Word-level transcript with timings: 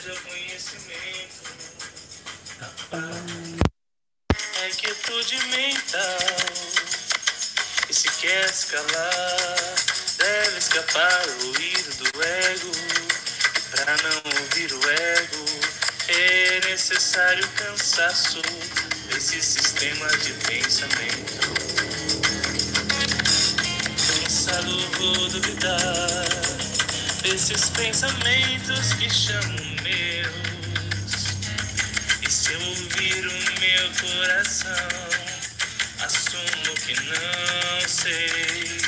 haja 0.00 0.18
conhecimento. 0.20 1.42
É 4.62 4.70
quietude 4.70 5.36
mental. 5.46 6.18
E 7.88 7.94
se 7.94 8.08
quer 8.20 8.48
escalar, 8.48 9.74
deve 10.16 10.58
escapar 10.58 11.26
o 11.28 11.52
ruído 11.52 11.94
do 11.96 12.22
ego. 12.22 12.72
E 13.56 13.60
pra 13.70 13.96
não 13.98 14.22
ouvir 14.40 14.72
o 14.72 14.90
ego, 14.90 15.44
é 16.08 16.60
necessário 16.70 17.46
cansaço 17.48 18.40
desse 19.08 19.42
sistema 19.42 20.08
de 20.18 20.32
pensamento. 20.46 21.40
Cansado 24.24 24.90
vou 24.98 25.28
duvidar 25.28 25.78
desses 27.22 27.68
pensamentos 27.70 28.94
que 28.94 29.10
chamam 29.10 29.69
coração, 34.00 34.88
assumo 36.00 36.74
que 36.86 36.94
não 36.94 37.88
sei, 37.88 38.80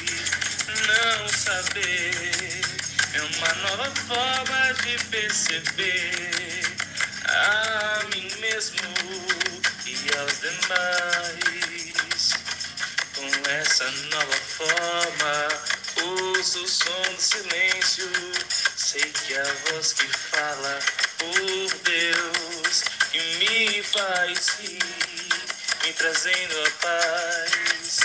não 0.87 1.29
saber. 1.29 2.63
É 3.15 3.21
uma 3.21 3.55
nova 3.69 3.91
forma 3.95 4.73
de 4.83 5.05
perceber 5.05 6.65
a 7.29 8.03
mim 8.15 8.31
mesmo 8.41 8.79
e 9.85 9.97
aos 10.19 10.41
demais. 10.41 11.43
Com 13.15 13.51
essa 13.51 13.91
nova 13.91 14.37
forma, 14.57 15.49
ouço 16.05 16.65
o 16.65 16.69
som 16.69 17.03
do 17.15 17.21
silêncio. 17.21 18.11
Sei 18.77 19.13
que 19.13 19.37
a 19.37 19.45
voz 19.45 19.93
que 19.93 20.07
fala 20.07 20.79
por 21.19 21.79
Deus 21.85 22.92
que 23.13 23.21
me 23.37 23.83
faz 23.83 24.49
rir, 24.59 24.79
me 25.85 25.93
trazendo 25.93 26.67
a 26.67 26.71
paz. 26.81 28.01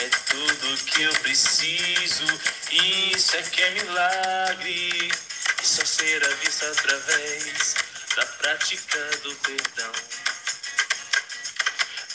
É 0.00 0.08
tudo 0.30 0.84
que 0.84 1.02
eu 1.02 1.12
preciso, 1.20 2.24
isso 2.72 3.36
é 3.36 3.42
que 3.42 3.62
é 3.62 3.70
milagre. 3.70 5.12
E 5.62 5.66
só 5.66 5.84
será 5.84 6.28
visto 6.42 6.64
através 6.66 7.74
da 8.16 8.26
prática 8.26 8.98
do 9.22 9.34
perdão. 9.36 9.92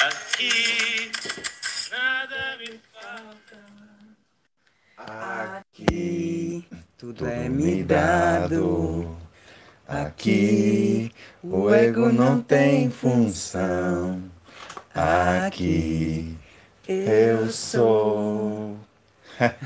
Aqui 0.02 1.12
nada 1.92 2.58
me 2.58 2.82
falta. 2.94 3.58
Aqui 4.98 6.68
tudo 6.98 7.26
é 7.26 7.48
me 7.48 7.84
dado. 7.84 9.29
Aqui 9.90 11.12
o 11.42 11.74
ego 11.74 12.12
não 12.14 12.40
tem 12.44 12.92
função. 12.92 14.22
Aqui 14.94 16.38
eu 16.88 17.50
sou. 17.50 18.78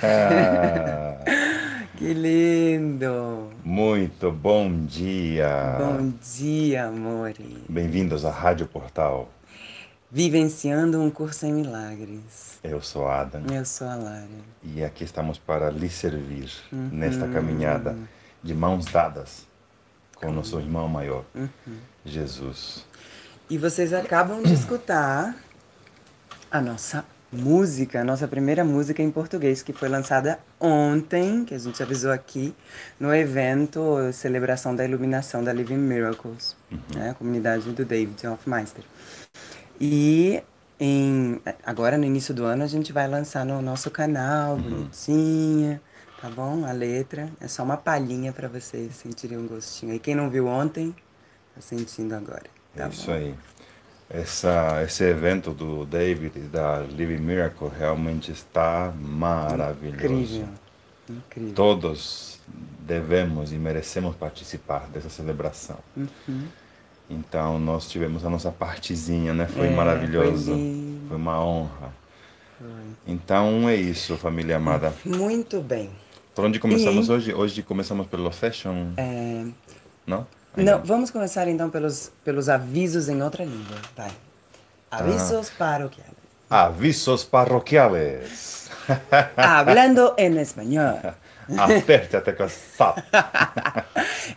Que 1.97 2.13
lindo! 2.13 3.49
Muito 3.65 4.31
bom 4.31 4.85
dia. 4.85 5.75
Bom 5.77 6.11
dia, 6.21 6.85
amore. 6.85 7.63
Bem-vindos 7.69 8.23
à 8.25 8.31
Rádio 8.31 8.65
Portal. 8.65 9.29
Vivenciando 10.09 11.01
um 11.01 11.09
curso 11.09 11.45
em 11.45 11.53
milagres. 11.53 12.59
Eu 12.63 12.81
sou 12.81 13.07
Adam 13.09 13.43
Eu 13.53 13.63
sou 13.65 13.87
a 13.87 13.95
Lara. 13.95 14.27
e 14.63 14.83
aqui 14.83 15.03
estamos 15.03 15.37
para 15.37 15.69
lhe 15.69 15.89
servir 15.89 16.49
Uhum. 16.71 16.89
nesta 16.93 17.27
caminhada 17.27 17.95
de 18.41 18.53
mãos 18.53 18.85
dadas 18.85 19.45
com 20.23 20.31
o 20.31 20.33
nosso 20.33 20.57
irmão 20.59 20.87
maior, 20.87 21.23
Uhum. 21.35 21.47
Jesus. 22.05 22.85
E 23.49 23.57
vocês 23.57 23.93
acabam 23.93 24.41
de 24.41 24.53
escutar 24.53 25.35
a 26.49 26.61
nossa 26.61 27.05
música, 27.31 28.01
a 28.01 28.03
nossa 28.03 28.27
primeira 28.27 28.63
música 28.63 29.01
em 29.01 29.11
português, 29.11 29.61
que 29.61 29.73
foi 29.73 29.89
lançada 29.89 30.39
ontem, 30.59 31.43
que 31.45 31.53
a 31.53 31.57
gente 31.57 31.81
avisou 31.83 32.11
aqui, 32.11 32.53
no 32.99 33.13
evento 33.13 33.97
Celebração 34.13 34.75
da 34.75 34.85
Iluminação 34.85 35.43
da 35.43 35.51
Living 35.51 35.77
Miracles, 35.77 36.55
né, 36.95 37.09
a 37.09 37.13
comunidade 37.13 37.69
do 37.71 37.83
David 37.83 38.25
Hofmeister. 38.27 38.83
E 39.79 40.41
em, 40.79 41.41
agora, 41.65 41.97
no 41.97 42.05
início 42.05 42.33
do 42.33 42.45
ano, 42.45 42.63
a 42.63 42.67
gente 42.67 42.93
vai 42.93 43.07
lançar 43.07 43.45
no 43.45 43.61
nosso 43.61 43.89
canal, 43.91 44.57
bonitinha, 44.57 45.81
tá 46.23 46.29
bom? 46.29 46.65
A 46.65 46.71
letra. 46.71 47.29
É 47.41 47.49
só 47.49 47.63
uma 47.63 47.75
palhinha 47.75 48.31
para 48.31 48.47
vocês 48.47 48.95
sentirem 48.95 49.37
um 49.37 49.45
gostinho. 49.45 49.93
E 49.93 49.99
quem 49.99 50.15
não 50.15 50.29
viu 50.29 50.47
ontem, 50.47 50.95
tá 51.53 51.59
sentindo 51.59 52.15
agora. 52.15 52.45
Tá 52.73 52.83
é 52.83 52.87
bom? 52.87 52.89
isso 52.93 53.11
aí. 53.11 53.35
Essa, 54.09 54.81
esse 54.83 55.03
evento 55.03 55.51
do 55.53 55.85
David 55.85 56.37
e 56.37 56.41
da 56.41 56.79
Living 56.79 57.17
Miracle 57.21 57.67
realmente 57.77 58.31
está 58.31 58.93
maravilhoso. 58.97 59.97
Incrível. 60.05 60.47
Incrível. 61.09 61.53
Todos 61.55 62.39
devemos 62.79 63.51
e 63.51 63.55
merecemos 63.55 64.15
participar 64.15 64.87
dessa 64.87 65.09
celebração. 65.09 65.77
Uhum. 65.97 66.47
Então 67.09 67.59
nós 67.59 67.89
tivemos 67.89 68.23
a 68.23 68.29
nossa 68.29 68.49
partezinha, 68.51 69.33
né? 69.33 69.45
Foi 69.45 69.67
É, 69.67 69.75
maravilhoso. 69.75 70.51
foi. 70.51 70.99
Foi 71.09 71.17
uma 71.17 71.43
honra. 71.43 71.91
Então 73.05 73.67
é 73.67 73.75
isso, 73.75 74.15
família 74.15 74.55
amada. 74.55 74.93
Muito 75.03 75.59
bem. 75.61 75.91
Por 76.35 76.45
onde 76.45 76.59
começamos 76.59 77.09
hoje? 77.09 77.33
Hoje 77.33 77.61
começamos 77.61 78.07
pelo 78.07 78.31
fashion, 78.31 78.93
É, 78.97 79.45
não? 80.05 80.25
Ainda 80.55 80.77
não, 80.77 80.83
vamos 80.83 81.11
começar 81.11 81.47
então 81.47 81.69
pelos, 81.69 82.11
pelos 82.23 82.49
avisos 82.49 83.07
em 83.09 83.21
outra 83.21 83.43
língua. 83.43 83.77
Vai. 83.95 84.11
Avisos 84.91 85.49
paroquiales. 85.51 86.13
Avisos 86.49 87.23
parroquiales. 87.23 88.69
Hablando 89.37 90.13
en 90.17 90.37
español. 90.37 90.99
Aperte 91.57 92.17
até 92.17 92.35
cansado. 92.35 92.95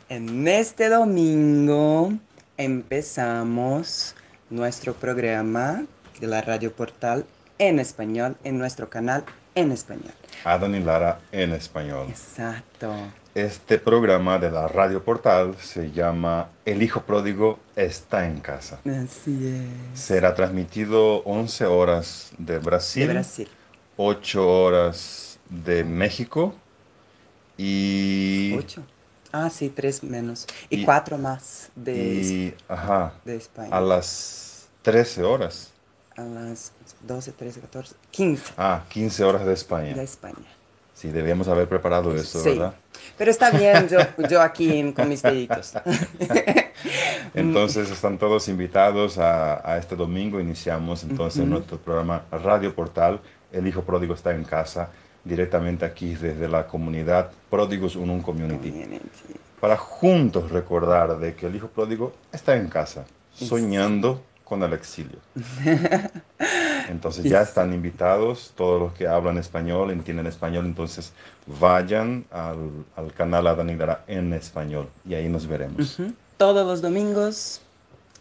En 0.08 0.46
este 0.48 0.88
domingo 0.88 2.12
empezamos 2.56 4.14
nuestro 4.50 4.94
programa 4.94 5.84
de 6.20 6.26
la 6.26 6.40
Radio 6.40 6.72
Portal 6.72 7.24
en 7.58 7.78
español 7.78 8.36
en 8.44 8.58
nuestro 8.58 8.88
canal 8.88 9.24
en 9.56 9.72
español. 9.72 10.12
Adán 10.44 10.74
y 10.76 10.80
Lara 10.80 11.18
en 11.32 11.52
español. 11.52 12.06
Exacto. 12.08 12.94
Este 13.34 13.78
programa 13.78 14.38
de 14.38 14.50
la 14.50 14.68
Radio 14.68 15.02
Portal 15.02 15.56
se 15.60 15.90
llama 15.90 16.48
El 16.64 16.82
Hijo 16.82 17.02
Pródigo 17.02 17.58
está 17.74 18.26
en 18.26 18.38
casa. 18.40 18.78
Así 18.84 19.46
es. 19.92 19.98
Será 20.00 20.34
transmitido 20.34 21.22
11 21.24 21.66
horas 21.66 22.30
de 22.38 22.58
Brasil, 22.58 23.06
De 23.08 23.12
Brasil. 23.14 23.48
8 23.96 24.48
horas 24.62 25.38
de 25.50 25.84
México 25.84 26.54
y, 27.58 28.54
¿Ocho? 28.58 28.82
Ah, 29.32 29.50
sí, 29.50 29.68
tres 29.70 30.02
menos. 30.02 30.46
Y, 30.70 30.80
Y- 30.80 30.84
cuatro 30.84 31.18
más 31.18 31.70
de, 31.74 31.96
y 31.96 32.54
ajá, 32.68 33.14
de 33.24 33.36
España. 33.36 33.74
a 33.76 33.80
las 33.80 34.68
13 34.82 35.22
horas. 35.24 35.72
A 36.16 36.22
las 36.22 36.72
12, 37.06 37.32
13, 37.32 37.60
14, 37.60 37.94
15 38.10 38.52
Ah, 38.56 38.84
15 38.88 39.24
horas 39.24 39.46
de 39.46 39.52
España. 39.54 39.94
de 39.94 40.02
España. 40.02 40.34
Sí, 40.94 41.10
debíamos 41.10 41.46
haber 41.48 41.68
preparado 41.68 42.14
eso, 42.16 42.40
sí. 42.42 42.50
¿verdad? 42.50 42.74
Pero 43.18 43.30
está 43.30 43.50
bien, 43.50 43.86
yo, 43.88 43.98
yo 44.30 44.40
aquí 44.40 44.92
con 44.94 45.08
mis 45.08 45.20
deditos. 45.22 45.74
Entonces 47.34 47.90
están 47.90 48.18
todos 48.18 48.48
invitados 48.48 49.18
a, 49.18 49.68
a 49.70 49.76
este 49.78 49.96
domingo. 49.96 50.40
Iniciamos 50.40 51.02
entonces 51.04 51.44
nuestro 51.44 51.78
programa 51.78 52.24
Radio 52.30 52.74
Portal. 52.74 53.20
El 53.52 53.66
Hijo 53.66 53.82
Pródigo 53.82 54.14
está 54.14 54.34
en 54.34 54.44
casa, 54.44 54.90
directamente 55.24 55.84
aquí 55.84 56.14
desde 56.14 56.48
la 56.48 56.66
comunidad 56.66 57.30
Pródigos 57.50 57.96
Unum 57.96 58.22
Community. 58.22 58.72
Para 59.60 59.76
juntos 59.76 60.50
recordar 60.50 61.18
de 61.18 61.34
que 61.34 61.46
el 61.46 61.56
Hijo 61.56 61.68
Pródigo 61.68 62.12
está 62.32 62.56
en 62.56 62.68
casa, 62.68 63.04
soñando 63.34 64.22
con 64.46 64.62
el 64.62 64.72
exilio. 64.72 65.18
Entonces 66.88 67.24
ya 67.24 67.42
están 67.42 67.74
invitados, 67.74 68.52
todos 68.54 68.80
los 68.80 68.92
que 68.94 69.08
hablan 69.08 69.38
español, 69.38 69.90
entienden 69.90 70.28
español, 70.28 70.66
entonces 70.66 71.12
vayan 71.60 72.24
al, 72.30 72.84
al 72.94 73.12
canal 73.12 73.48
Adán 73.48 73.70
y 73.70 73.74
Lara 73.74 74.04
en 74.06 74.32
español 74.32 74.88
y 75.04 75.14
ahí 75.14 75.28
nos 75.28 75.48
veremos. 75.48 75.98
Todos 76.36 76.64
los 76.64 76.80
domingos 76.82 77.60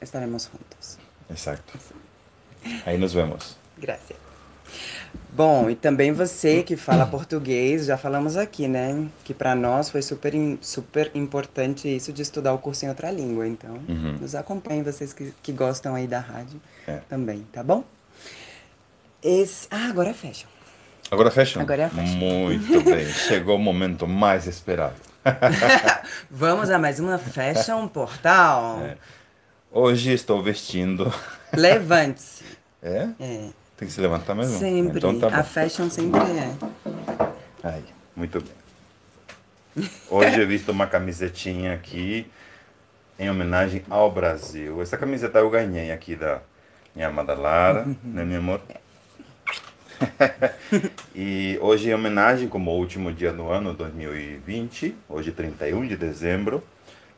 estaremos 0.01 0.47
juntos. 0.47 0.97
Exacto. 1.29 1.73
Aí 2.87 2.97
nos 2.97 3.13
vemos. 3.13 3.55
Graças. 3.77 4.24
Bom, 5.31 5.69
e 5.69 5.75
também 5.75 6.13
você 6.13 6.63
que 6.63 6.77
fala 6.77 7.05
português, 7.05 7.85
já 7.87 7.97
falamos 7.97 8.37
aqui, 8.37 8.67
né? 8.69 9.05
Que 9.25 9.33
para 9.33 9.53
nós 9.53 9.89
foi 9.89 10.01
super, 10.01 10.33
super 10.61 11.11
importante 11.13 11.93
isso 11.93 12.13
de 12.13 12.21
estudar 12.21 12.53
o 12.53 12.57
curso 12.57 12.85
em 12.85 12.89
outra 12.89 13.11
língua. 13.11 13.45
Então, 13.47 13.73
Uhum. 13.87 14.17
nos 14.21 14.33
acompanhem, 14.33 14.81
vocês 14.81 15.11
que, 15.11 15.33
que 15.43 15.51
gostam 15.51 15.93
aí 15.93 16.07
da 16.07 16.19
rádio 16.19 16.61
É. 16.87 16.99
também, 17.09 17.45
tá 17.51 17.61
bom? 17.61 17.83
Esse... 19.21 19.67
Ah, 19.69 19.87
agora 19.89 20.13
fecha. 20.13 20.45
Agora 21.11 21.29
fashion? 21.29 21.61
Agora 21.61 21.83
é 21.83 21.85
a 21.85 21.89
fashion. 21.89 22.15
Muito 22.17 22.81
bem. 22.83 23.05
Chegou 23.05 23.57
o 23.57 23.59
momento 23.59 24.07
mais 24.07 24.47
esperado. 24.47 24.95
Vamos 26.31 26.69
a 26.69 26.77
mais 26.79 26.99
uma 26.99 27.17
Fashion 27.17 27.87
Portal. 27.87 28.81
É. 28.83 28.97
Hoje 29.71 30.13
estou 30.13 30.41
vestindo. 30.41 31.13
Levante-se. 31.53 32.43
É? 32.81 33.09
É. 33.19 33.49
Tem 33.77 33.87
que 33.87 33.93
se 33.93 33.99
levantar 33.99 34.35
mesmo? 34.35 34.57
Sempre. 34.57 34.97
Então 34.97 35.19
tá 35.19 35.27
a 35.27 35.43
fashion 35.43 35.89
sempre 35.89 36.19
é. 36.21 36.55
Aí, 37.61 37.83
muito 38.15 38.41
bem. 38.41 39.87
Hoje 40.09 40.39
eu 40.39 40.47
visto 40.47 40.71
uma 40.71 40.87
camisetinha 40.87 41.73
aqui 41.73 42.25
em 43.19 43.29
homenagem 43.29 43.83
ao 43.89 44.09
Brasil. 44.09 44.81
Essa 44.81 44.97
camiseta 44.97 45.39
eu 45.39 45.49
ganhei 45.49 45.91
aqui 45.91 46.15
da 46.15 46.41
minha 46.95 47.09
amada 47.09 47.33
Lara, 47.33 47.85
né, 48.01 48.23
meu 48.23 48.39
amor? 48.39 48.61
e 51.13 51.57
hoje, 51.61 51.89
em 51.89 51.93
homenagem, 51.93 52.47
como 52.47 52.71
último 52.71 53.11
dia 53.11 53.33
do 53.33 53.49
ano 53.49 53.73
2020, 53.73 54.95
hoje 55.09 55.31
31 55.31 55.87
de 55.87 55.97
dezembro, 55.97 56.63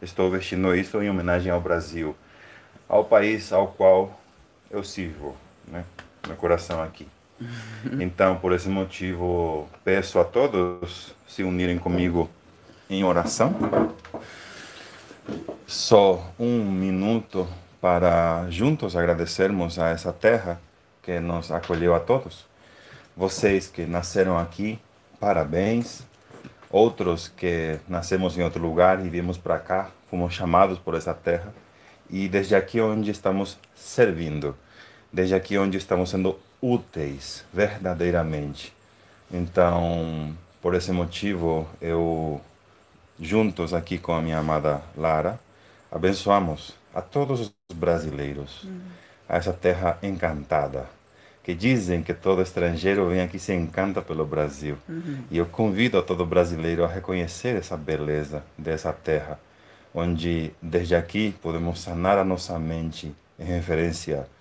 estou 0.02 0.32
vestindo 0.32 0.76
isso 0.76 1.02
em 1.02 1.10
homenagem 1.10 1.52
ao 1.52 1.62
Brasil, 1.62 2.16
ao 2.90 3.06
país 3.06 3.52
ao 3.52 3.68
qual 3.68 4.20
eu 4.72 4.84
sirvo, 4.84 5.36
né? 5.68 5.84
Meu 6.28 6.36
coração 6.36 6.82
aqui. 6.82 7.08
Então, 8.00 8.36
por 8.38 8.52
esse 8.52 8.68
motivo, 8.68 9.70
peço 9.84 10.20
a 10.20 10.26
todos 10.26 11.16
se 11.28 11.44
unirem 11.44 11.78
comigo 11.78 12.30
em 12.90 13.04
oração. 13.04 13.56
Só 15.68 16.32
um 16.40 16.64
minuto 16.64 17.48
para 17.80 18.48
juntos 18.50 18.96
agradecermos 18.96 19.78
a 19.78 19.90
essa 19.90 20.12
terra 20.12 20.60
que 21.04 21.20
nos 21.20 21.52
acolheu 21.52 21.94
a 21.94 22.00
todos. 22.00 22.46
Vocês 23.16 23.68
que 23.68 23.86
nasceram 23.86 24.38
aqui, 24.38 24.80
parabéns. 25.20 26.06
Outros 26.70 27.30
que 27.30 27.80
nascemos 27.88 28.38
em 28.38 28.44
outro 28.44 28.62
lugar 28.62 29.06
e 29.06 29.10
viemos 29.10 29.38
para 29.38 29.58
cá, 29.58 29.90
fomos 30.10 30.34
chamados 30.34 30.78
por 30.80 30.96
essa 30.96 31.14
terra. 31.14 31.54
E 32.10 32.28
desde 32.28 32.56
aqui 32.56 32.82
onde 32.82 33.12
estamos 33.12 33.58
servindo, 33.74 34.56
desde 35.12 35.36
aqui 35.36 35.58
onde 35.58 35.78
estamos 35.78 36.10
sendo 36.10 36.40
úteis 36.62 37.46
verdadeiramente. 37.54 38.74
Então, 39.32 40.36
por 40.62 40.76
esse 40.76 40.92
motivo, 40.92 41.68
eu, 41.82 42.42
juntos 43.20 43.74
aqui 43.74 43.98
com 43.98 44.14
a 44.14 44.22
minha 44.22 44.40
amada 44.40 44.82
Lara, 44.96 45.40
abençoamos 45.92 46.74
a 46.94 47.02
todos 47.02 47.42
os 47.42 47.54
brasileiros, 47.76 48.68
a 49.28 49.38
essa 49.38 49.54
terra 49.54 49.98
encantada, 50.04 50.88
que 51.44 51.54
dizem 51.56 52.04
que 52.04 52.14
todo 52.14 52.42
estrangeiro 52.42 53.08
vem 53.10 53.22
aqui 53.22 53.38
e 53.38 53.40
se 53.40 53.54
encanta 53.54 54.02
pelo 54.02 54.26
Brasil. 54.26 54.78
E 55.30 55.38
eu 55.38 55.46
convido 55.46 55.98
a 55.98 56.04
todo 56.04 56.26
brasileiro 56.26 56.84
a 56.86 56.88
reconhecer 56.88 57.56
essa 57.58 57.78
beleza 57.78 58.44
dessa 58.58 58.94
terra, 58.94 59.40
onde 59.94 60.52
desde 60.62 60.96
aqui 60.96 61.36
podemos 61.42 61.82
sanar 61.82 62.18
a 62.18 62.24
nossa 62.24 62.58
mente 62.60 63.14
em 63.40 63.46
referência 63.46 64.22
a- 64.22 64.37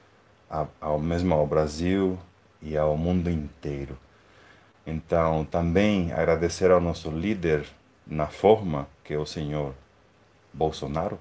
ao 0.80 0.98
mesmo 0.98 1.34
ao 1.34 1.46
Brasil 1.46 2.18
e 2.62 2.76
ao 2.76 2.96
mundo 2.96 3.30
inteiro. 3.30 3.98
Então, 4.86 5.44
também 5.44 6.12
agradecer 6.12 6.70
ao 6.70 6.80
nosso 6.80 7.10
líder 7.10 7.66
na 8.06 8.26
forma, 8.26 8.86
que 9.02 9.14
é 9.14 9.18
o 9.18 9.26
senhor 9.26 9.74
Bolsonaro, 10.52 11.18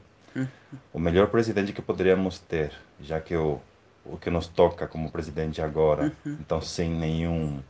o 0.94 1.00
melhor 1.00 1.27
presidente 1.27 1.74
que 1.74 1.81
poderíamos 1.81 2.39
ter, 2.39 2.74
já 3.01 3.19
que 3.19 3.36
o, 3.36 3.60
o 4.06 4.18
que 4.18 4.30
nos 4.30 4.48
toca 4.48 4.88
como 4.88 5.12
presidente 5.12 5.62
agora, 5.62 6.12
então 6.25 6.62
sem 6.62 6.89
nenhum 6.89 7.62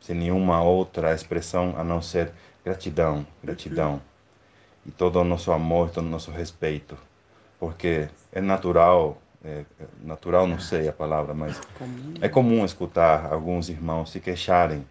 sem 0.00 0.14
nenhuma 0.14 0.62
outra 0.62 1.12
expressão 1.14 1.74
a 1.76 1.82
não 1.82 2.00
ser 2.00 2.30
gratidão, 2.64 3.26
gratidão. 3.42 4.00
E 4.84 4.90
todo 4.92 5.18
o 5.18 5.24
nosso 5.24 5.50
amor, 5.50 5.90
todo 5.90 6.06
o 6.06 6.08
nosso 6.08 6.30
respeito, 6.30 6.96
porque 7.58 8.08
é 8.30 8.40
natural, 8.40 9.20
é, 9.46 9.64
é 9.80 9.84
natural 10.02 10.46
não 10.46 10.58
sei 10.58 10.88
a 10.88 10.92
palavra, 10.92 11.32
mas 11.34 11.58
Comum. 11.78 12.14
é 12.20 12.28
comum 12.28 12.64
escutar 12.64 13.32
alguns 13.32 13.68
irmãos 13.68 14.10
se 14.10 14.20
queixarem, 14.20 14.84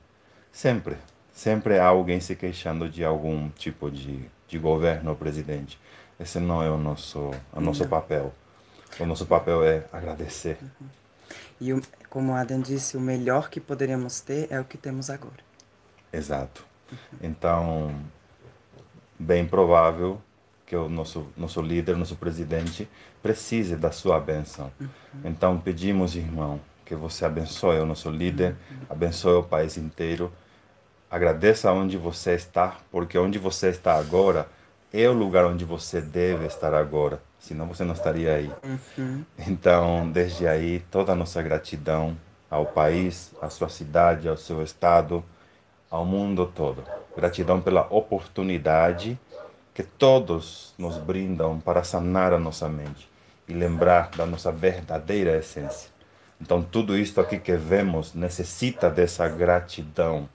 sempre, 0.51 0.95
sempre 1.33 1.77
há 1.77 1.87
alguém 1.87 2.19
se 2.19 2.35
queixando 2.35 2.89
de 2.89 3.03
algum 3.03 3.49
tipo 3.49 3.91
de, 3.91 4.19
de 4.47 4.57
governo 4.57 5.09
ou 5.11 5.15
presidente. 5.15 5.77
Esse 6.19 6.39
não 6.39 6.63
é 6.63 6.69
o 6.71 6.77
nosso, 6.77 7.31
o 7.51 7.59
nosso 7.59 7.83
Não. 7.83 7.89
papel. 7.89 8.33
O 8.99 9.05
nosso 9.05 9.25
papel 9.25 9.63
é 9.65 9.83
agradecer. 9.91 10.57
E 11.59 11.73
o- 11.73 11.81
como 12.09 12.33
Adam 12.33 12.61
disse, 12.61 12.95
o 12.95 13.01
melhor 13.01 13.49
que 13.49 13.59
poderíamos 13.59 14.21
ter 14.21 14.47
é 14.49 14.57
o 14.59 14.63
que 14.63 14.77
temos 14.77 15.09
agora. 15.09 15.43
Exato. 16.13 16.65
Então, 17.21 17.93
bem 19.19 19.45
provável 19.45 20.21
que 20.65 20.75
o 20.75 20.87
nosso 20.89 21.27
nosso 21.35 21.61
líder, 21.61 21.97
nosso 21.97 22.15
presidente, 22.15 22.87
precise 23.25 23.75
da 23.75 23.91
sua 23.91 24.19
benção. 24.19 24.71
Então, 25.23 25.57
pedimos, 25.57 26.15
irmão, 26.15 26.61
que 26.85 26.93
você 26.93 27.25
abençoe 27.25 27.79
o 27.79 27.85
nosso 27.85 28.07
líder, 28.11 28.55
abençoe 28.87 29.39
o 29.39 29.43
país 29.43 29.77
inteiro. 29.77 30.31
Agradeça 31.09 31.71
onde 31.71 31.97
você 31.97 32.35
está, 32.35 32.77
porque 32.91 33.17
onde 33.17 33.39
você 33.39 33.69
está 33.69 33.97
agora 33.97 34.47
é 34.93 35.09
o 35.09 35.13
lugar 35.13 35.43
onde 35.43 35.65
você 35.65 36.01
deve 36.01 36.45
estar 36.45 36.75
agora, 36.75 37.19
senão 37.39 37.65
você 37.65 37.83
não 37.83 37.95
estaria 37.95 38.31
aí. 38.31 38.51
Então, 39.39 40.07
desde 40.11 40.47
aí, 40.47 40.85
toda 40.91 41.13
a 41.13 41.15
nossa 41.15 41.41
gratidão 41.41 42.15
ao 42.47 42.67
país, 42.67 43.33
à 43.41 43.49
sua 43.49 43.69
cidade, 43.69 44.29
ao 44.29 44.37
seu 44.37 44.61
estado, 44.61 45.25
ao 45.89 46.05
mundo 46.05 46.45
todo. 46.45 46.83
Gratidão 47.17 47.59
pela 47.59 47.87
oportunidade 47.89 49.17
que 49.73 49.81
todos 49.81 50.75
nos 50.77 50.99
brindam 50.99 51.59
para 51.59 51.83
sanar 51.83 52.31
a 52.31 52.37
nossa 52.37 52.69
mente 52.69 53.14
e 53.47 53.53
lembrar 53.53 54.09
da 54.11 54.25
nossa 54.25 54.51
verdadeira 54.51 55.37
essência. 55.37 55.89
Então, 56.41 56.61
tudo 56.61 56.97
isto 56.97 57.21
aqui 57.21 57.39
que 57.39 57.55
vemos 57.55 58.13
necessita 58.13 58.89
dessa 58.89 59.27
gratidão, 59.27 60.27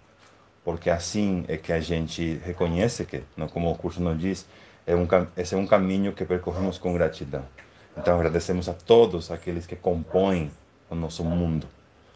porque 0.65 0.89
assim 0.89 1.45
é 1.49 1.57
que 1.57 1.73
a 1.73 1.81
gente 1.81 2.41
reconhece 2.45 3.05
que, 3.05 3.23
como 3.53 3.71
o 3.71 3.75
curso 3.77 4.01
nos 4.01 4.19
diz, 4.19 4.47
é 4.87 4.95
um, 4.95 5.07
esse 5.37 5.55
é 5.55 5.59
um 5.59 5.67
caminho 5.67 6.13
que 6.13 6.25
percorremos 6.25 6.79
com 6.79 6.95
gratidão. 6.95 7.45
Então, 7.97 8.15
agradecemos 8.17 8.69
a 8.69 8.73
todos 8.73 9.31
aqueles 9.31 9.67
que 9.67 9.77
compõem 9.77 10.51
o 10.89 10.95
nosso 10.95 11.25
mundo, 11.25 11.67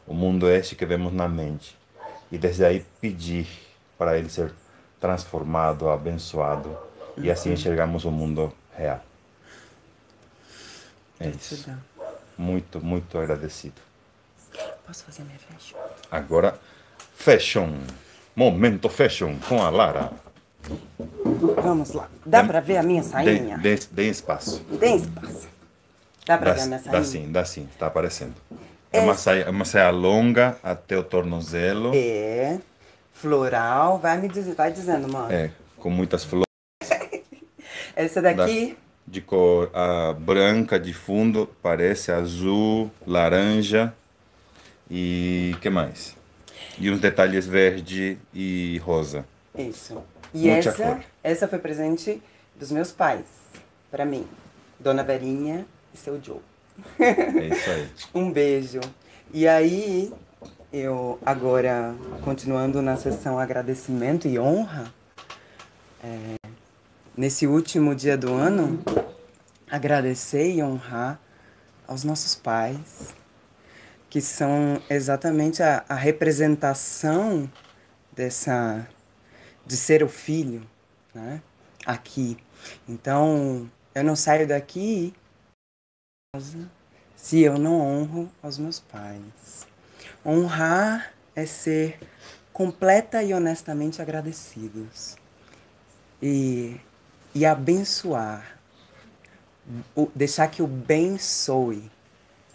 o 0.06 0.14
mundo 0.14 0.49
este 0.49 0.75
que 0.75 0.87
vemos 0.87 1.12
na 1.12 1.29
mente, 1.29 1.76
e 2.32 2.38
desde 2.38 2.64
aí 2.64 2.85
pedir 3.00 3.46
para 3.99 4.19
ele 4.19 4.29
ser 4.29 4.52
transformado, 5.01 5.89
abençoado, 5.89 6.77
e 7.17 7.31
assim 7.31 7.53
enxergamos 7.53 8.05
o 8.05 8.10
mundo 8.10 8.53
real. 8.77 9.01
É 11.27 11.31
isso. 11.31 11.55
Gratidão. 11.57 11.79
Muito, 12.37 12.85
muito 12.85 13.19
agradecido. 13.19 13.75
Posso 14.87 15.05
fazer 15.05 15.23
minha 15.25 15.39
fashion? 15.39 15.77
Agora, 16.11 16.59
fashion. 17.17 17.73
Momento 18.37 18.89
fashion 18.89 19.37
com 19.49 19.63
a 19.63 19.71
Lara. 19.71 20.11
Vamos 21.63 21.93
lá. 21.93 22.09
Dá 22.25 22.43
Dê- 22.43 22.49
pra 22.49 22.61
ver 22.61 22.77
a 22.79 22.83
minha 22.83 23.03
Dê, 23.03 23.09
sainha? 23.09 23.59
dê, 23.59 23.79
dê 23.91 24.09
espaço. 24.09 24.61
Tem 24.81 24.97
espaço. 24.97 25.49
Dá 26.27 26.39
pra 26.39 26.51
Dá, 26.51 26.57
ver 26.57 26.63
a 26.63 26.67
minha 26.67 26.79
sainha? 26.79 26.93
dá 26.93 27.05
sim, 27.05 27.33
dá 27.33 27.45
sim, 27.45 27.69
está 27.73 27.87
aparecendo. 27.87 28.35
É 28.93 29.01
uma, 29.01 29.15
saia, 29.15 29.43
é 29.45 29.51
uma 29.51 29.65
saia 29.65 29.91
longa 29.91 30.57
até 30.63 30.97
o 30.97 31.03
tornozelo. 31.03 31.93
É. 31.95 32.59
Floral. 33.13 33.99
Vai 33.99 34.19
me 34.19 34.29
dizer, 34.29 34.55
vai 34.55 34.73
dizendo, 34.73 35.13
mano. 35.13 35.33
É, 35.33 35.51
com 35.79 35.91
muitas 35.91 36.25
flores 36.25 36.45
Essa 37.97 38.23
daqui, 38.23 38.77
de 39.06 39.20
cor 39.20 39.70
ah, 39.75 40.15
branca 40.19 40.79
de 40.79 40.93
fundo, 40.93 41.49
parece 41.63 42.11
azul, 42.11 42.91
laranja 43.06 43.94
e 44.91 45.55
que 45.61 45.70
mais? 45.70 46.17
E 46.79 46.91
uns 46.91 47.01
detalhes 47.01 47.46
verde 47.46 48.19
e 48.32 48.79
rosa. 48.79 49.25
isso. 49.56 50.03
E 50.32 50.49
Muita 50.49 50.70
essa, 50.70 50.84
cor. 50.84 51.05
essa 51.23 51.49
foi 51.49 51.58
presente 51.58 52.20
dos 52.58 52.70
meus 52.73 52.91
pais, 52.91 53.27
pra 53.91 54.05
mim. 54.05 54.27
Dona 54.81 55.05
Verinha 55.05 55.65
e 55.94 55.96
seu 55.96 56.20
Joe. 56.20 56.41
É 56.99 57.46
isso 57.46 57.70
aí. 57.70 57.89
Um 58.15 58.32
beijo. 58.32 58.81
E 59.32 59.46
aí, 59.46 60.13
eu 60.73 61.19
agora, 61.25 61.94
continuando 62.23 62.82
na 62.82 62.96
sessão 62.96 63.39
agradecimento 63.39 64.27
e 64.27 64.39
honra, 64.39 64.93
é, 66.03 66.34
nesse 67.17 67.47
último 67.47 67.94
dia 67.94 68.17
do 68.17 68.33
ano, 68.33 68.83
agradecer 69.71 70.53
e 70.53 70.63
honrar 70.63 71.21
aos 71.87 72.05
nossos 72.05 72.35
pais, 72.35 73.15
que 74.11 74.21
são 74.21 74.83
exatamente 74.91 75.63
a, 75.63 75.85
a 75.89 75.94
representação 75.94 77.51
dessa 78.13 78.87
de 79.67 79.77
ser 79.77 80.03
o 80.03 80.09
filho, 80.09 80.67
né? 81.15 81.41
Aqui. 81.87 82.37
Então, 82.89 83.71
eu 83.94 84.05
não 84.05 84.17
saio 84.17 84.47
daqui 84.47 85.15
se 87.17 87.41
eu 87.41 87.59
não 87.59 87.81
honro 87.81 88.31
aos 88.43 88.59
meus 88.59 88.81
pais. 88.81 89.67
Honrar 90.25 91.13
é 91.35 91.47
ser 91.47 91.99
completa 92.53 93.23
e 93.23 93.33
honestamente 93.33 94.01
agradecidos. 94.01 95.17
e, 96.23 96.81
e 97.34 97.44
abençoar, 97.44 98.58
deixar 100.14 100.48
que 100.48 100.62
o 100.62 100.67
bem 100.67 101.19
soe 101.19 101.91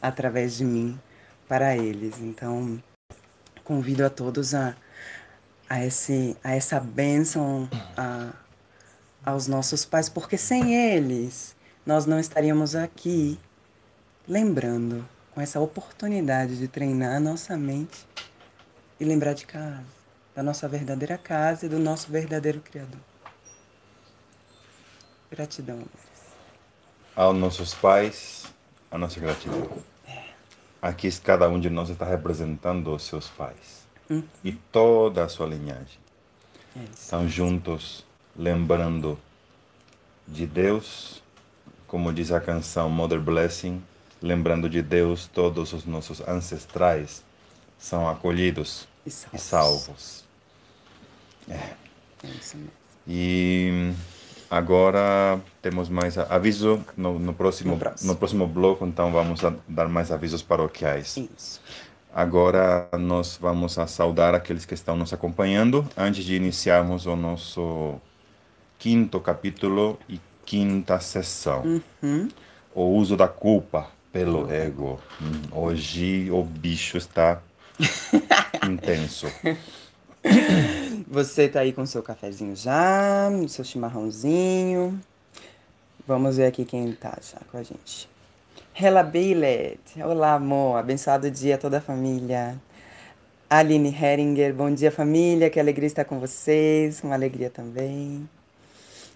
através 0.02 0.56
de 0.56 0.64
mim 0.64 1.00
para 1.48 1.76
eles. 1.76 2.20
Então, 2.20 2.82
convido 3.64 4.06
a 4.06 4.10
todos 4.10 4.56
a, 4.56 4.76
a, 5.70 5.84
esse, 5.86 6.38
a 6.44 6.56
essa 6.56 6.80
bênção 6.80 7.70
a, 7.98 8.32
aos 9.26 9.48
nossos 9.48 9.84
pais, 9.84 10.08
porque 10.08 10.38
sem 10.38 10.76
eles 10.76 11.56
nós 11.86 12.06
não 12.06 12.20
estaríamos 12.20 12.76
aqui 12.76 13.38
lembrando, 14.28 15.08
com 15.34 15.42
essa 15.42 15.60
oportunidade 15.60 16.58
de 16.58 16.68
treinar 16.68 17.16
a 17.16 17.20
nossa 17.20 17.58
mente 17.58 18.08
e 19.00 19.06
lembrar 19.06 19.34
de 19.34 19.46
casa, 19.46 19.84
da 20.36 20.44
nossa 20.44 20.68
verdadeira 20.68 21.18
casa 21.18 21.66
e 21.66 21.70
do 21.70 21.80
nosso 21.80 22.12
verdadeiro 22.12 22.62
Criador. 22.62 23.09
Gratidão, 25.32 25.76
amores. 25.76 26.10
Aos 27.16 27.38
nossos 27.38 27.74
pais, 27.74 28.46
a 28.90 28.98
nossa 28.98 29.20
gratidão. 29.20 29.68
Aqui 30.82 31.12
cada 31.20 31.48
um 31.50 31.60
de 31.60 31.70
nós 31.70 31.90
está 31.90 32.06
representando 32.06 32.94
os 32.94 33.04
seus 33.04 33.28
pais 33.28 33.88
Hum. 34.10 34.24
e 34.44 34.52
toda 34.54 35.24
a 35.26 35.30
sua 35.30 35.46
linhagem. 35.46 36.00
É. 36.76 36.84
Estão 36.94 37.28
juntos, 37.28 38.06
lembrando 38.36 39.20
de 40.28 40.48
Deus, 40.48 41.22
como 41.86 42.14
diz 42.14 42.32
a 42.32 42.40
canção 42.40 42.90
Mother 42.90 43.20
Blessing, 43.20 43.84
lembrando 44.22 44.70
de 44.70 44.82
Deus, 44.82 45.28
todos 45.28 45.74
os 45.74 45.86
nossos 45.86 46.22
ancestrais 46.28 47.24
são 47.78 48.08
acolhidos 48.10 48.88
E 49.06 49.10
e 49.10 49.12
salvos. 49.12 49.42
salvos. 49.44 50.26
É 51.50 52.28
isso 52.28 52.58
mesmo. 52.58 52.72
E 53.08 53.94
agora 54.50 55.40
temos 55.62 55.90
mais 55.90 56.18
aviso 56.18 56.84
no, 56.98 57.20
no 57.20 57.34
próximo, 57.34 57.74
No 57.74 57.80
próximo. 57.80 58.12
no 58.12 58.18
próximo 58.18 58.48
bloco, 58.48 58.86
então 58.86 59.12
vamos 59.12 59.42
dar 59.68 59.88
mais 59.88 60.12
avisos 60.12 60.42
paroquiais. 60.42 61.18
Isso. 61.18 61.62
Agora 62.14 62.90
nós 63.00 63.38
vamos 63.40 63.78
saudar 63.88 64.34
aqueles 64.34 64.66
que 64.66 64.74
estão 64.74 64.96
nos 64.96 65.14
acompanhando 65.14 65.88
antes 65.96 66.24
de 66.26 66.36
iniciarmos 66.36 67.06
o 67.06 67.16
nosso 67.16 67.96
quinto 68.80 69.20
capítulo 69.20 70.00
e 70.10 70.20
quinta 70.46 71.00
sessão. 71.00 71.82
O 72.74 72.84
uso 72.96 73.16
da 73.16 73.28
culpa 73.28 73.88
pelo 74.12 74.52
ego. 74.52 75.00
Hum, 75.22 75.42
Hoje 75.52 76.30
o 76.32 76.44
bicho 76.44 76.98
está 76.98 77.42
intenso. 78.68 79.28
Você 81.12 81.50
tá 81.50 81.62
aí 81.62 81.74
com 81.74 81.88
seu 81.88 82.04
cafezinho 82.04 82.56
já, 82.56 83.32
seu 83.48 83.66
chimarrãozinho. 83.66 85.02
Vamos 86.06 86.38
ver 86.38 86.46
aqui 86.46 86.64
quem 86.64 86.94
tá 86.94 87.18
já 87.20 87.40
com 87.52 87.58
a 87.58 87.64
gente. 87.64 88.08
Hela 88.80 89.02
Billet. 89.02 89.80
Olá, 90.04 90.36
amor. 90.36 90.78
Abençoado 90.78 91.32
dia 91.32 91.56
a 91.56 91.58
toda 91.58 91.80
a 91.80 91.82
família. 91.82 92.56
Aline 93.50 93.90
Heringer. 93.90 94.54
Bom 94.54 94.72
dia, 94.72 94.92
família. 94.92 95.50
Que 95.50 95.60
alegria 95.60 95.88
estar 95.88 96.06
com 96.06 96.20
vocês. 96.20 97.02
Uma 97.02 97.16
alegria 97.16 97.50
também. 97.50 98.30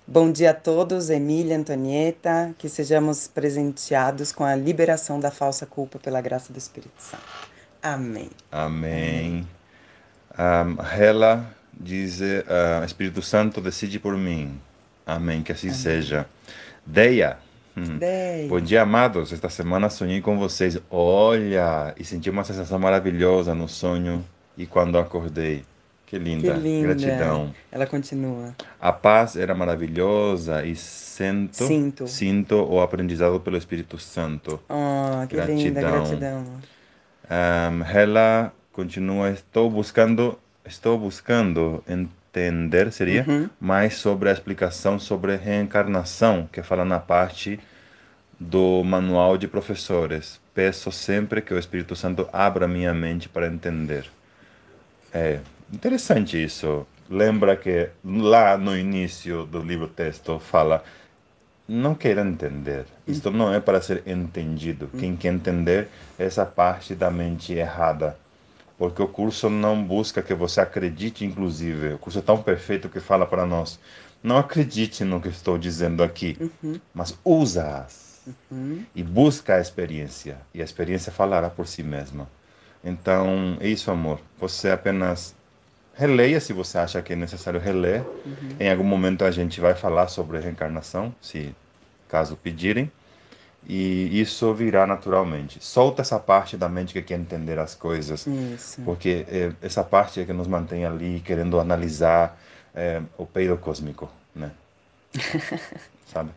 Bom 0.08 0.32
dia 0.32 0.50
a 0.50 0.56
todos, 0.56 1.12
Emília, 1.12 1.56
Antonieta. 1.56 2.56
Que 2.58 2.70
sejamos 2.70 3.28
presenteados 3.28 4.32
com 4.32 4.44
a 4.44 4.56
liberação 4.56 5.20
da 5.20 5.30
falsa 5.30 5.68
culpa 5.68 6.00
pela 6.00 6.22
graça 6.22 6.52
do 6.52 6.58
Espírito 6.58 6.98
Santo. 6.98 7.22
Amém. 7.84 8.32
Amém. 8.52 9.48
Um, 10.40 10.82
Hela 11.00 11.54
diz: 11.80 12.20
ah, 12.48 12.84
Espírito 12.86 13.22
Santo, 13.22 13.62
decide 13.62 14.00
por 14.00 14.16
mim. 14.18 14.60
Amém. 15.06 15.42
Que 15.44 15.52
assim 15.52 15.72
seja. 15.74 16.26
Deia. 16.86 17.38
hum, 17.78 17.98
Dei. 17.98 18.48
Bom 18.48 18.60
dia, 18.60 18.82
amados. 18.84 19.32
Esta 19.34 19.50
semana 19.50 19.90
sonhei 19.90 20.22
com 20.22 20.38
vocês. 20.38 20.78
Olha, 20.90 21.94
e 21.98 22.04
senti 22.04 22.30
uma 22.30 22.44
sensação 22.44 22.80
maravilhosa 22.80 23.54
no 23.56 23.68
sonho 23.68 24.24
e 24.58 24.66
quando 24.66 24.98
acordei. 24.98 25.64
Que 26.06 26.20
Que 26.20 26.24
linda. 26.24 26.54
linda. 26.54 26.94
Gratidão. 26.94 27.54
Ela 27.72 27.88
continua. 27.88 28.54
A 28.80 28.92
paz 28.94 29.36
era 29.36 29.56
maravilhosa 29.56 30.64
e 30.64 30.76
sinto, 30.76 31.64
Sinto. 31.66 32.08
sinto 32.08 32.56
o 32.56 32.80
aprendizado 32.82 33.40
pelo 33.40 33.58
Espírito 33.58 33.98
Santo. 33.98 34.60
Oh, 34.70 35.26
que 35.28 35.36
linda, 35.38 35.82
Gratidão. 35.82 35.92
gratidão. 36.04 36.46
Um, 37.32 37.84
ela 37.86 38.54
continua, 38.72 39.32
estou 39.32 39.72
buscando, 39.72 40.38
estou 40.66 40.98
buscando 40.98 41.84
entender, 41.88 42.92
seria, 42.92 43.26
mais 43.60 43.96
sobre 43.96 44.30
a 44.30 44.34
explicação 44.34 44.98
sobre 45.00 45.36
reencarnação, 45.36 46.48
que 46.52 46.62
fala 46.64 46.86
na 46.86 47.00
parte 47.00 47.60
do 48.40 48.84
manual 48.84 49.38
de 49.38 49.48
professores. 49.48 50.40
Peço 50.54 50.92
sempre 50.92 51.42
que 51.42 51.54
o 51.54 51.60
Espírito 51.60 51.96
Santo 51.96 52.28
abra 52.32 52.68
minha 52.68 52.94
mente 52.94 53.30
para 53.30 53.48
entender. 53.48 54.10
É 55.14 55.40
interessante 55.72 56.42
isso. 56.42 56.86
Lembra 57.10 57.56
que 57.56 57.90
lá 58.04 58.58
no 58.58 58.78
início 58.78 59.46
do 59.46 59.60
livro 59.60 59.88
texto 59.88 60.40
fala 60.40 60.84
não 61.68 61.96
queira 61.96 62.22
entender. 62.22 62.86
Isto 63.08 63.32
não 63.32 63.54
é 63.54 63.60
para 63.60 63.82
ser 63.82 64.04
entendido. 64.06 64.90
Quem 65.00 65.16
quer 65.16 65.34
entender 65.34 65.88
essa 66.20 66.46
parte 66.46 66.94
da 66.94 67.10
mente 67.10 67.54
errada. 67.54 68.18
Porque 68.84 69.02
o 69.02 69.08
curso 69.08 69.50
não 69.50 69.82
busca 69.82 70.22
que 70.22 70.34
você 70.34 70.60
acredite, 70.60 71.24
inclusive. 71.24 71.94
O 71.94 71.98
curso 71.98 72.20
é 72.20 72.22
tão 72.22 72.44
perfeito 72.44 72.90
que 72.90 73.00
fala 73.00 73.26
para 73.26 73.46
nós: 73.46 73.80
não 74.22 74.38
acredite 74.38 75.06
no 75.06 75.22
que 75.22 75.30
estou 75.30 75.58
dizendo 75.58 76.04
aqui, 76.04 76.38
mas 76.94 77.18
usa-as. 77.24 78.22
E 78.94 79.02
busca 79.02 79.56
a 79.56 79.62
experiência. 79.62 80.38
E 80.54 80.62
a 80.62 80.66
experiência 80.66 81.14
falará 81.14 81.50
por 81.50 81.66
si 81.66 81.82
mesma. 81.82 82.28
Então, 82.84 83.58
é 83.62 83.70
isso, 83.70 83.90
amor. 83.90 84.20
Você 84.38 84.70
apenas 84.70 85.34
releia 85.96 86.42
se 86.42 86.52
você 86.52 86.78
acha 86.78 87.02
que 87.02 87.14
é 87.14 87.16
necessário 87.16 87.62
reler. 87.62 88.04
Em 88.60 88.70
algum 88.70 88.84
momento 88.84 89.24
a 89.24 89.32
gente 89.32 89.62
vai 89.62 89.76
falar 89.76 90.10
sobre 90.10 90.40
reencarnação, 90.40 91.16
se 91.22 91.56
caso 92.10 92.36
pedirem. 92.36 92.92
E 93.68 94.20
isso 94.20 94.54
virá 94.54 94.86
naturalmente. 94.86 95.64
Solta 95.64 96.02
essa 96.02 96.20
parte 96.20 96.58
da 96.58 96.68
mente 96.68 96.94
que 96.94 97.02
quer 97.02 97.20
entender 97.20 97.58
as 97.58 97.76
coisas. 97.76 98.28
Isso. 98.28 98.82
Porque 98.82 99.26
é, 99.30 99.52
essa 99.62 99.84
parte 99.84 100.20
é 100.20 100.26
que 100.26 100.34
nos 100.34 100.48
mantém 100.48 100.86
ali 100.86 101.22
querendo 101.22 101.60
analisar 101.60 102.38
é, 102.76 103.02
o 103.18 103.26
peido 103.26 103.58
cósmico, 103.58 104.10
né? 104.36 104.52
Sabe? 106.06 106.30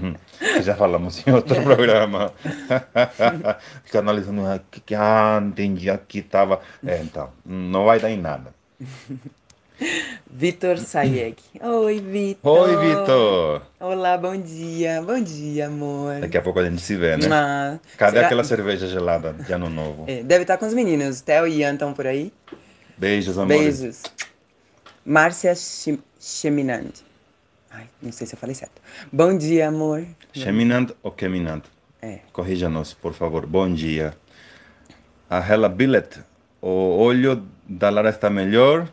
Já 0.62 0.76
falamos 0.76 1.26
em 1.26 1.32
outro 1.32 1.60
programa. 1.62 2.32
Fica 3.82 3.98
analisando, 3.98 4.42
ah, 4.46 4.60
ah, 4.96 5.40
entendi, 5.42 5.90
aqui 5.90 6.22
tava. 6.22 6.60
É, 6.86 7.00
então, 7.02 7.30
não 7.44 7.86
vai 7.86 7.98
dar 7.98 8.10
em 8.10 8.20
nada. 8.20 8.54
Vitor 10.30 10.78
Sayeg. 10.78 11.36
Oi, 11.60 12.00
Vitor. 12.00 12.68
Oi, 12.68 12.76
Vitor! 12.76 13.62
Olá, 13.78 14.16
bom 14.16 14.36
dia. 14.36 15.02
Bom 15.02 15.20
dia, 15.20 15.66
amor. 15.66 16.20
Daqui 16.20 16.38
a 16.38 16.42
pouco 16.42 16.58
a 16.58 16.64
gente 16.68 16.80
se 16.80 16.96
vê, 16.96 17.16
né? 17.16 17.26
Ah, 17.30 17.78
Cadê 17.96 18.12
será- 18.16 18.26
aquela 18.26 18.44
cerveja 18.44 18.86
gelada 18.86 19.32
de 19.34 19.52
ano 19.52 19.68
novo? 19.68 20.04
É, 20.06 20.22
deve 20.22 20.42
estar 20.42 20.56
com 20.56 20.66
os 20.66 20.72
meninos. 20.74 21.20
Theo 21.20 21.46
e 21.46 21.58
Ian 21.58 21.74
estão 21.74 21.92
por 21.92 22.06
aí. 22.06 22.32
Beijos, 22.96 23.38
amores. 23.38 23.80
Beijos. 23.80 24.02
Márcia 25.04 25.54
Chim- 25.54 26.02
Cheminand. 26.18 26.92
Ai, 27.70 27.84
não 28.02 28.10
sei 28.12 28.26
se 28.26 28.34
eu 28.34 28.38
falei 28.38 28.54
certo. 28.54 28.80
Bom 29.12 29.36
dia, 29.36 29.68
amor. 29.68 30.06
Cheminant 30.32 30.90
ou 31.02 31.10
Keminant? 31.12 31.64
É. 32.00 32.20
Corrija-nos, 32.32 32.94
por 32.94 33.12
favor. 33.12 33.46
Bom 33.46 33.72
dia. 33.72 34.14
A 35.28 35.38
Hela 35.38 35.68
Billet. 35.68 36.20
O 36.62 36.96
olho 36.98 37.46
da 37.68 37.90
Lara 37.90 38.08
está 38.10 38.30
melhor. 38.30 38.88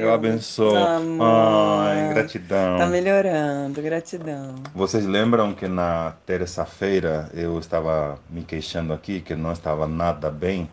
Eu 0.00 0.14
abençoo. 0.14 0.76
Amor. 0.76 1.26
Ai, 1.26 2.08
gratidão. 2.14 2.78
Tá 2.78 2.86
melhorando, 2.86 3.82
gratidão. 3.82 4.54
Vocês 4.74 5.04
lembram 5.04 5.52
que 5.54 5.68
na 5.68 6.14
terça-feira 6.24 7.30
eu 7.34 7.58
estava 7.58 8.18
me 8.30 8.42
queixando 8.42 8.92
aqui 8.92 9.20
que 9.20 9.34
não 9.34 9.52
estava 9.52 9.86
nada 9.86 10.30
bem? 10.30 10.70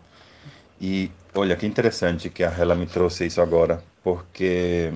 E 0.79 1.11
olha 1.35 1.55
que 1.55 1.65
interessante 1.65 2.29
que 2.29 2.43
a 2.43 2.49
Hela 2.51 2.75
me 2.75 2.85
trouxe 2.85 3.25
isso 3.25 3.41
agora, 3.41 3.83
porque 4.03 4.93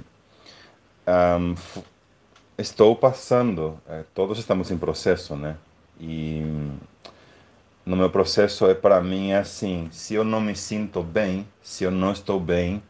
fu- 1.56 1.84
estou 2.58 2.96
passando, 2.96 3.78
eh, 3.90 4.04
todos 4.14 4.38
estamos 4.40 4.72
em 4.72 4.78
processo, 4.78 5.36
né? 5.36 5.56
E 6.00 6.44
no 7.86 7.96
meu 7.96 8.10
processo 8.10 8.68
é 8.70 8.74
para 8.74 9.02
mim 9.02 9.32
é 9.32 9.38
assim, 9.40 9.90
se 9.92 10.14
eu 10.14 10.24
não 10.24 10.40
me 10.40 10.56
sinto 10.56 11.02
bem, 11.04 11.48
se 11.62 11.84
eu 11.84 11.92
não 11.92 12.12
estou 12.12 12.40
bem, 12.40 12.82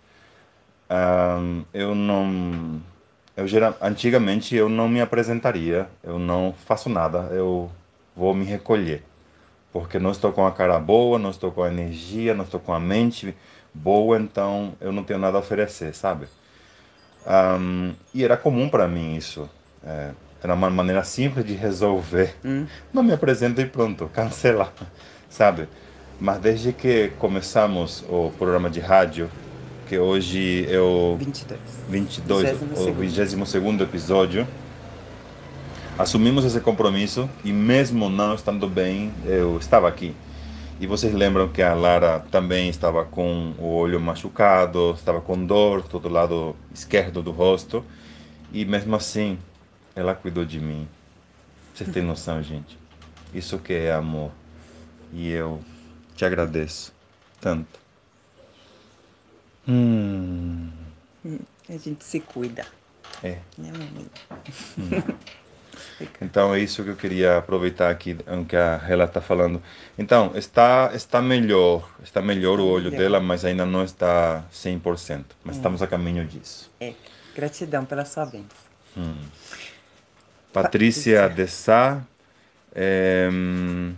ahm, 0.91 1.63
eu 1.74 1.95
não 1.95 2.81
eu 3.36 3.48
geral, 3.48 3.75
antigamente 3.81 4.55
eu 4.55 4.67
não 4.67 4.89
me 4.89 5.00
apresentaria, 5.01 5.88
eu 6.03 6.19
não 6.19 6.53
faço 6.65 6.89
nada, 6.89 7.29
eu 7.31 7.71
vou 8.15 8.33
me 8.33 8.45
recolher. 8.45 9.03
Porque 9.71 9.98
não 9.98 10.12
estou 10.12 10.33
com 10.33 10.45
a 10.45 10.51
cara 10.51 10.77
boa, 10.79 11.17
não 11.17 11.29
estou 11.31 11.51
com 11.51 11.63
a 11.63 11.69
energia, 11.69 12.33
não 12.33 12.43
estou 12.43 12.60
com 12.60 12.74
a 12.74 12.79
mente 12.79 13.36
boa, 13.74 14.19
então 14.19 14.74
eu 14.81 14.91
não 14.91 15.03
tenho 15.03 15.19
nada 15.19 15.38
a 15.38 15.39
oferecer, 15.39 15.95
sabe? 15.95 16.27
Ahm, 17.25 17.93
e 18.13 18.24
era 18.24 18.36
comum 18.36 18.69
para 18.69 18.88
mim 18.88 19.15
isso. 19.15 19.50
É, 19.83 20.12
era 20.43 20.53
uma 20.53 20.69
maneira 20.69 21.03
simples 21.03 21.45
de 21.45 21.53
resolver. 21.53 22.36
Não 22.93 23.01
me 23.01 23.13
apresento 23.13 23.62
e 23.62 23.65
pronto, 23.65 24.10
cancela, 24.13 24.74
sabe? 25.29 25.69
Mas 26.19 26.39
desde 26.39 26.74
que 26.74 27.10
começamos 27.17 28.03
o 28.10 28.31
programa 28.38 28.69
de 28.69 28.79
rádio, 28.79 29.29
que 29.91 30.00
hoje 30.00 30.65
é 30.69 30.79
o 30.79 31.17
22. 31.17 31.60
22, 31.89 32.62
o 32.62 32.65
22º. 32.65 32.93
22 32.93 33.81
episódio, 33.81 34.48
assumimos 36.00 36.45
esse 36.45 36.62
compromisso 36.62 37.29
e 37.43 37.51
mesmo 37.51 38.10
não 38.10 38.33
estando 38.33 38.69
bem, 38.69 39.12
eu 39.25 39.57
estava 39.57 39.89
aqui. 39.89 40.15
E 40.79 40.88
vocês 40.88 41.13
lembram 41.13 41.50
que 41.50 41.62
a 41.62 41.74
Lara 41.74 42.21
também 42.31 42.69
estava 42.69 43.03
com 43.03 43.53
o 43.60 43.65
olho 43.65 44.00
machucado, 44.00 44.91
estava 44.91 45.19
com 45.19 45.45
dor 45.45 45.83
todo 45.83 46.07
lado 46.07 46.55
esquerdo 46.74 47.21
do 47.21 47.31
rosto. 47.31 47.83
E 48.53 48.63
mesmo 48.63 48.95
assim, 48.95 49.38
ela 49.93 50.15
cuidou 50.15 50.45
de 50.45 50.62
mim. 50.62 50.88
Vocês 51.75 51.91
têm 51.91 52.01
noção, 52.01 52.41
gente? 52.41 52.79
Isso 53.33 53.60
que 53.60 53.74
é 53.74 53.91
amor. 53.91 54.31
E 55.12 55.29
eu 55.31 55.60
te 56.15 56.24
agradeço 56.24 56.93
tanto. 57.41 57.80
Hum, 59.68 60.70
A 61.70 61.77
gente 61.77 62.03
se 62.03 62.20
cuida. 62.20 62.65
é. 63.24 63.38
Né, 63.58 63.72
mamãe? 63.72 64.08
Então 66.22 66.53
é 66.53 66.60
isso 66.60 66.84
que 66.84 66.89
eu 66.89 66.96
queria 66.96 67.38
aproveitar 67.38 67.89
aqui, 67.89 68.18
o 68.27 68.46
que 68.46 68.56
a 68.56 68.82
Hela 68.88 69.06
está 69.06 69.22
falando. 69.22 69.62
Então, 69.98 70.32
está 70.36 70.91
está 70.94 71.22
melhor, 71.22 71.88
está 72.03 72.22
melhor 72.22 72.60
o 72.60 72.65
olho 72.68 72.86
melhor. 72.86 72.98
dela, 73.00 73.20
mas 73.20 73.46
ainda 73.46 73.65
não 73.65 73.84
está 73.84 74.44
100%, 74.51 75.24
mas 75.44 75.56
estamos 75.58 75.82
a 75.82 75.88
caminho 75.88 76.25
disso. 76.25 76.70
É. 76.80 76.94
Gratidão 77.36 77.86
pela 77.86 78.03
sua 78.06 78.25
bênção. 78.25 78.50
Patrícia 80.51 81.22
Patrícia. 81.22 81.30
de 81.30 81.48
Sá 81.48 82.01
eh, 82.75 83.30
hum, 83.32 83.94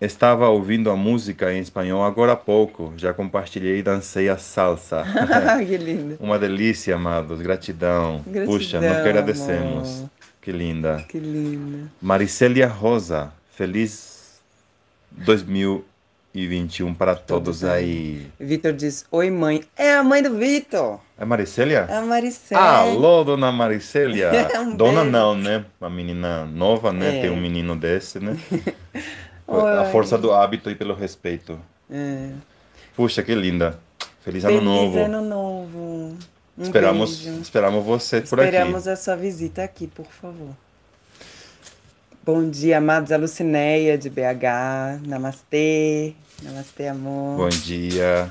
estava 0.00 0.48
ouvindo 0.48 0.90
a 0.90 0.96
música 0.96 1.52
em 1.52 1.60
espanhol 1.60 2.04
agora 2.04 2.32
há 2.32 2.36
pouco, 2.36 2.92
já 2.96 3.12
compartilhei 3.12 3.78
e 3.78 3.82
dancei 3.82 4.28
a 4.28 4.36
salsa. 4.38 5.04
que 5.66 5.76
lindo. 5.76 6.16
Uma 6.20 6.38
delícia, 6.38 6.94
amados, 6.94 7.40
gratidão. 7.40 8.22
Puxa, 8.24 8.36
nós 8.46 8.46
que 8.70 8.78
Gratidão, 8.78 9.00
agradecemos. 9.00 9.98
amor. 9.98 10.10
Que 10.40 10.52
linda. 10.52 11.04
Que 11.08 11.18
lindo. 11.18 11.90
Maricélia 12.00 12.66
Rosa, 12.68 13.32
feliz 13.54 14.40
2021 15.12 16.94
para 16.94 17.14
todos 17.14 17.60
Todos 17.60 17.64
aí. 17.64 18.26
Vitor 18.38 18.72
diz: 18.72 19.04
Oi, 19.10 19.30
mãe. 19.30 19.62
É 19.76 19.94
a 19.94 20.02
mãe 20.02 20.22
do 20.22 20.36
Vitor. 20.38 21.00
É 21.18 21.24
Maricélia? 21.24 21.86
É 21.88 21.96
a 21.96 22.00
Maricela. 22.02 22.62
Alô, 22.62 23.24
dona 23.24 23.50
Maricélia. 23.50 24.30
Um 24.60 24.76
dona 24.76 25.00
beijo. 25.00 25.10
não, 25.10 25.34
né? 25.36 25.64
Uma 25.80 25.90
menina 25.90 26.46
nova, 26.46 26.92
né? 26.92 27.18
É. 27.18 27.20
Tem 27.22 27.30
um 27.30 27.36
menino 27.40 27.74
desse, 27.76 28.20
né? 28.20 28.36
Oi. 29.48 29.78
A 29.78 29.86
força 29.86 30.18
do 30.18 30.30
hábito 30.32 30.70
e 30.70 30.74
pelo 30.74 30.94
respeito. 30.94 31.58
É. 31.90 32.32
Puxa, 32.94 33.22
que 33.22 33.34
linda. 33.34 33.78
Feliz, 34.22 34.44
Feliz 34.44 34.60
ano 34.60 34.60
novo. 34.60 34.98
ano 34.98 35.22
novo. 35.22 35.78
Um 36.58 36.62
esperamos, 36.62 37.20
beijo. 37.20 37.40
esperamos 37.40 37.84
você 37.84 38.20
por 38.20 38.40
aqui. 38.40 38.48
Esperamos 38.48 38.86
a 38.86 38.94
sua 38.94 39.16
visita 39.16 39.62
aqui, 39.64 39.86
por 39.86 40.06
favor. 40.06 40.50
Bom 42.22 42.50
dia, 42.50 42.76
amados. 42.76 43.10
A 43.10 43.16
Lucineia 43.16 43.96
de 43.96 44.10
BH. 44.10 45.06
Namastê. 45.06 46.12
Namastê, 46.42 46.88
amor. 46.88 47.38
Bom 47.38 47.48
dia. 47.48 48.30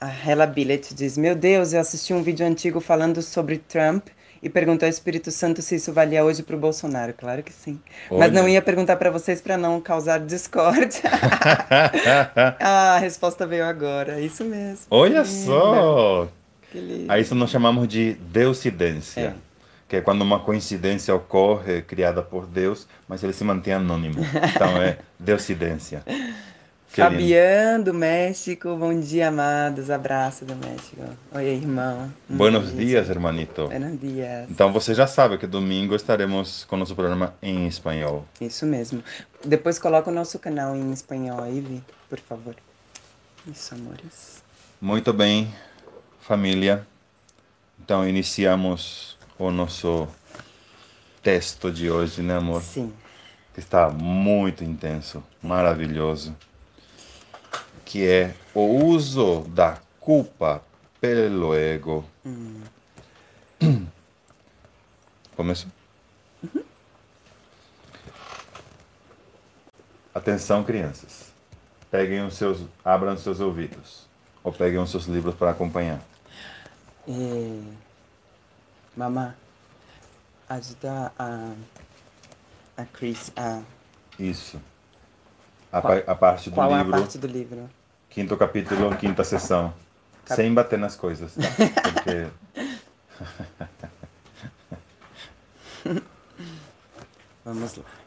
A 0.00 0.08
Hela 0.08 0.46
Billet 0.46 0.94
diz: 0.94 1.18
Meu 1.18 1.34
Deus, 1.34 1.74
eu 1.74 1.80
assisti 1.80 2.14
um 2.14 2.22
vídeo 2.22 2.46
antigo 2.46 2.80
falando 2.80 3.20
sobre 3.20 3.58
Trump 3.58 4.06
e 4.46 4.48
perguntou 4.48 4.86
ao 4.86 4.90
Espírito 4.90 5.32
Santo 5.32 5.60
se 5.60 5.74
isso 5.74 5.92
valia 5.92 6.24
hoje 6.24 6.40
pro 6.40 6.56
Bolsonaro. 6.56 7.12
Claro 7.12 7.42
que 7.42 7.52
sim. 7.52 7.80
Mas 8.08 8.30
não 8.32 8.44
Olha. 8.44 8.52
ia 8.52 8.62
perguntar 8.62 8.94
para 8.94 9.10
vocês 9.10 9.40
para 9.40 9.56
não 9.56 9.80
causar 9.80 10.20
discórdia. 10.20 11.02
ah, 12.60 12.94
a 12.94 12.98
resposta 12.98 13.44
veio 13.44 13.64
agora. 13.64 14.20
Isso 14.20 14.44
mesmo. 14.44 14.86
Olha 14.88 15.22
Que 15.22 15.28
só! 15.28 16.28
Que 16.70 16.78
lindo. 16.78 17.10
A 17.10 17.18
isso 17.18 17.34
nós 17.34 17.50
chamamos 17.50 17.88
de 17.88 18.12
deucidência. 18.14 19.20
É. 19.20 19.34
Que 19.88 19.96
é 19.96 20.00
quando 20.00 20.22
uma 20.22 20.38
coincidência 20.38 21.12
ocorre, 21.12 21.82
criada 21.82 22.22
por 22.22 22.46
Deus, 22.46 22.86
mas 23.08 23.24
ele 23.24 23.32
se 23.32 23.42
mantém 23.42 23.72
anônimo. 23.74 24.16
Então 24.54 24.80
é 24.80 24.98
deucidência. 25.18 26.04
Que 26.92 27.02
lindo. 27.02 27.12
Fabiano 27.12 27.84
do 27.84 27.92
México, 27.94 28.74
bom 28.76 28.98
dia, 28.98 29.28
amados. 29.28 29.90
Abraço 29.90 30.44
do 30.44 30.54
México. 30.56 31.02
Oi, 31.34 31.44
irmão. 31.44 32.10
Buenos 32.28 32.70
beijo. 32.70 32.86
dias, 32.86 33.10
hermanito. 33.10 33.66
Buenos 33.66 34.00
dias. 34.00 34.48
Então 34.50 34.72
você 34.72 34.94
já 34.94 35.06
sabe 35.06 35.36
que 35.36 35.46
domingo 35.46 35.94
estaremos 35.94 36.64
com 36.64 36.76
o 36.76 36.78
nosso 36.78 36.94
programa 36.94 37.34
em 37.42 37.66
espanhol. 37.66 38.24
Isso 38.40 38.64
mesmo. 38.64 39.02
Depois 39.44 39.78
coloca 39.78 40.10
o 40.10 40.14
nosso 40.14 40.38
canal 40.38 40.74
em 40.74 40.90
espanhol 40.92 41.42
aí, 41.42 41.60
Vi, 41.60 41.82
por 42.08 42.18
favor. 42.20 42.54
Isso, 43.46 43.74
amores. 43.74 44.42
Muito 44.80 45.12
bem, 45.12 45.52
família. 46.20 46.86
Então 47.84 48.08
iniciamos 48.08 49.18
o 49.38 49.50
nosso 49.50 50.08
texto 51.22 51.70
de 51.70 51.90
hoje, 51.90 52.22
né, 52.22 52.36
amor? 52.36 52.62
Sim. 52.62 52.92
que 53.52 53.60
está 53.60 53.88
muito 53.88 54.62
intenso, 54.62 55.22
maravilhoso, 55.42 56.34
que 57.96 58.06
é 58.06 58.34
o 58.54 58.84
uso 58.84 59.40
da 59.48 59.78
culpa 59.98 60.62
pelo 61.00 61.54
ego. 61.54 62.04
Começo. 65.34 65.66
Atenção, 70.14 70.62
crianças. 70.62 71.32
Peguem 71.90 72.22
os 72.26 72.34
seus, 72.34 72.66
abram 72.84 73.14
os 73.14 73.20
seus 73.22 73.40
ouvidos 73.40 74.06
ou 74.44 74.52
peguem 74.52 74.78
os 74.78 74.90
seus 74.90 75.06
livros 75.06 75.34
para 75.34 75.52
acompanhar. 75.52 76.02
É... 77.08 77.62
Mamá, 78.94 79.34
ajuda 80.50 81.12
a, 81.18 81.54
a 82.76 82.84
Chris 82.84 83.32
a... 83.34 83.62
Isso. 84.18 84.60
A, 85.72 85.80
Qual- 85.80 86.02
a 86.06 86.14
parte 86.14 86.50
do 86.50 86.54
Qual 86.56 86.70
é 86.70 86.74
a 86.74 86.82
livro. 86.82 87.00
parte 87.00 87.16
do 87.16 87.26
livro? 87.26 87.70
Quinto 88.10 88.36
capítulo, 88.36 88.96
quinta 88.96 89.24
sessão. 89.24 89.72
Cap- 90.24 90.36
Sem 90.36 90.52
bater 90.52 90.78
nas 90.78 90.96
coisas, 90.96 91.34
tá? 91.34 91.42
Porque. 91.92 92.26
Vamos 97.44 97.76
lá. 97.76 97.84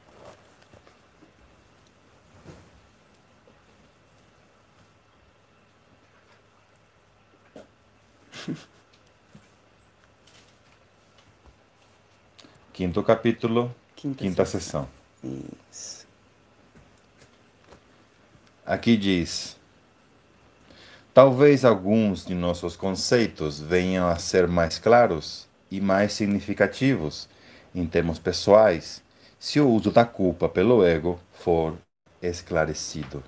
Quinto 12.74 13.04
capítulo, 13.04 13.74
Quinta, 13.96 14.24
quinta 14.24 14.46
sessão. 14.46 14.88
sessão. 15.22 15.42
Isso. 15.72 16.08
Aqui 18.66 18.96
diz: 18.96 19.58
Talvez 21.14 21.66
alguns 21.66 22.26
de 22.26 22.34
nossos 22.34 22.76
conceitos 22.76 23.60
venham 23.60 24.08
a 24.08 24.18
ser 24.18 24.48
mais 24.48 24.80
claros 24.80 25.48
e 25.70 25.82
mais 25.82 26.14
significativos 26.14 27.28
em 27.76 27.86
termos 27.86 28.20
pessoais 28.20 29.02
se 29.40 29.60
o 29.60 29.70
uso 29.70 29.92
da 29.92 30.06
culpa 30.06 30.48
pelo 30.50 30.84
ego 30.84 31.20
for 31.32 31.76
esclarecido. 32.22 33.24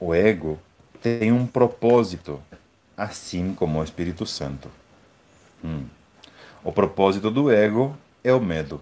O 0.00 0.14
ego 0.14 0.58
tem 1.00 1.32
um 1.32 1.46
propósito, 1.46 2.42
assim 2.96 3.54
como 3.54 3.78
o 3.80 3.84
Espírito 3.84 4.26
Santo. 4.26 4.70
Hum. 5.64 5.86
O 6.64 6.72
propósito 6.72 7.30
do 7.30 7.50
ego 7.50 7.96
é 8.24 8.32
o 8.32 8.40
medo, 8.40 8.80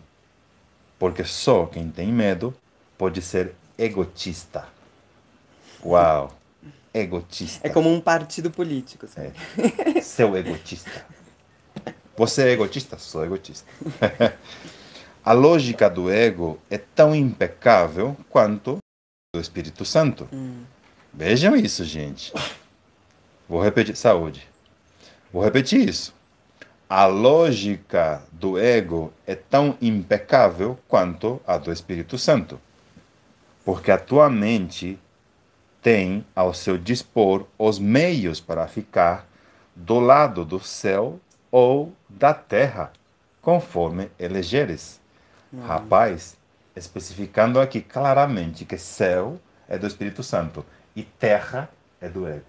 porque 0.98 1.24
só 1.24 1.66
quem 1.66 1.90
tem 1.90 2.12
medo 2.12 2.54
pode 2.98 3.22
ser 3.22 3.54
egotista. 3.78 4.66
Uau! 5.82 6.35
Egotista. 6.98 7.66
É 7.66 7.70
como 7.70 7.92
um 7.92 8.00
partido 8.00 8.50
político, 8.50 9.06
sabe? 9.06 9.32
É. 9.94 10.00
Seu 10.02 10.34
egotista. 10.36 11.06
Você 12.16 12.44
é 12.44 12.52
egotista? 12.52 12.96
Sou 12.98 13.24
egotista. 13.24 13.70
A 15.22 15.32
lógica 15.32 15.90
do 15.90 16.10
ego 16.10 16.58
é 16.70 16.78
tão 16.78 17.14
impecável 17.14 18.16
quanto 18.30 18.78
do 19.34 19.40
Espírito 19.40 19.84
Santo. 19.84 20.28
Vejam 21.12 21.56
isso, 21.56 21.84
gente. 21.84 22.32
Vou 23.48 23.60
repetir. 23.60 23.96
Saúde. 23.96 24.48
Vou 25.32 25.42
repetir 25.42 25.86
isso. 25.86 26.14
A 26.88 27.06
lógica 27.06 28.22
do 28.30 28.56
ego 28.56 29.12
é 29.26 29.34
tão 29.34 29.76
impecável 29.82 30.78
quanto 30.86 31.42
a 31.46 31.58
do 31.58 31.72
Espírito 31.72 32.16
Santo. 32.16 32.60
Porque 33.64 33.90
a 33.90 33.98
tua 33.98 34.30
mente 34.30 34.98
tem 35.86 36.26
ao 36.34 36.52
seu 36.52 36.76
dispor 36.76 37.46
os 37.56 37.78
meios 37.78 38.40
para 38.40 38.66
ficar 38.66 39.24
do 39.72 40.00
lado 40.00 40.44
do 40.44 40.58
céu 40.58 41.20
ou 41.48 41.92
da 42.08 42.34
terra, 42.34 42.90
conforme 43.40 44.10
elegeres. 44.18 45.00
Rapaz, 45.64 46.36
especificando 46.74 47.60
aqui 47.60 47.80
claramente 47.80 48.64
que 48.64 48.76
céu 48.76 49.40
é 49.68 49.78
do 49.78 49.86
Espírito 49.86 50.24
Santo 50.24 50.66
e 50.96 51.04
terra 51.04 51.70
é 52.00 52.08
do 52.08 52.26
ego. 52.26 52.42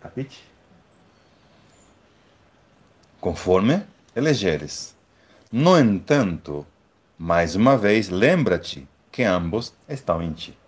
Capite? 0.00 0.44
Conforme 3.20 3.84
elegeres. 4.16 4.96
No 5.52 5.78
entanto, 5.78 6.66
mais 7.16 7.54
uma 7.54 7.78
vez, 7.78 8.08
lembra-te 8.08 8.84
que 9.12 9.22
ambos 9.22 9.72
estão 9.88 10.20
em 10.20 10.32
ti. 10.32 10.58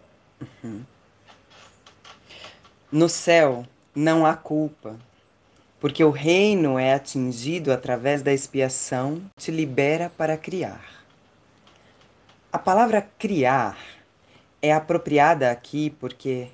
No 2.92 3.08
céu 3.08 3.64
não 3.94 4.26
há 4.26 4.36
culpa, 4.36 4.98
porque 5.80 6.04
o 6.04 6.10
reino 6.10 6.78
é 6.78 6.92
atingido 6.92 7.72
através 7.72 8.20
da 8.20 8.34
expiação, 8.34 9.22
te 9.34 9.50
libera 9.50 10.12
para 10.14 10.36
criar. 10.36 11.02
A 12.52 12.58
palavra 12.58 13.00
criar 13.18 13.78
é 14.60 14.74
apropriada 14.74 15.50
aqui 15.50 15.88
porque, 15.98 16.48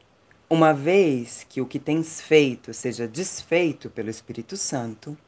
uma 0.48 0.72
vez 0.72 1.44
que 1.48 1.60
o 1.60 1.66
que 1.66 1.80
tens 1.80 2.20
feito 2.20 2.72
seja 2.72 3.08
desfeito 3.08 3.90
pelo 3.90 4.08
Espírito 4.08 4.56
Santo, 4.56 5.18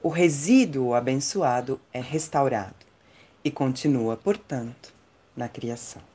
o 0.00 0.08
resíduo 0.08 0.94
abençoado 0.94 1.80
é 1.92 2.00
restaurado 2.00 2.86
e 3.42 3.50
continua, 3.50 4.16
portanto, 4.16 4.94
na 5.36 5.48
criação. 5.48 6.13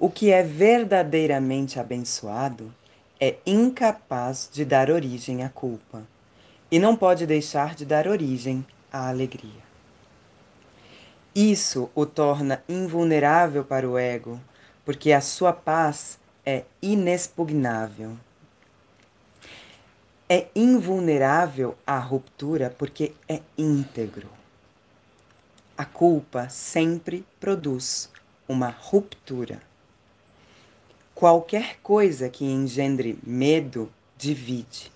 O 0.00 0.08
que 0.08 0.30
é 0.30 0.44
verdadeiramente 0.44 1.80
abençoado 1.80 2.72
é 3.20 3.34
incapaz 3.44 4.48
de 4.52 4.64
dar 4.64 4.90
origem 4.90 5.42
à 5.42 5.48
culpa 5.48 6.06
e 6.70 6.78
não 6.78 6.94
pode 6.94 7.26
deixar 7.26 7.74
de 7.74 7.84
dar 7.84 8.06
origem 8.06 8.64
à 8.92 9.08
alegria. 9.08 9.66
Isso 11.34 11.90
o 11.96 12.06
torna 12.06 12.62
invulnerável 12.68 13.64
para 13.64 13.88
o 13.88 13.98
ego, 13.98 14.40
porque 14.84 15.10
a 15.10 15.20
sua 15.20 15.52
paz 15.52 16.16
é 16.46 16.62
inexpugnável. 16.80 18.16
É 20.28 20.46
invulnerável 20.54 21.76
à 21.84 21.98
ruptura 21.98 22.72
porque 22.78 23.14
é 23.28 23.40
íntegro. 23.56 24.30
A 25.76 25.84
culpa 25.84 26.48
sempre 26.48 27.26
produz 27.40 28.08
uma 28.48 28.68
ruptura. 28.68 29.67
Qualquer 31.18 31.80
coisa 31.82 32.28
que 32.28 32.44
engendre 32.44 33.18
medo 33.26 33.92
divide, 34.16 34.92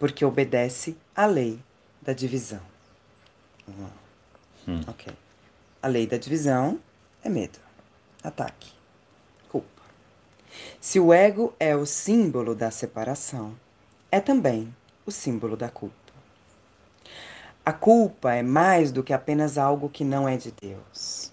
porque 0.00 0.24
obedece 0.24 0.96
à 1.14 1.26
lei 1.26 1.60
da 2.02 2.12
divisão. 2.12 2.60
Hum. 4.66 4.80
Ok. 4.88 5.14
A 5.80 5.86
lei 5.86 6.08
da 6.08 6.16
divisão 6.16 6.80
é 7.22 7.28
medo, 7.28 7.60
ataque, 8.20 8.72
culpa. 9.48 9.82
Se 10.80 10.98
o 10.98 11.12
ego 11.12 11.54
é 11.60 11.76
o 11.76 11.86
símbolo 11.86 12.52
da 12.52 12.72
separação, 12.72 13.54
é 14.10 14.18
também 14.18 14.74
o 15.06 15.12
símbolo 15.12 15.56
da 15.56 15.68
culpa. 15.68 15.94
A 17.64 17.72
culpa 17.72 18.34
é 18.34 18.42
mais 18.42 18.90
do 18.90 19.04
que 19.04 19.12
apenas 19.12 19.56
algo 19.56 19.88
que 19.88 20.02
não 20.02 20.28
é 20.28 20.36
de 20.36 20.50
Deus. 20.50 21.29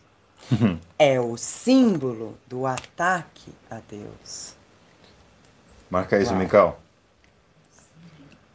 É 0.98 1.20
o 1.20 1.38
símbolo 1.38 2.38
do 2.48 2.66
ataque 2.66 3.52
a 3.70 3.80
Deus. 3.90 4.54
Marca 5.90 6.18
isso, 6.20 6.32
Uau. 6.32 6.40
Mical. 6.40 6.80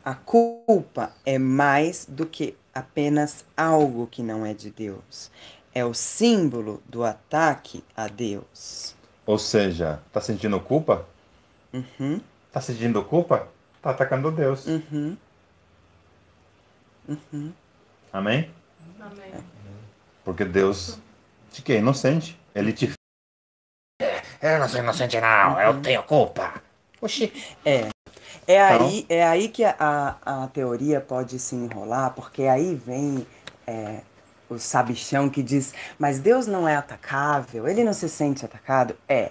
A 0.05 0.15
culpa 0.15 1.13
é 1.25 1.39
mais 1.39 2.07
do 2.09 2.27
que 2.27 2.57
apenas 2.75 3.45
algo 3.57 4.07
que 4.07 4.23
não 4.23 4.45
é 4.45 4.53
de 4.53 4.71
Deus. 4.71 5.31
É 5.75 5.85
o 5.85 5.95
símbolo 5.95 6.83
do 6.89 7.05
ataque 7.05 7.83
a 7.97 8.09
Deus. 8.09 8.95
Ou 9.25 9.39
seja, 9.39 10.01
tá 10.13 10.21
sentindo 10.21 10.59
culpa? 10.61 11.07
Uhum, 11.73 12.21
Tá 12.53 12.61
sentindo 12.61 13.03
culpa? 13.03 13.49
Tá 13.81 13.91
atacando 13.91 14.31
Deus. 14.31 14.67
uhum. 14.67 15.17
Amém? 18.13 18.51
Amém. 19.01 19.45
Porque 20.25 20.45
Deus 20.45 20.99
te 21.53 21.63
que 21.63 21.73
é 21.73 21.79
inocente. 21.79 22.39
Ele 22.55 22.73
te 22.73 22.93
Eu 24.41 24.59
não 24.59 24.69
sou 24.69 24.81
inocente, 24.81 25.21
não. 25.21 25.61
Eu 25.61 25.81
tenho 25.81 26.03
culpa. 26.03 26.55
Oxi. 27.01 27.33
É. 27.65 27.89
É 28.47 28.61
aí, 28.61 29.07
é 29.09 29.23
aí 29.23 29.49
que 29.49 29.65
a, 29.65 30.17
a, 30.25 30.49
teoria 30.49 31.01
pode 31.01 31.39
se 31.39 31.55
enrolar, 31.55 32.13
porque 32.13 32.43
aí 32.43 32.75
vem 32.75 33.25
é, 33.65 34.01
o 34.51 34.59
sabichão 34.59 35.31
que 35.31 35.45
diz, 35.45 35.73
mas 35.97 36.19
Deus 36.19 36.49
não 36.49 36.67
é 36.67 36.75
atacável, 36.75 37.69
ele 37.69 37.85
não 37.85 37.93
se 37.93 38.09
sente 38.09 38.45
atacado. 38.45 38.97
É. 39.09 39.31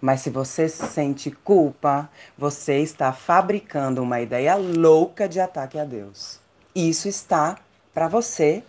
Mas 0.00 0.22
se 0.22 0.30
você 0.30 0.68
sente 0.68 1.30
culpa, 1.30 2.10
você 2.36 2.80
está 2.80 3.12
fabricando 3.12 4.02
uma 4.02 4.20
ideia 4.20 4.56
louca 4.56 5.28
de 5.28 5.38
ataque 5.38 5.78
a 5.78 5.84
Deus. 5.84 6.40
Isso 6.74 7.06
está, 7.06 7.56
para 7.94 8.08
você, 8.08 8.64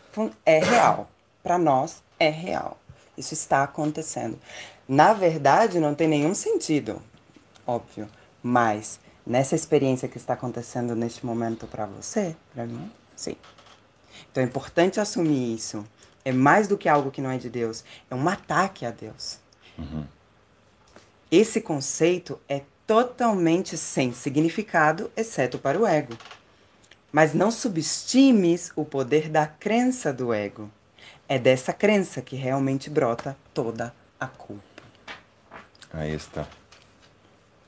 é 0.45 0.59
real. 0.59 1.09
Para 1.41 1.57
nós, 1.57 2.03
é 2.23 2.29
real. 2.29 2.79
Isso 3.17 3.33
está 3.33 3.63
acontecendo. 3.63 4.39
Na 4.87 5.13
verdade, 5.13 5.79
não 5.79 5.95
tem 5.95 6.07
nenhum 6.07 6.33
sentido, 6.33 7.01
óbvio. 7.65 8.09
Mas 8.41 8.99
nessa 9.25 9.55
experiência 9.55 10.07
que 10.07 10.17
está 10.17 10.33
acontecendo 10.33 10.95
neste 10.95 11.25
momento 11.25 11.67
para 11.67 11.85
você, 11.85 12.35
para 12.53 12.65
mim, 12.65 12.91
sim. 13.15 13.35
Então 14.31 14.43
é 14.43 14.45
importante 14.45 14.99
assumir 14.99 15.53
isso. 15.55 15.85
É 16.25 16.31
mais 16.31 16.67
do 16.67 16.77
que 16.77 16.89
algo 16.89 17.11
que 17.11 17.21
não 17.21 17.29
é 17.31 17.37
de 17.37 17.49
Deus. 17.49 17.83
É 18.09 18.15
um 18.15 18.27
ataque 18.27 18.85
a 18.85 18.91
Deus. 18.91 19.39
Esse 21.31 21.61
conceito 21.61 22.39
é 22.47 22.61
totalmente 22.85 23.77
sem 23.77 24.13
significado, 24.13 25.11
exceto 25.15 25.57
para 25.57 25.79
o 25.79 25.87
ego. 25.87 26.17
Mas 27.11 27.33
não 27.33 27.51
subestimes 27.51 28.71
o 28.75 28.83
poder 28.83 29.29
da 29.29 29.45
crença 29.47 30.11
do 30.11 30.33
ego. 30.33 30.69
É 31.33 31.39
dessa 31.39 31.73
crença 31.73 32.21
que 32.21 32.35
realmente 32.35 32.91
brota 32.91 33.35
toda 33.55 33.91
a 34.19 34.27
culpa. 34.27 34.61
Aí 35.91 36.13
está. 36.13 36.45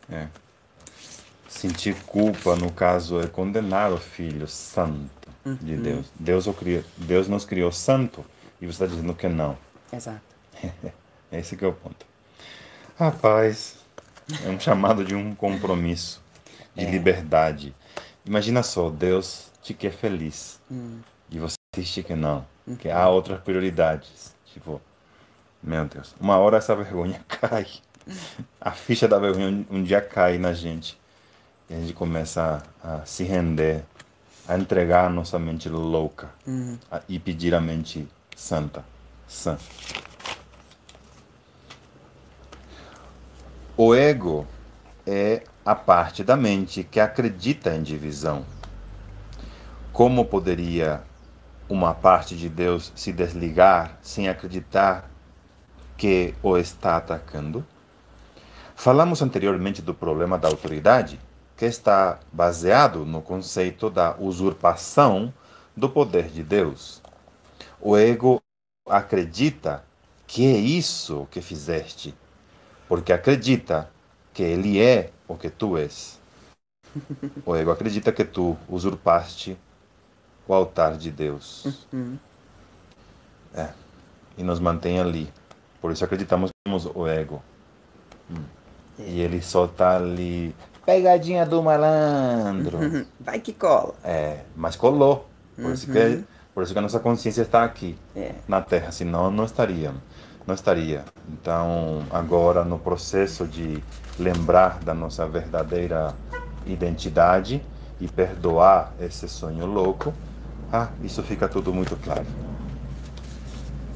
É. 0.08 0.28
Sentir 1.50 1.96
culpa, 2.06 2.56
no 2.56 2.72
caso, 2.72 3.20
é 3.20 3.26
condenar 3.26 3.92
o 3.92 3.98
Filho 3.98 4.48
Santo 4.48 5.28
de 5.60 5.78
Deus. 5.78 6.06
Deus, 6.14 6.46
o 6.46 6.54
criou, 6.54 6.84
Deus 6.96 7.28
nos 7.28 7.44
criou 7.44 7.72
santo 7.72 8.24
e 8.62 8.68
você 8.68 8.84
está 8.84 8.86
dizendo 8.86 9.16
que 9.16 9.28
não. 9.28 9.58
Exato. 9.92 10.22
Esse 11.32 11.58
que 11.58 11.66
é 11.66 11.68
o 11.68 11.74
ponto. 11.74 12.06
Rapaz, 13.00 13.78
é 14.46 14.48
um 14.48 14.60
chamado 14.60 15.04
de 15.04 15.16
um 15.16 15.34
compromisso, 15.34 16.22
de 16.76 16.86
liberdade. 16.86 17.74
Imagina 18.24 18.62
só, 18.62 18.92
Deus 18.92 19.48
te 19.64 19.74
quer 19.74 19.92
feliz 19.92 20.62
e 21.32 21.40
você 21.40 21.56
insiste 21.76 22.04
que 22.04 22.14
não, 22.14 22.46
que 22.80 22.90
há 22.90 23.08
outras 23.10 23.40
prioridades. 23.42 24.34
Tipo, 24.54 24.82
meu 25.62 25.86
Deus, 25.86 26.16
uma 26.20 26.38
hora 26.38 26.58
essa 26.58 26.76
vergonha 26.76 27.22
cai. 27.28 27.68
A 28.62 28.72
ficha 28.72 29.08
da 29.08 29.18
vergonha 29.20 29.66
um- 29.70 29.84
dia 29.84 30.02
cai 30.02 30.38
na 30.38 30.54
gente. 30.54 30.98
E 31.70 31.74
a 31.74 31.78
gente 31.80 31.94
começa 31.94 32.62
a, 32.84 32.96
a 32.98 33.06
se 33.06 33.24
render, 33.24 33.84
a 34.48 34.58
entregar 34.58 35.06
a 35.08 35.10
nossa 35.10 35.38
mente 35.40 35.68
louca 35.70 36.30
a- 36.92 37.02
e 37.10 37.18
pedir 37.20 37.54
a 37.56 37.60
mente 37.62 38.08
santa, 38.36 38.86
sã. 39.28 39.58
O 43.78 43.94
ego 43.94 44.48
é 45.06 45.44
a 45.66 45.76
parte 45.76 46.24
da 46.24 46.38
mente 46.38 46.84
que 46.84 47.00
acredita 47.00 47.74
em 47.76 47.84
divisão. 47.84 48.46
Como 49.92 50.26
poderia 50.26 51.02
uma 51.68 51.94
parte 51.94 52.36
de 52.36 52.48
Deus 52.48 52.92
se 52.96 53.12
desligar 53.12 53.98
sem 54.02 54.30
acreditar 54.30 55.10
que 55.98 56.34
o 56.44 56.58
está 56.58 56.98
atacando? 56.98 57.66
Falamos 58.76 59.22
anteriormente 59.22 59.82
do 59.82 59.94
problema 59.94 60.38
da 60.38 60.48
autoridade, 60.48 61.20
que 61.58 61.66
está 61.66 62.20
baseado 62.32 63.06
no 63.06 63.22
conceito 63.22 63.90
da 63.90 64.16
usurpação 64.20 65.34
do 65.76 65.90
poder 65.90 66.28
de 66.28 66.44
Deus. 66.44 67.02
O 67.80 67.98
ego 67.98 68.42
acredita 68.88 69.84
que 70.28 70.46
é 70.46 70.58
isso 70.58 71.28
que 71.32 71.42
fizeste, 71.42 72.14
porque 72.88 73.14
acredita 73.14 73.90
que 74.34 74.44
ele 74.44 74.82
é 74.82 75.12
o 75.28 75.36
que 75.36 75.50
tu 75.50 75.78
és. 75.78 76.20
O 77.46 77.56
ego 77.56 77.72
acredita 77.72 78.12
que 78.12 78.24
tu 78.24 78.58
usurpaste 78.68 79.58
o 80.48 80.54
altar 80.54 80.98
de 80.98 81.12
Deus. 81.12 81.86
É, 83.54 83.70
e 84.38 84.44
nos 84.44 84.60
mantém 84.60 85.00
ali. 85.00 85.32
Por 85.82 85.92
isso 85.92 86.04
acreditamos 86.04 86.50
que 86.50 86.56
temos 86.66 86.86
o 86.94 87.08
ego. 87.08 87.42
Hum. 88.30 88.44
E 89.00 89.22
ele 89.22 89.42
só 89.42 89.66
está 89.66 89.96
ali 89.98 90.56
pegadinha 90.86 91.46
do 91.46 91.62
malandro. 91.62 93.06
Vai 93.20 93.40
que 93.40 93.54
cola. 93.54 93.94
É, 94.04 94.42
mas 94.56 94.76
colou. 94.76 95.28
Por, 95.56 95.72
isso 95.72 95.88
que, 95.88 96.24
por 96.54 96.64
isso 96.64 96.74
que 96.74 96.80
a 96.80 96.82
nossa 96.82 97.00
consciência 97.00 97.42
está 97.42 97.64
aqui, 97.64 97.98
É. 98.16 98.34
na 98.48 98.62
Terra, 98.62 98.92
senão 98.92 99.32
não 99.32 99.46
estaria. 99.46 99.94
Não 100.46 100.54
estaria. 100.54 101.04
Então, 101.30 102.04
agora, 102.12 102.64
no 102.64 102.78
processo 102.78 103.46
de 103.48 103.82
lembrar 104.20 104.80
da 104.80 104.94
nossa 104.94 105.26
verdadeira 105.28 106.14
identidade 106.66 107.64
e 108.00 108.08
perdoar 108.08 108.94
esse 109.00 109.28
sonho 109.28 109.66
louco, 109.66 110.14
ah, 110.72 110.92
isso 111.04 111.24
fica 111.24 111.48
tudo 111.50 111.74
muito 111.74 111.96
claro. 111.98 112.26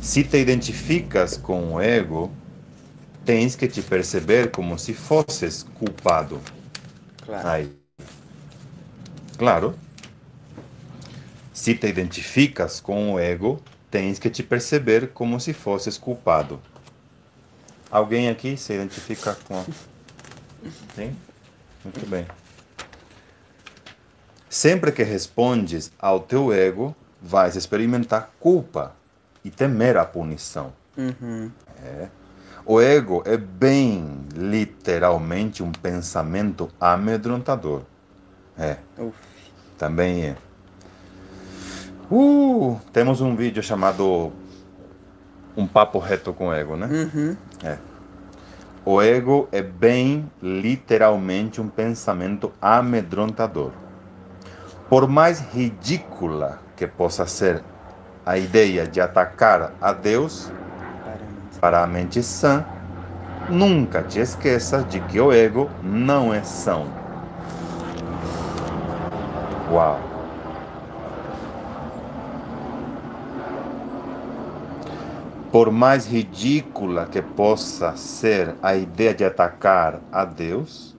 Se 0.02 0.24
te 0.24 0.38
identificas 0.38 1.38
com 1.38 1.74
o 1.74 1.82
ego, 1.82 2.32
tens 3.26 3.56
que 3.56 3.68
te 3.68 3.82
perceber 3.82 4.52
como 4.52 4.78
se 4.78 4.94
fosses 4.94 5.64
culpado. 5.64 6.42
Claro. 7.26 7.48
Aí. 7.48 7.80
Claro. 9.38 9.76
Se 11.54 11.76
te 11.76 11.88
identificas 11.88 12.80
com 12.80 13.14
o 13.14 13.20
ego, 13.20 13.62
tens 13.92 14.18
que 14.18 14.30
te 14.32 14.42
perceber 14.42 15.10
como 15.14 15.40
se 15.40 15.54
fosses 15.54 15.98
culpado. 15.98 16.60
Alguém 17.92 18.30
aqui 18.30 18.58
se 18.58 18.74
identifica 18.74 19.36
com. 19.48 19.64
Sim? 20.96 21.16
Muito 21.84 22.06
bem. 22.06 22.26
Sempre 24.50 24.92
que 24.92 25.04
respondes 25.04 25.92
ao 26.00 26.20
teu 26.20 26.52
ego, 26.52 26.96
vais 27.22 27.56
experimentar 27.56 28.32
culpa 28.40 28.94
e 29.46 29.52
temer 29.52 29.96
a 29.96 30.04
punição. 30.04 30.74
Uhum. 30.98 31.52
O 32.66 32.82
ego 32.82 33.24
é 33.26 33.38
bem 33.38 34.26
literalmente 34.36 35.62
um 35.62 35.72
pensamento 35.72 36.70
amedrontador. 36.80 37.84
É, 38.58 38.78
Uf. 38.98 39.16
também 39.78 40.26
é. 40.26 40.36
Uh, 42.12 42.80
temos 42.92 43.22
um 43.22 43.36
vídeo 43.36 43.62
chamado 43.62 44.32
Um 45.56 45.68
Papo 45.68 46.00
Reto 46.00 46.34
com 46.34 46.48
o 46.48 46.54
Ego, 46.54 46.76
né? 46.76 46.88
Uhum. 46.88 47.38
É. 47.64 47.78
O 48.84 49.02
ego 49.02 49.48
é 49.52 49.62
bem 49.62 50.30
literalmente 50.42 51.62
um 51.62 51.70
pensamento 51.70 52.52
amedrontador. 52.60 53.72
Por 54.90 55.08
mais 55.08 55.40
ridícula 55.54 56.60
que 56.76 56.88
possa 56.88 57.28
ser 57.28 57.62
a 58.26 58.40
ideia 58.40 58.88
de 58.88 59.00
atacar 59.00 59.72
a 59.80 59.94
Deus, 59.94 60.52
para 61.62 61.84
a 61.84 61.88
mente 61.88 62.24
sã, 62.24 62.66
nunca 63.48 64.02
te 64.02 64.20
esqueças 64.20 64.88
de 64.90 65.00
que 65.02 65.20
o 65.20 65.32
ego 65.32 65.70
não 65.84 66.34
é 66.34 66.42
são. 66.42 66.88
Uau! 69.72 70.00
Por 75.52 75.72
mais 75.72 76.08
ridícula 76.08 77.06
que 77.06 77.22
possa 77.22 77.96
ser 77.96 78.56
a 78.62 78.76
ideia 78.76 79.14
de 79.14 79.24
atacar 79.24 80.00
a 80.12 80.26
Deus, 80.26 80.96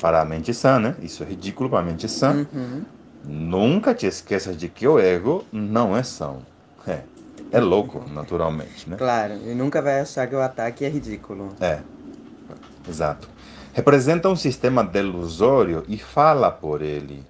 para 0.00 0.20
a 0.20 0.24
mente 0.24 0.52
sã, 0.52 0.78
né? 0.78 0.94
Isso 1.00 1.22
é 1.22 1.26
ridículo 1.26 1.70
para 1.70 1.80
a 1.80 1.82
mente 1.82 2.08
sã. 2.08 2.46
Uhum. 2.52 2.84
Nunca 3.24 3.94
te 3.94 4.06
esqueças 4.06 4.56
de 4.56 4.68
que 4.68 4.86
o 4.86 4.98
ego 4.98 5.44
não 5.50 5.96
é 5.96 6.02
são. 6.02 6.42
É, 6.86 7.00
é 7.50 7.60
louco, 7.60 8.04
naturalmente, 8.10 8.88
né? 8.88 8.96
Claro, 8.96 9.34
e 9.34 9.54
nunca 9.54 9.80
vai 9.80 10.00
achar 10.00 10.26
que 10.26 10.34
o 10.34 10.40
ataque 10.40 10.84
é 10.84 10.88
ridículo. 10.88 11.54
É, 11.60 11.80
exato. 12.88 13.28
Representa 13.72 14.28
um 14.28 14.36
sistema 14.36 14.84
delusório 14.84 15.84
e 15.88 15.98
fala 15.98 16.50
por 16.50 16.82
ele. 16.82 17.24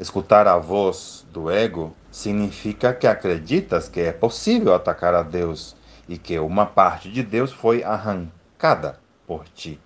Escutar 0.00 0.48
a 0.48 0.56
voz 0.56 1.24
do 1.32 1.50
ego 1.50 1.94
significa 2.10 2.92
que 2.92 3.06
acreditas 3.06 3.88
que 3.88 4.00
é 4.00 4.12
possível 4.12 4.74
atacar 4.74 5.14
a 5.14 5.22
Deus 5.22 5.76
e 6.08 6.18
que 6.18 6.38
uma 6.38 6.66
parte 6.66 7.10
de 7.10 7.22
Deus 7.22 7.52
foi 7.52 7.84
arrancada 7.84 8.98
por 9.26 9.44
ti. 9.54 9.78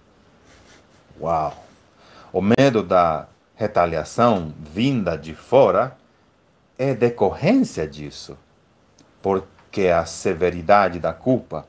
Uau! 1.20 1.64
O 2.32 2.40
medo 2.40 2.82
da 2.82 3.26
retaliação 3.58 4.54
vinda 4.58 5.18
de 5.18 5.34
fora 5.34 5.98
é 6.78 6.94
decorrência 6.94 7.86
disso, 7.88 8.38
porque 9.22 9.88
a 9.88 10.06
severidade 10.06 11.00
da 11.00 11.12
culpa 11.12 11.66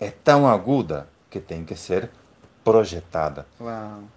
é 0.00 0.10
tão 0.10 0.48
aguda 0.48 1.08
que 1.30 1.40
tem 1.40 1.64
que 1.64 1.76
ser 1.76 2.10
projetada. 2.64 3.46
Uau. 3.60 4.10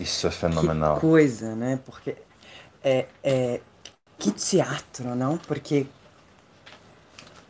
Isso 0.00 0.26
é 0.26 0.30
Que 0.50 0.70
fenomenal. 0.70 1.00
coisa, 1.00 1.54
né? 1.56 1.78
Porque 1.84 2.16
é, 2.84 3.08
é 3.22 3.62
que 4.18 4.32
teatro, 4.32 5.14
não? 5.16 5.38
Porque 5.38 5.86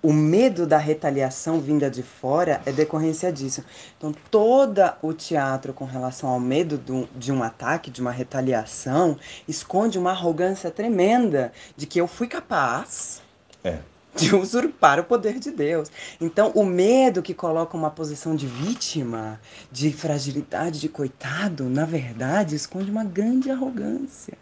o 0.03 0.13
medo 0.13 0.67
da 0.67 0.79
retaliação 0.79 1.61
vinda 1.61 1.91
de 1.91 2.03
fora 2.03 2.63
é 2.65 2.73
decorrência 2.73 3.31
disso. 3.33 3.65
Então, 3.99 4.15
todo 4.31 4.81
o 5.03 5.13
teatro 5.13 5.75
com 5.75 5.85
relação 5.85 6.29
ao 6.31 6.41
medo 6.41 6.79
do, 6.79 7.09
de 7.15 7.31
um 7.31 7.43
ataque, 7.43 7.91
de 7.91 8.01
uma 8.01 8.11
retaliação, 8.11 9.19
esconde 9.47 9.99
uma 9.99 10.13
arrogância 10.13 10.71
tremenda 10.71 11.53
de 11.77 11.87
que 11.87 12.01
eu 12.01 12.07
fui 12.07 12.27
capaz 12.27 13.21
É, 13.63 13.79
de 14.17 14.35
usurpar 14.35 14.99
o 14.99 15.05
poder 15.05 15.39
de 15.39 15.51
Deus. 15.51 15.91
Então, 16.21 16.51
o 16.55 16.65
medo 16.65 17.23
que 17.23 17.35
coloca 17.35 17.77
uma 17.77 17.91
posição 17.91 18.35
de 18.35 18.47
vítima, 18.47 19.39
de 19.71 19.93
fragilidade, 19.93 20.81
de 20.81 20.89
coitado, 20.89 21.69
na 21.69 21.85
verdade, 21.85 22.57
esconde 22.57 22.91
uma 22.91 23.05
grande 23.05 23.51
arrogância. 23.51 24.37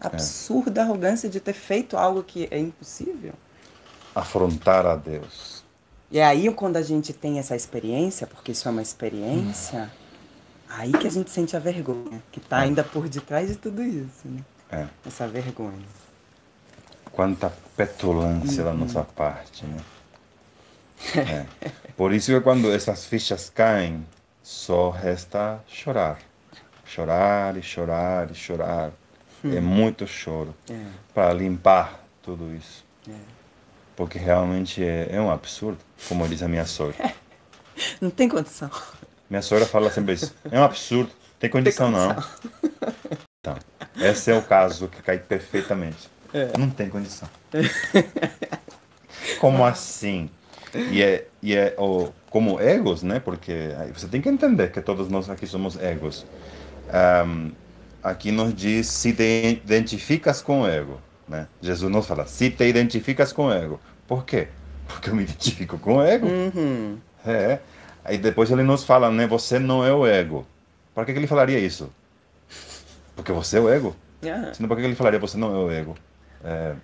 Absurda 0.00 0.82
arrogância 0.82 1.28
de 1.28 1.40
ter 1.40 1.54
feito 1.54 1.96
algo 1.96 2.22
que 2.22 2.46
é 2.50 2.58
impossível. 2.58 3.32
Afrontar 4.14 4.86
a 4.86 4.96
Deus. 4.96 5.62
E 6.10 6.20
aí, 6.20 6.52
quando 6.52 6.76
a 6.76 6.82
gente 6.82 7.12
tem 7.12 7.38
essa 7.38 7.56
experiência, 7.56 8.26
porque 8.26 8.52
isso 8.52 8.68
é 8.68 8.70
uma 8.70 8.82
experiência, 8.82 9.90
aí 10.68 10.92
que 10.92 11.06
a 11.06 11.10
gente 11.10 11.30
sente 11.30 11.56
a 11.56 11.58
vergonha, 11.58 12.22
que 12.30 12.40
tá 12.40 12.58
ainda 12.58 12.84
por 12.84 13.08
detrás 13.08 13.48
de 13.48 13.56
tudo 13.56 13.82
isso, 13.82 14.26
né? 14.26 14.40
É. 14.70 14.86
Essa 15.06 15.26
vergonha. 15.26 15.86
Quanta 17.10 17.52
petulância 17.76 18.62
da 18.64 18.72
nossa 18.72 19.02
parte, 19.02 19.64
né? 19.66 19.80
É. 21.16 21.46
Por 21.96 22.12
isso 22.12 22.32
que 22.32 22.40
quando 22.40 22.72
essas 22.72 23.04
fichas 23.04 23.50
caem, 23.50 24.04
só 24.42 24.90
resta 24.90 25.60
chorar. 25.66 26.18
Chorar 26.84 27.56
e 27.56 27.62
chorar 27.62 28.30
e 28.30 28.34
chorar. 28.34 28.90
É 29.44 29.60
muito 29.60 30.06
choro 30.06 30.54
É, 30.70 30.86
para 31.12 31.32
limpar 31.34 32.00
tudo 32.22 32.54
isso. 32.54 32.84
é. 33.08 33.33
Porque 33.96 34.18
realmente 34.18 34.82
é, 34.82 35.08
é 35.10 35.20
um 35.20 35.30
absurdo, 35.30 35.78
como 36.08 36.26
diz 36.28 36.42
a 36.42 36.48
minha 36.48 36.66
sogra. 36.66 37.12
Não 38.00 38.10
tem 38.10 38.28
condição. 38.28 38.70
Minha 39.28 39.42
sogra 39.42 39.66
fala 39.66 39.90
sempre 39.90 40.14
isso. 40.14 40.34
É 40.50 40.58
um 40.58 40.64
absurdo, 40.64 41.10
tem 41.40 41.50
condição 41.50 41.90
não. 41.90 42.16
Então, 43.40 43.56
esse 43.96 44.30
é 44.30 44.36
o 44.36 44.42
caso 44.42 44.86
que 44.86 45.02
cai 45.02 45.18
perfeitamente. 45.18 46.08
Não 46.58 46.70
tem 46.70 46.88
condição. 46.88 47.28
Como 49.40 49.64
assim? 49.64 50.30
E 50.90 51.02
é, 51.02 51.26
e 51.42 51.54
é 51.54 51.74
o, 51.78 52.12
como 52.30 52.60
egos, 52.60 53.02
né? 53.02 53.20
Porque 53.20 53.70
você 53.92 54.08
tem 54.08 54.20
que 54.20 54.28
entender 54.28 54.72
que 54.72 54.80
todos 54.80 55.08
nós 55.08 55.30
aqui 55.30 55.46
somos 55.46 55.76
egos. 55.80 56.26
Ahm, 56.92 57.50
aqui 58.02 58.32
nos 58.32 58.52
diz 58.54 58.88
se 58.88 59.10
identificas 59.10 60.42
com 60.42 60.62
o 60.62 60.66
ego. 60.66 61.00
Né? 61.28 61.46
Jesus 61.60 61.90
nos 61.90 62.06
fala, 62.06 62.26
se 62.26 62.50
te 62.50 62.64
identificas 62.64 63.32
com 63.32 63.46
o 63.46 63.52
ego. 63.52 63.80
Por 64.06 64.24
quê? 64.24 64.48
Porque 64.86 65.10
eu 65.10 65.14
me 65.14 65.22
identifico 65.22 65.78
com 65.78 65.96
o 65.96 66.02
ego. 66.02 66.26
Uhum. 66.26 66.98
É. 67.26 67.58
Aí 68.04 68.18
depois 68.18 68.50
ele 68.50 68.62
nos 68.62 68.84
fala, 68.84 69.10
né? 69.10 69.26
Você 69.26 69.58
não 69.58 69.84
é 69.84 69.92
o 69.92 70.06
ego. 70.06 70.46
Por 70.94 71.06
que, 71.06 71.12
que 71.12 71.18
ele 71.18 71.26
falaria 71.26 71.58
isso? 71.58 71.90
Porque 73.16 73.32
você 73.32 73.56
é 73.56 73.60
o 73.60 73.68
ego. 73.68 73.96
Ah, 74.22 74.52
Senão 74.52 74.68
por 74.68 74.76
que 74.76 74.82
que 74.82 74.88
ele 74.88 74.94
falaria 74.94 75.18
você 75.18 75.36
não 75.38 75.54
é 75.54 75.58
o 75.58 75.70
ego? 75.70 75.94
É. 76.44 76.74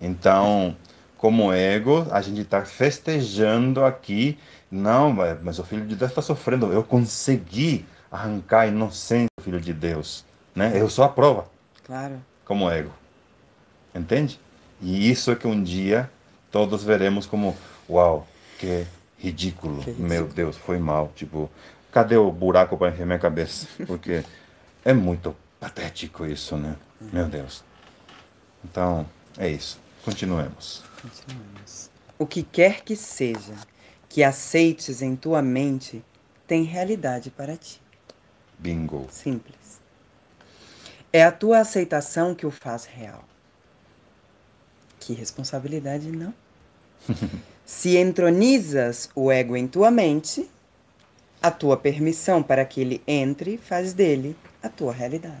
Então, 0.00 0.76
como 1.16 1.52
ego, 1.52 2.06
a 2.10 2.20
gente 2.20 2.40
está 2.40 2.64
festejando 2.64 3.84
aqui. 3.84 4.38
Não, 4.70 5.12
mas 5.12 5.42
mas 5.42 5.58
o 5.58 5.64
Filho 5.64 5.86
de 5.86 5.94
Deus 5.94 6.10
está 6.10 6.22
sofrendo. 6.22 6.72
Eu 6.72 6.82
consegui 6.82 7.86
arrancar 8.10 8.60
a 8.60 8.66
inocência 8.66 9.28
do 9.38 9.44
Filho 9.44 9.60
de 9.60 9.72
Deus. 9.72 10.24
Né? 10.54 10.72
Eu 10.74 10.90
sou 10.90 11.04
a 11.04 11.08
prova 11.08 11.46
claro. 11.88 12.22
como 12.44 12.70
ego. 12.70 12.92
Entende? 13.92 14.38
E 14.80 15.10
isso 15.10 15.32
é 15.32 15.34
que 15.34 15.48
um 15.48 15.60
dia 15.60 16.08
todos 16.52 16.84
veremos 16.84 17.26
como, 17.26 17.56
uau, 17.90 18.28
que 18.58 18.86
ridículo. 19.18 19.82
Que 19.82 19.90
ridículo. 19.90 20.08
Meu 20.08 20.28
Deus, 20.28 20.56
foi 20.56 20.78
mal. 20.78 21.10
Tipo, 21.16 21.50
cadê 21.90 22.16
o 22.16 22.30
buraco 22.30 22.78
para 22.78 22.92
enfiar 22.92 23.06
minha 23.06 23.18
cabeça? 23.18 23.66
Porque 23.86 24.22
é 24.84 24.92
muito 24.92 25.34
patético 25.58 26.24
isso, 26.24 26.56
né? 26.56 26.76
Meu 27.00 27.26
Deus. 27.26 27.64
Então, 28.64 29.04
é 29.36 29.48
isso. 29.48 29.80
Continuemos. 30.04 30.82
Continuamos. 31.02 31.90
O 32.18 32.26
que 32.26 32.42
quer 32.42 32.82
que 32.82 32.94
seja 32.94 33.54
que 34.08 34.22
aceites 34.22 35.02
em 35.02 35.14
tua 35.14 35.42
mente 35.42 36.04
tem 36.46 36.64
realidade 36.64 37.30
para 37.30 37.56
ti. 37.56 37.80
Bingo. 38.58 39.06
Simples. 39.10 39.54
É 41.12 41.22
a 41.24 41.32
tua 41.32 41.58
aceitação 41.60 42.34
que 42.34 42.46
o 42.46 42.50
faz 42.50 42.84
real. 42.84 43.24
Que 45.00 45.14
responsabilidade, 45.14 46.10
não? 46.10 46.34
Se 47.64 47.96
entronizas 47.96 49.10
o 49.14 49.30
ego 49.30 49.56
em 49.56 49.66
tua 49.66 49.90
mente, 49.90 50.48
a 51.42 51.50
tua 51.50 51.76
permissão 51.76 52.42
para 52.42 52.64
que 52.64 52.80
ele 52.80 53.02
entre 53.06 53.58
faz 53.58 53.92
dele 53.92 54.36
a 54.62 54.68
tua 54.68 54.92
realidade. 54.92 55.36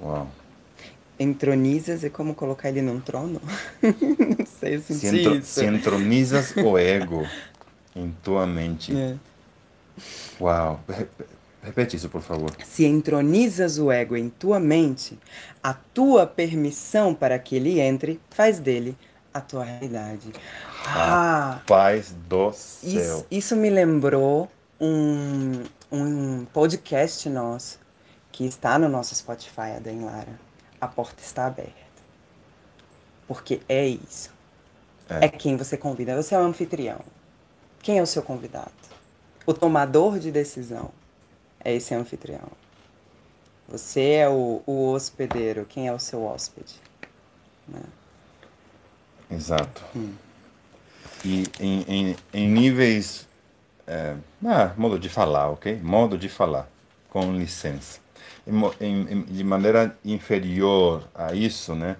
Uau. 0.00 0.28
Entronizas 1.18 2.02
é 2.02 2.10
como 2.10 2.34
colocar 2.34 2.68
ele 2.70 2.82
num 2.82 3.00
trono? 3.00 3.40
Não 3.82 4.46
sei 4.46 4.80
se 4.80 4.94
Se, 4.94 5.06
entro, 5.08 5.36
isso. 5.36 5.60
se 5.60 5.66
entronizas 5.66 6.56
o 6.56 6.76
ego 6.76 7.24
em 7.94 8.10
tua 8.22 8.46
mente. 8.46 8.96
É. 8.96 9.16
Uau. 10.40 10.80
Re- 11.64 11.68
Repete 11.68 11.96
isso, 11.96 12.08
por 12.08 12.20
favor. 12.22 12.50
Se 12.64 12.84
entronizas 12.84 13.78
o 13.78 13.90
ego 13.90 14.16
em 14.16 14.28
tua 14.28 14.60
mente, 14.60 15.18
a 15.62 15.74
tua 15.74 16.26
permissão 16.26 17.14
para 17.14 17.38
que 17.38 17.56
ele 17.56 17.80
entre 17.80 18.20
faz 18.30 18.58
dele 18.58 18.96
a 19.32 19.40
tua 19.40 19.64
realidade. 19.64 20.32
Ah, 20.86 21.60
Paz 21.66 22.14
do 22.28 22.52
céu. 22.52 22.90
isso, 23.00 23.26
isso 23.30 23.56
me 23.56 23.70
lembrou 23.70 24.48
um, 24.80 25.62
um 25.90 26.44
podcast 26.46 27.28
nosso 27.28 27.78
que 28.30 28.44
está 28.46 28.78
no 28.78 28.88
nosso 28.88 29.14
Spotify, 29.14 29.72
Adem 29.76 30.04
Lara. 30.04 30.38
A 30.80 30.86
porta 30.86 31.22
está 31.22 31.46
aberta. 31.46 31.72
Porque 33.26 33.60
é 33.68 33.86
isso. 33.86 34.30
É. 35.08 35.26
É 35.26 35.28
quem 35.28 35.56
você 35.56 35.76
convida. 35.76 36.14
Você 36.20 36.34
é 36.34 36.38
o 36.38 36.42
anfitrião. 36.42 37.00
Quem 37.80 37.98
é 37.98 38.02
o 38.02 38.06
seu 38.06 38.22
convidado? 38.22 38.72
O 39.46 39.54
tomador 39.54 40.18
de 40.18 40.30
decisão 40.30 40.90
é 41.64 41.74
esse 41.74 41.94
anfitrião. 41.94 42.48
Você 43.68 44.10
é 44.10 44.28
o, 44.28 44.62
o 44.66 44.92
hospedeiro. 44.92 45.64
Quem 45.64 45.88
é 45.88 45.92
o 45.92 45.98
seu 45.98 46.22
hóspede? 46.22 46.74
Exato. 49.30 49.82
E 51.24 51.44
em, 51.58 51.80
em, 51.88 52.16
em 52.32 52.48
níveis. 52.48 53.26
é, 53.86 54.14
ah, 54.44 54.72
modo 54.76 54.98
de 54.98 55.08
falar, 55.08 55.48
ok? 55.50 55.80
Modo 55.82 56.18
de 56.18 56.28
falar, 56.28 56.68
com 57.08 57.32
licença. 57.32 58.00
Em 58.80 59.22
de 59.22 59.42
maneira 59.42 59.96
inferior 60.04 61.08
a 61.14 61.34
isso, 61.34 61.74
né? 61.74 61.96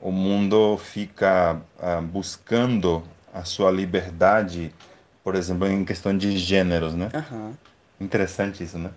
O 0.00 0.10
mundo 0.10 0.76
fica 0.76 1.62
ah, 1.80 2.00
buscando 2.00 3.02
a 3.32 3.44
sua 3.44 3.70
liberdade, 3.70 4.74
por 5.22 5.36
exemplo, 5.36 5.68
em 5.68 5.84
questão 5.84 6.16
de 6.16 6.36
gêneros, 6.36 6.94
né? 6.94 7.10
Aham. 7.14 7.56
Interessante 8.00 8.64
isso, 8.64 8.76
né? 8.76 8.90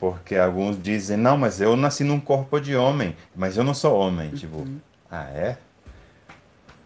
Porque 0.00 0.34
alguns 0.34 0.82
dizem, 0.82 1.18
não, 1.18 1.36
mas 1.36 1.60
eu 1.60 1.76
nasci 1.76 2.02
num 2.02 2.18
corpo 2.18 2.58
de 2.58 2.74
homem, 2.74 3.14
mas 3.36 3.56
eu 3.58 3.62
não 3.62 3.74
sou 3.74 3.94
homem. 3.94 4.30
Tipo, 4.30 4.66
ah, 5.10 5.24
é? 5.30 5.58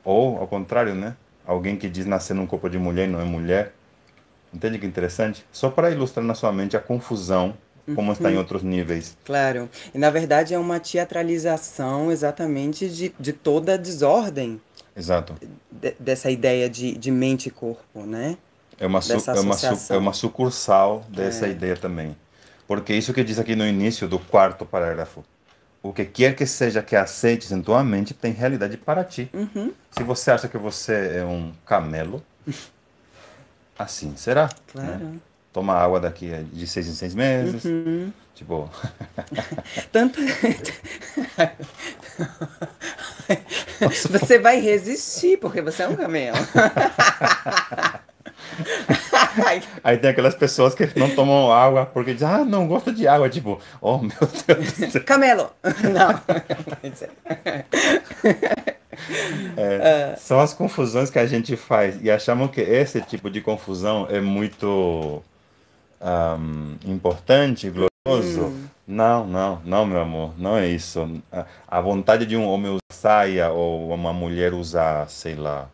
Ou, 0.04 0.38
ao 0.38 0.46
contrário, 0.48 0.94
né? 0.94 1.16
Alguém 1.46 1.76
que 1.76 1.88
diz 1.88 2.04
nascer 2.06 2.34
num 2.34 2.46
corpo 2.46 2.68
de 2.68 2.76
mulher 2.78 3.08
e 3.08 3.10
não 3.12 3.20
é 3.20 3.24
mulher. 3.24 3.72
Entende 4.52 4.78
que 4.78 4.86
interessante? 4.86 5.44
Só 5.52 5.70
para 5.70 5.90
ilustrar 5.90 6.24
na 6.24 6.34
sua 6.34 6.52
mente 6.52 6.76
a 6.76 6.80
confusão, 6.80 7.54
como 7.94 8.12
está 8.12 8.32
em 8.32 8.36
outros 8.36 8.62
níveis. 8.62 9.16
Claro. 9.24 9.68
E 9.94 9.98
na 9.98 10.10
verdade 10.10 10.54
é 10.54 10.58
uma 10.58 10.80
teatralização 10.80 12.10
exatamente 12.10 12.88
de, 12.88 13.14
de 13.18 13.32
toda 13.32 13.74
a 13.74 13.76
desordem 13.76 14.60
Exato. 14.96 15.34
de- 15.70 15.94
dessa 15.98 16.30
ideia 16.30 16.68
de, 16.68 16.96
de 16.96 17.10
mente 17.10 17.46
e 17.46 17.50
corpo, 17.50 18.00
né? 18.06 18.36
É 18.78 18.86
uma, 18.86 19.00
su- 19.00 19.12
é 19.12 19.40
uma, 19.40 19.54
su- 19.56 19.92
é 19.92 19.96
uma 19.96 20.12
sucursal 20.12 21.04
dessa 21.08 21.46
ideia 21.46 21.76
também. 21.76 22.16
Porque 22.66 22.94
isso 22.94 23.12
que 23.12 23.22
diz 23.22 23.38
aqui 23.38 23.54
no 23.54 23.66
início 23.66 24.08
do 24.08 24.18
quarto 24.18 24.64
parágrafo. 24.64 25.22
O 25.82 25.92
que 25.92 26.04
quer 26.04 26.34
que 26.34 26.46
seja 26.46 26.82
que 26.82 26.96
aceites 26.96 27.52
em 27.52 27.60
tua 27.60 27.84
mente 27.84 28.14
tem 28.14 28.32
realidade 28.32 28.76
para 28.78 29.04
ti. 29.04 29.28
Se 29.90 30.02
você 30.02 30.30
acha 30.30 30.48
que 30.48 30.56
você 30.56 31.18
é 31.18 31.24
um 31.24 31.52
camelo, 31.66 32.22
assim 33.78 34.16
será. 34.16 34.48
Claro. 34.72 34.98
né? 34.98 35.18
Toma 35.52 35.74
água 35.74 36.00
daqui 36.00 36.30
de 36.52 36.66
seis 36.66 36.88
em 36.88 36.94
seis 36.94 37.14
meses. 37.14 37.62
Tipo, 38.34 38.68
Tanto. 39.92 40.18
você 44.10 44.38
vai 44.38 44.58
resistir, 44.58 45.38
porque 45.38 45.60
você 45.62 45.82
é 45.84 45.88
um 45.88 45.94
camelo. 45.96 46.36
aí 49.82 49.96
tem 49.98 50.10
aquelas 50.10 50.34
pessoas 50.34 50.74
que 50.74 50.88
não 50.98 51.10
tomam 51.14 51.52
água 51.52 51.86
porque 51.86 52.14
dizem, 52.14 52.28
ah, 52.28 52.44
não 52.44 52.66
gosto 52.66 52.92
de 52.92 53.06
água. 53.06 53.28
Tipo, 53.28 53.60
oh 53.80 53.98
meu 53.98 54.10
Deus 54.46 54.72
do 54.72 54.90
céu. 54.90 55.04
camelo! 55.04 55.50
Não. 55.92 56.20
É, 59.56 60.14
são 60.16 60.40
as 60.40 60.54
confusões 60.54 61.10
que 61.10 61.18
a 61.18 61.26
gente 61.26 61.56
faz 61.56 62.00
e 62.00 62.10
achamos 62.10 62.50
que 62.50 62.60
esse 62.60 63.00
tipo 63.02 63.28
de 63.28 63.40
confusão 63.40 64.06
é 64.08 64.20
muito 64.20 65.22
ahm, 66.00 66.76
importante, 66.86 67.68
glorioso. 67.70 68.52
Não, 68.86 69.26
não, 69.26 69.60
não, 69.64 69.86
meu 69.86 70.00
amor, 70.00 70.34
não 70.38 70.56
é 70.56 70.68
isso. 70.68 71.20
A, 71.32 71.46
a 71.66 71.80
vontade 71.80 72.26
de 72.26 72.36
um 72.36 72.46
homem 72.46 72.70
usar 72.70 72.80
saia 72.92 73.50
ou 73.50 73.92
uma 73.92 74.12
mulher 74.12 74.54
usar, 74.54 75.08
sei 75.08 75.34
lá. 75.34 75.68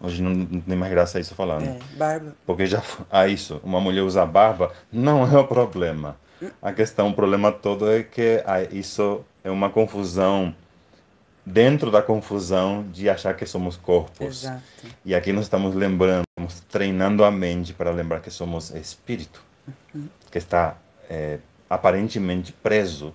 Hoje 0.00 0.22
não, 0.22 0.30
não 0.30 0.60
tem 0.62 0.76
mais 0.76 0.90
graça 0.90 1.20
isso 1.20 1.34
falar, 1.34 1.60
né? 1.60 1.78
é, 1.78 1.96
barba. 1.96 2.34
Porque 2.46 2.66
já 2.66 2.82
ah, 3.10 3.28
isso, 3.28 3.60
uma 3.62 3.80
mulher 3.80 4.02
usar 4.02 4.24
barba 4.26 4.72
não 4.90 5.24
é 5.26 5.38
o 5.38 5.46
problema. 5.46 6.16
A 6.62 6.72
questão, 6.72 7.08
o 7.08 7.14
problema 7.14 7.52
todo 7.52 7.90
é 7.90 8.02
que 8.02 8.42
ah, 8.46 8.62
isso 8.62 9.22
é 9.44 9.50
uma 9.50 9.68
confusão 9.68 10.54
dentro 11.44 11.90
da 11.90 12.00
confusão 12.00 12.86
de 12.90 13.10
achar 13.10 13.34
que 13.34 13.44
somos 13.44 13.76
corpos. 13.76 14.44
Exato. 14.44 14.62
E 15.04 15.14
aqui 15.14 15.32
nós 15.32 15.44
estamos 15.44 15.74
lembrando, 15.74 16.22
estamos 16.30 16.60
treinando 16.60 17.24
a 17.24 17.30
mente 17.30 17.74
para 17.74 17.90
lembrar 17.90 18.20
que 18.20 18.30
somos 18.30 18.70
espírito, 18.70 19.42
que 20.30 20.38
está 20.38 20.76
é, 21.10 21.38
aparentemente 21.68 22.52
preso, 22.52 23.14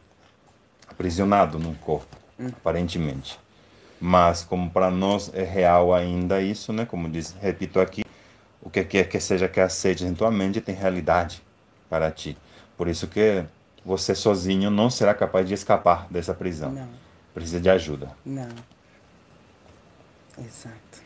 aprisionado 0.87 1.57
num 1.57 1.73
corpo, 1.73 2.15
aparentemente. 2.57 3.39
Mas 3.99 4.43
como 4.43 4.69
para 4.69 4.91
nós 4.91 5.31
é 5.33 5.43
real 5.43 5.93
ainda 5.93 6.41
isso, 6.41 6.71
né? 6.73 6.85
Como 6.85 7.09
diz, 7.09 7.33
repito 7.41 7.79
aqui, 7.79 8.03
o 8.61 8.69
que 8.69 8.83
quer 8.83 9.07
que 9.07 9.19
seja 9.19 9.47
que 9.47 9.59
aceite 9.59 10.03
em 10.03 10.13
tua 10.13 10.29
mente 10.29 10.59
tem 10.61 10.75
realidade 10.75 11.41
para 11.89 12.11
ti. 12.11 12.37
Por 12.77 12.87
isso 12.87 13.07
que 13.07 13.43
você 13.85 14.13
sozinho 14.13 14.69
não 14.69 14.89
será 14.89 15.13
capaz 15.13 15.47
de 15.47 15.53
escapar 15.53 16.07
dessa 16.09 16.33
prisão. 16.33 16.71
Não, 16.71 16.89
Precisa 17.33 17.59
de 17.59 17.69
ajuda. 17.69 18.11
não. 18.25 18.49
Exato. 20.37 21.01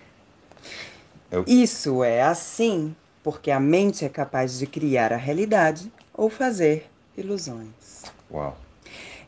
Eu- 1.29 1.43
Isso 1.45 2.03
é 2.03 2.21
assim 2.23 2.95
porque 3.23 3.51
a 3.51 3.59
mente 3.59 4.03
é 4.03 4.09
capaz 4.09 4.57
de 4.57 4.65
criar 4.65 5.13
a 5.13 5.17
realidade 5.17 5.91
ou 6.13 6.29
fazer 6.29 6.89
ilusões. 7.15 8.03
Uau. 8.31 8.57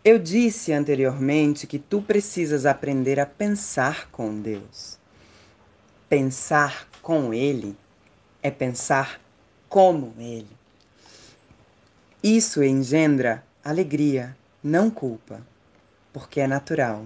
Eu 0.03 0.17
disse 0.17 0.73
anteriormente 0.73 1.67
que 1.67 1.77
tu 1.77 2.01
precisas 2.01 2.65
aprender 2.65 3.19
a 3.19 3.25
pensar 3.27 4.09
com 4.09 4.41
Deus. 4.41 4.97
Pensar 6.09 6.87
com 7.03 7.31
Ele 7.31 7.77
é 8.41 8.49
pensar 8.49 9.21
como 9.69 10.15
Ele. 10.17 10.49
Isso 12.23 12.63
engendra 12.63 13.43
alegria, 13.63 14.35
não 14.63 14.89
culpa, 14.89 15.39
porque 16.11 16.41
é 16.41 16.47
natural. 16.47 17.05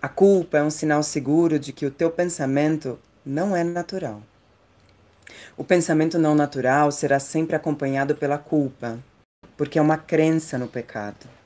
A 0.00 0.08
culpa 0.08 0.56
é 0.56 0.62
um 0.62 0.70
sinal 0.70 1.02
seguro 1.02 1.58
de 1.58 1.74
que 1.74 1.84
o 1.84 1.90
teu 1.90 2.10
pensamento 2.10 2.98
não 3.22 3.54
é 3.54 3.62
natural. 3.62 4.22
O 5.58 5.64
pensamento 5.64 6.18
não 6.18 6.34
natural 6.34 6.90
será 6.90 7.20
sempre 7.20 7.54
acompanhado 7.54 8.16
pela 8.16 8.38
culpa, 8.38 8.98
porque 9.58 9.78
é 9.78 9.82
uma 9.82 9.98
crença 9.98 10.56
no 10.56 10.66
pecado. 10.66 11.39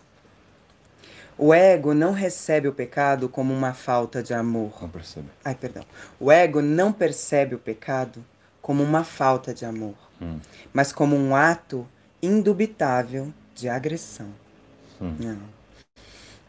O 1.37 1.53
ego 1.53 1.95
não 1.95 2.13
recebe 2.13 2.69
o 2.69 2.73
pecado 2.73 3.29
como 3.29 3.53
uma 3.53 3.75
falta 3.75 4.23
de 4.23 4.33
amor. 4.33 4.73
Não 4.81 4.89
percebe. 4.89 5.29
Ai, 5.45 5.55
perdão. 5.55 5.85
O 6.21 6.31
ego 6.31 6.63
não 6.63 6.93
percebe 6.93 7.55
o 7.55 7.59
pecado 7.59 8.25
como 8.63 8.83
uma 8.83 9.05
falta 9.05 9.53
de 9.53 9.67
amor, 9.67 9.95
mas 10.73 10.93
como 10.93 11.17
um 11.17 11.37
ato 11.37 11.87
indubitável 12.23 13.33
de 13.55 13.69
agressão. 13.69 14.29
Não. 15.01 15.39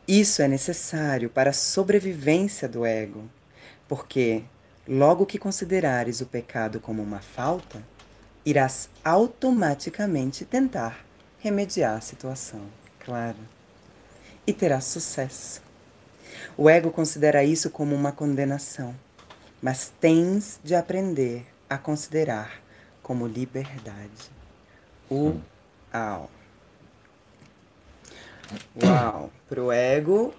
Isso 0.07 0.41
é 0.41 0.47
necessário 0.47 1.29
para 1.29 1.49
a 1.49 1.53
sobrevivência 1.53 2.69
do 2.69 2.85
ego, 2.85 3.23
porque 3.87 4.43
logo 4.87 5.25
que 5.25 5.39
considerares 5.39 6.21
o 6.21 6.27
pecado 6.27 6.79
como 6.79 7.01
uma 7.01 7.19
falta, 7.19 7.81
irás 8.45 8.87
automaticamente 9.03 10.45
tentar 10.45 11.03
remediar 11.39 11.97
a 11.97 12.01
situação. 12.01 12.61
Claro. 12.99 13.54
E 14.47 14.53
terás 14.53 14.85
sucesso. 14.85 15.61
O 16.57 16.69
ego 16.69 16.91
considera 16.91 17.43
isso 17.43 17.69
como 17.69 17.95
uma 17.95 18.11
condenação, 18.11 18.95
mas 19.61 19.91
tens 19.99 20.59
de 20.63 20.75
aprender 20.75 21.45
a 21.69 21.77
considerar 21.77 22.61
como 23.01 23.27
liberdade. 23.27 24.31
O 25.09 25.39
Uau. 25.93 26.29
Uau. 28.83 29.31
Pro 29.47 29.71
ego, 29.71 30.33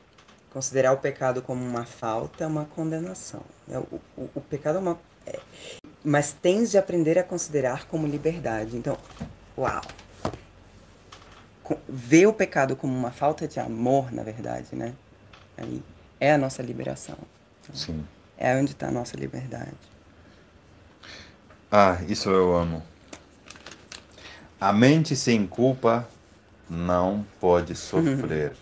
considerar 0.50 0.92
o 0.92 0.98
pecado 0.98 1.42
como 1.42 1.64
uma 1.64 1.84
falta 1.84 2.44
é 2.44 2.46
uma 2.46 2.64
condenação. 2.64 3.42
né? 3.66 3.78
O, 3.78 4.00
o, 4.16 4.30
o 4.36 4.40
pecado 4.40 4.76
é 4.76 4.80
uma. 4.80 4.98
é- 5.26 5.40
mas 6.04 6.32
tens 6.32 6.70
de 6.70 6.78
aprender 6.78 7.18
a 7.18 7.24
considerar 7.24 7.86
como 7.86 8.06
liberdade. 8.06 8.76
Então, 8.76 8.96
uau. 9.58 9.82
Ver 11.88 12.26
o 12.26 12.32
pecado 12.32 12.76
como 12.76 12.96
uma 12.96 13.10
falta 13.10 13.48
de 13.48 13.58
amor, 13.58 14.12
na 14.12 14.22
verdade, 14.22 14.74
né? 14.74 14.94
Aí 15.56 15.82
é 16.20 16.32
a 16.32 16.38
nossa 16.38 16.62
liberação. 16.62 17.16
Sim. 17.72 18.04
É 18.36 18.54
onde 18.56 18.72
está 18.72 18.88
a 18.88 18.92
nossa 18.92 19.16
liberdade. 19.16 19.72
Ah, 21.70 21.98
isso 22.08 22.30
eu 22.30 22.54
amo. 22.54 22.82
A 24.60 24.72
mente 24.72 25.16
sem 25.16 25.46
culpa 25.46 26.08
não 26.68 27.26
pode 27.40 27.74
sofrer. 27.76 28.54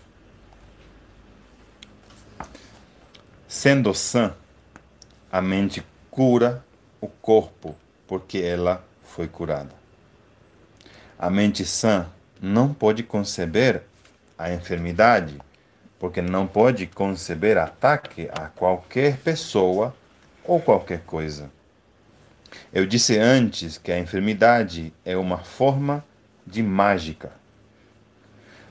Sendo 3.47 3.93
sã, 3.93 4.35
a 5.31 5.41
mente 5.41 5.85
cura 6.11 6.63
o 6.99 7.07
corpo 7.07 7.75
porque 8.07 8.39
ela 8.39 8.83
foi 9.03 9.27
curada. 9.27 9.73
A 11.17 11.29
mente 11.29 11.65
sã 11.65 12.09
não 12.45 12.71
pode 12.73 13.01
conceber 13.01 13.81
a 14.37 14.53
enfermidade 14.53 15.39
porque 15.97 16.21
não 16.21 16.45
pode 16.45 16.85
conceber 16.85 17.57
ataque 17.57 18.29
a 18.31 18.47
qualquer 18.49 19.17
pessoa 19.17 19.95
ou 20.43 20.61
qualquer 20.61 20.99
coisa. 21.01 21.49
Eu 22.71 22.85
disse 22.85 23.17
antes 23.17 23.77
que 23.79 23.91
a 23.91 23.97
enfermidade 23.97 24.93
é 25.03 25.17
uma 25.17 25.39
forma 25.39 26.05
de 26.45 26.61
mágica. 26.61 27.31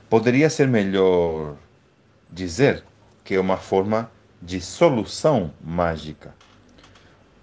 Poderia 0.09 0.49
ser 0.49 0.67
melhor 0.67 1.55
dizer 2.31 2.83
que 3.23 3.35
é 3.35 3.39
uma 3.39 3.57
forma 3.57 4.09
de 4.41 4.61
solução 4.61 5.51
mágica. 5.61 6.33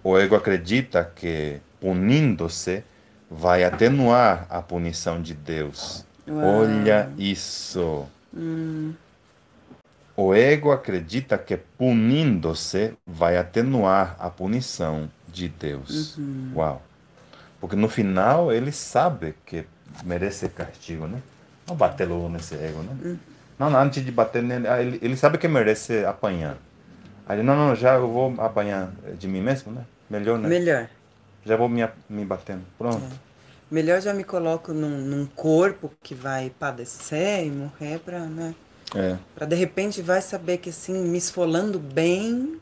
O 0.02 0.16
ego 0.16 0.34
acredita 0.34 1.04
que 1.14 1.60
punindo-se 1.78 2.82
vai 3.30 3.64
atenuar 3.64 4.46
a 4.48 4.62
punição 4.62 5.20
de 5.20 5.34
Deus. 5.34 6.06
Uau. 6.26 6.62
Olha 6.62 7.12
isso. 7.16 8.10
O 10.16 10.34
ego 10.34 10.72
acredita 10.72 11.38
que 11.38 11.56
punindo-se 11.56 12.94
vai 13.06 13.36
atenuar 13.36 14.16
a 14.18 14.30
punição 14.30 15.10
de 15.26 15.48
Deus. 15.48 16.20
Uau. 16.54 16.82
Porque 17.60 17.76
no 17.76 17.88
final 17.88 18.52
ele 18.52 18.72
sabe 18.72 19.34
que 19.46 19.66
merece 20.04 20.48
castigo, 20.50 21.06
né? 21.06 21.22
Não 21.68 21.76
bater 21.76 22.06
logo 22.08 22.28
nesse 22.28 22.54
ego, 22.56 22.82
né? 22.82 22.98
Não, 23.58 23.70
não, 23.70 23.80
antes 23.80 24.04
de 24.04 24.12
bater 24.12 24.42
nele, 24.42 24.68
ah, 24.68 24.82
ele, 24.82 24.98
ele 25.02 25.16
sabe 25.16 25.38
que 25.38 25.48
merece 25.48 26.04
apanhar. 26.04 26.58
Aí 27.26 27.36
ele, 27.38 27.44
não, 27.44 27.56
não, 27.56 27.76
já 27.76 27.94
eu 27.96 28.10
vou 28.10 28.34
apanhar 28.40 28.92
de 29.18 29.28
mim 29.28 29.40
mesmo, 29.42 29.72
né? 29.72 29.86
Melhor, 30.10 30.38
né? 30.38 30.52
Melhor. 30.52 30.88
Já 31.44 31.56
vou 31.56 31.68
me, 31.68 31.82
me 32.08 32.24
batendo. 32.24 32.64
Pronto. 32.78 33.20
Melhor 33.72 34.02
já 34.02 34.12
me 34.12 34.22
coloco 34.22 34.74
num, 34.74 34.98
num 34.98 35.24
corpo 35.24 35.90
que 36.02 36.14
vai 36.14 36.50
padecer 36.50 37.46
e 37.46 37.50
morrer 37.50 37.98
pra, 38.00 38.20
né? 38.20 38.54
É. 38.94 39.16
Pra 39.34 39.46
de 39.46 39.56
repente 39.56 40.02
vai 40.02 40.20
saber 40.20 40.58
que 40.58 40.68
assim, 40.68 40.92
me 40.92 41.16
esfolando 41.16 41.78
bem, 41.78 42.60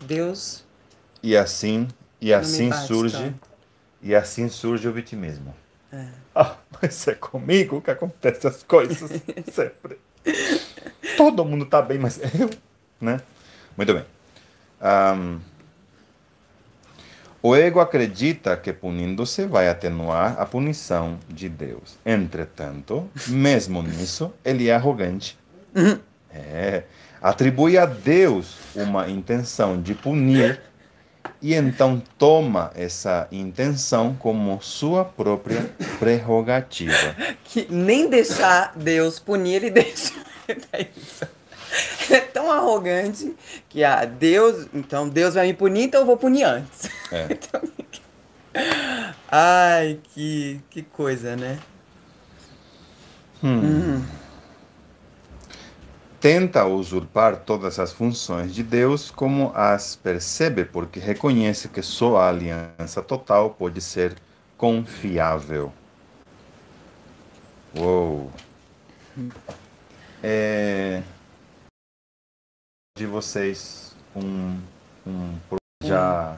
Deus 0.00 0.64
E 1.22 1.36
assim, 1.36 1.86
e 2.20 2.34
assim 2.34 2.70
bate 2.70 2.88
surge, 2.88 3.34
e 4.02 4.16
assim 4.16 4.48
surge 4.48 4.88
o 4.88 4.92
vitimismo. 4.92 5.54
É. 5.92 6.08
Ah, 6.38 6.56
mas 6.82 7.08
é 7.08 7.14
comigo 7.14 7.80
que 7.80 7.90
acontecem 7.90 8.50
as 8.50 8.62
coisas 8.62 9.08
sempre. 9.50 9.98
Todo 11.16 11.44
mundo 11.46 11.64
tá 11.64 11.80
bem, 11.80 11.98
mas 11.98 12.18
eu, 12.18 12.50
né? 13.00 13.22
Muito 13.74 13.94
bem. 13.94 14.04
Ahm, 14.80 15.38
o 17.46 17.54
ego 17.54 17.78
acredita 17.78 18.56
que 18.56 18.72
punindo-se 18.72 19.46
vai 19.46 19.68
atenuar 19.68 20.34
a 20.36 20.44
punição 20.44 21.16
de 21.28 21.48
Deus. 21.48 21.96
Entretanto, 22.04 23.08
mesmo 23.28 23.82
nisso, 23.82 24.32
ele 24.44 24.68
é 24.68 24.74
arrogante. 24.74 25.38
É, 26.28 26.82
atribui 27.22 27.78
a 27.78 27.86
Deus 27.86 28.56
uma 28.74 29.08
intenção 29.08 29.80
de 29.80 29.94
punir 29.94 30.60
e 31.40 31.54
então 31.54 32.02
toma 32.18 32.72
essa 32.74 33.28
intenção 33.30 34.16
como 34.18 34.60
sua 34.60 35.04
própria 35.04 35.70
prerrogativa. 36.00 37.14
que 37.44 37.68
nem 37.70 38.10
deixar 38.10 38.72
Deus 38.74 39.20
punir, 39.20 39.62
ele 39.62 39.70
deixa. 39.70 41.30
É. 42.10 42.16
É 42.16 42.20
tão 42.20 42.50
arrogante 42.52 43.34
que 43.68 43.82
ah, 43.82 44.04
Deus, 44.04 44.68
então 44.72 45.08
Deus 45.08 45.34
vai 45.34 45.48
me 45.48 45.54
punir, 45.54 45.84
então 45.84 46.02
eu 46.02 46.06
vou 46.06 46.16
punir 46.16 46.44
antes. 46.44 46.88
É. 47.10 47.26
Então, 47.36 47.60
ai, 49.30 50.00
que, 50.14 50.60
que 50.70 50.82
coisa, 50.82 51.36
né? 51.36 51.58
Tenta 56.20 56.64
usurpar 56.64 57.36
todas 57.36 57.78
as 57.78 57.92
funções 57.92 58.54
de 58.54 58.62
Deus 58.62 59.10
como 59.10 59.52
as 59.54 59.94
percebe, 59.94 60.64
porque 60.64 60.98
reconhece 60.98 61.68
que 61.68 61.82
só 61.82 62.16
a 62.16 62.28
aliança 62.28 63.02
total 63.02 63.50
pode 63.50 63.80
ser 63.80 64.14
confiável. 64.56 65.72
Uou! 67.76 68.30
É... 70.22 71.02
De 72.96 73.04
vocês, 73.06 73.94
um, 74.14 74.58
um 75.06 75.34
já 75.84 76.36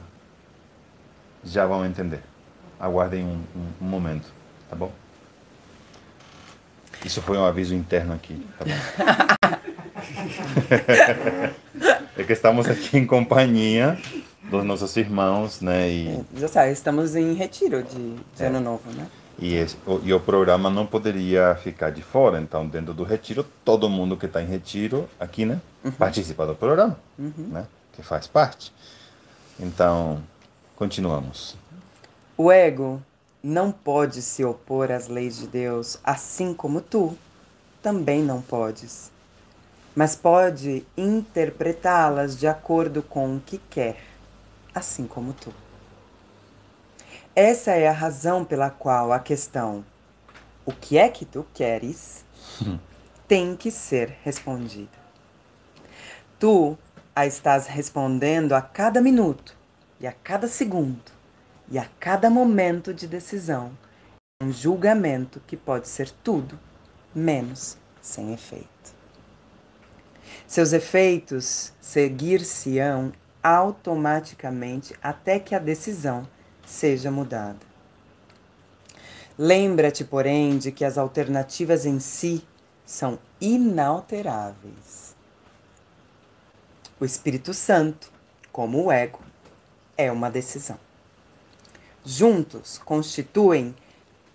já 1.43 1.65
vão 1.65 1.85
entender. 1.85 2.19
Aguardem 2.79 3.23
um, 3.25 3.41
um- 3.55 3.71
um 3.81 3.85
momento, 3.85 4.27
tá 4.69 4.75
bom? 4.75 4.91
Isso 7.05 7.21
foi 7.21 7.37
um 7.37 7.45
aviso 7.45 7.73
interno 7.73 8.13
aqui, 8.13 8.45
tá 8.57 8.65
bom? 8.65 8.71
é 12.17 12.23
que 12.25 12.33
estamos 12.33 12.67
aqui 12.67 12.97
em 12.97 13.05
companhia 13.07 13.97
dos 14.51 14.65
nossos 14.65 14.97
irmãos, 14.97 15.61
né? 15.61 15.89
E, 15.89 16.25
Já 16.35 16.49
sabe, 16.49 16.71
estamos 16.73 17.15
em 17.15 17.33
retiro 17.35 17.83
de, 17.83 18.15
de 18.35 18.43
É. 18.43 18.47
ano 18.47 18.59
novo, 18.59 18.91
né? 18.91 19.07
E, 19.39 19.55
esse- 19.55 19.77
o, 19.85 19.99
e 20.03 20.13
o 20.13 20.19
programa 20.19 20.69
não 20.69 20.85
poderia 20.85 21.55
ficar 21.55 21.89
de 21.91 22.01
fora. 22.01 22.39
Então, 22.39 22.67
dentro 22.67 22.93
do 22.93 23.03
retiro, 23.03 23.45
todo 23.65 23.89
mundo 23.89 24.15
que 24.17 24.25
está 24.25 24.41
em 24.41 24.45
retiro 24.47 25.07
aqui, 25.19 25.45
né? 25.45 25.59
Participa 25.97 26.45
do 26.45 26.55
programa, 26.55 26.97
né? 27.17 27.65
Que 27.93 28.03
faz 28.03 28.27
parte. 28.27 28.71
Então, 29.59 30.21
continuamos. 30.75 31.55
O 32.37 32.51
ego 32.51 33.01
não 33.43 33.71
pode 33.71 34.21
se 34.21 34.43
opor 34.43 34.91
às 34.91 35.07
leis 35.07 35.37
de 35.37 35.47
Deus, 35.47 35.97
assim 36.03 36.53
como 36.53 36.81
tu 36.81 37.17
também 37.81 38.21
não 38.21 38.41
podes. 38.41 39.11
Mas 39.95 40.15
pode 40.15 40.85
interpretá-las 40.95 42.37
de 42.37 42.47
acordo 42.47 43.01
com 43.01 43.35
o 43.35 43.39
que 43.39 43.57
quer, 43.69 43.97
assim 44.73 45.05
como 45.07 45.33
tu. 45.33 45.53
Essa 47.35 47.71
é 47.71 47.87
a 47.87 47.93
razão 47.93 48.43
pela 48.43 48.69
qual 48.69 49.13
a 49.13 49.19
questão 49.19 49.85
o 50.65 50.71
que 50.71 50.97
é 50.97 51.09
que 51.09 51.25
tu 51.25 51.45
queres 51.53 52.23
tem 53.27 53.55
que 53.55 53.71
ser 53.71 54.17
respondida. 54.23 54.99
Tu 56.39 56.77
a 57.15 57.25
estás 57.25 57.67
respondendo 57.67 58.53
a 58.53 58.61
cada 58.61 59.01
minuto 59.01 59.55
e 59.99 60.07
a 60.07 60.11
cada 60.11 60.47
segundo 60.47 61.11
e 61.69 61.77
a 61.77 61.87
cada 61.99 62.29
momento 62.29 62.93
de 62.93 63.07
decisão. 63.07 63.71
Um 64.41 64.51
julgamento 64.51 65.41
que 65.45 65.57
pode 65.57 65.87
ser 65.87 66.11
tudo 66.23 66.57
menos 67.13 67.77
sem 68.01 68.33
efeito. 68.33 68.67
Seus 70.47 70.71
efeitos 70.71 71.73
seguir-se-ão 71.81 73.11
automaticamente 73.43 74.95
até 75.01 75.39
que 75.39 75.55
a 75.55 75.59
decisão 75.59 76.27
seja 76.69 77.09
mudada. 77.09 77.57
Lembra-te, 79.37 80.03
porém, 80.03 80.57
de 80.57 80.71
que 80.71 80.85
as 80.85 80.97
alternativas 80.97 81.85
em 81.85 81.99
si 81.99 82.43
são 82.85 83.17
inalteráveis. 83.41 85.15
O 86.99 87.05
Espírito 87.05 87.53
Santo, 87.53 88.11
como 88.51 88.85
o 88.85 88.91
ego, 88.91 89.19
é 89.97 90.11
uma 90.11 90.29
decisão. 90.29 90.77
Juntos 92.05 92.77
constituem 92.77 93.73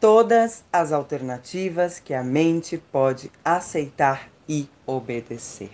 todas 0.01 0.65
as 0.73 0.93
alternativas 0.93 1.99
que 1.99 2.15
a 2.15 2.23
mente 2.23 2.79
pode 2.91 3.31
aceitar 3.45 4.29
e 4.49 4.69
obedecer. 4.87 5.71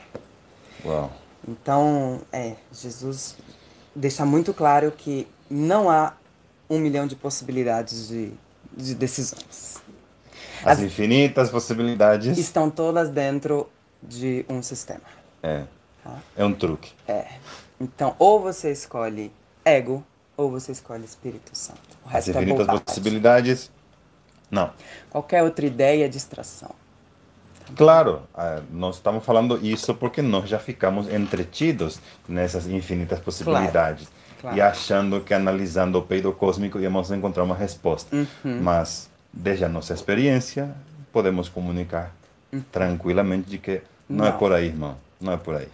Uau. 0.84 1.12
Então, 1.46 2.20
é, 2.32 2.56
Jesus 2.72 3.36
deixa 3.94 4.26
muito 4.26 4.52
claro 4.52 4.92
que 4.92 5.26
não 5.48 5.90
há 5.90 6.14
um 6.70 6.78
milhão 6.78 7.06
de 7.06 7.16
possibilidades 7.16 8.08
de, 8.08 8.32
de 8.76 8.94
decisões. 8.94 9.78
As, 10.64 10.78
As- 10.78 10.80
infinitas 10.80 11.50
possibilidades. 11.50 12.38
Estão 12.38 12.70
todas 12.70 13.10
dentro 13.10 13.68
de 14.00 14.46
um 14.48 14.62
sistema. 14.62 15.02
É. 15.42 15.64
Tá? 16.04 16.16
É 16.36 16.44
um 16.44 16.54
truque. 16.54 16.92
É. 17.08 17.26
Então, 17.80 18.14
ou 18.18 18.40
você 18.40 18.70
escolhe 18.70 19.32
ego, 19.64 20.04
ou 20.36 20.50
você 20.50 20.70
escolhe 20.72 21.04
Espírito 21.04 21.50
Santo. 21.52 21.80
O 22.04 22.08
As 22.08 22.12
resto 22.12 22.28
é 22.28 22.32
infinitas 22.32 22.60
bobagem. 22.66 22.84
possibilidades. 22.84 23.70
Não. 24.50 24.70
Qualquer 25.10 25.42
outra 25.42 25.66
ideia 25.66 26.04
é 26.04 26.08
distração. 26.08 26.70
Claro, 27.76 28.22
ah, 28.34 28.60
nós 28.70 28.96
estamos 28.96 29.24
falando 29.24 29.64
isso 29.64 29.94
porque 29.94 30.20
nós 30.22 30.48
já 30.48 30.58
ficamos 30.58 31.08
entretidos 31.08 32.00
nessas 32.28 32.66
infinitas 32.66 33.20
possibilidades. 33.20 34.08
claro. 34.08 34.19
E 34.54 34.60
achando 34.60 35.20
que 35.20 35.34
analisando 35.34 35.98
o 35.98 36.02
peido 36.02 36.32
cósmico 36.32 36.78
íamos 36.80 37.10
encontrar 37.10 37.42
uma 37.44 37.54
resposta. 37.54 38.14
Uhum. 38.14 38.60
Mas, 38.62 39.08
desde 39.32 39.64
a 39.64 39.68
nossa 39.68 39.92
experiência, 39.94 40.70
podemos 41.12 41.48
comunicar 41.48 42.12
tranquilamente 42.72 43.48
de 43.50 43.58
que 43.58 43.82
não, 44.08 44.24
é 44.24 44.28
Uhum. 44.28 44.32
Não. 44.32 44.38
por 44.38 44.52
aí, 44.52 44.66
irmão. 44.66 44.96
Não 45.20 45.32
é 45.32 45.36
por 45.36 45.56
aí. 45.56 45.68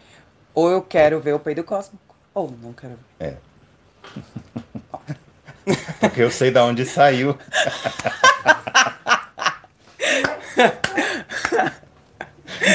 Ou 0.55 0.71
eu 0.71 0.83
quero 0.83 1.21
ver 1.21 1.35
o 1.35 1.39
peido 1.39 1.63
cósmico, 1.65 2.15
ou 2.35 2.53
não 2.63 2.73
quero 2.73 2.95
ver. 3.21 3.27
É. 3.27 3.37
Porque 6.01 6.23
eu 6.23 6.31
sei 6.31 6.51
de 6.51 6.59
onde 6.61 6.85
saiu. 6.85 7.37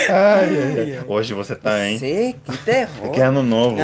Ai, 0.10 0.50
ai, 0.58 0.98
ai. 0.98 1.04
Hoje 1.08 1.34
você 1.34 1.56
tá, 1.56 1.86
hein? 1.86 1.98
Sei, 1.98 2.34
que 2.46 2.58
terror. 2.60 3.12
Que 3.12 3.22
ano 3.22 3.42
novo. 3.42 3.78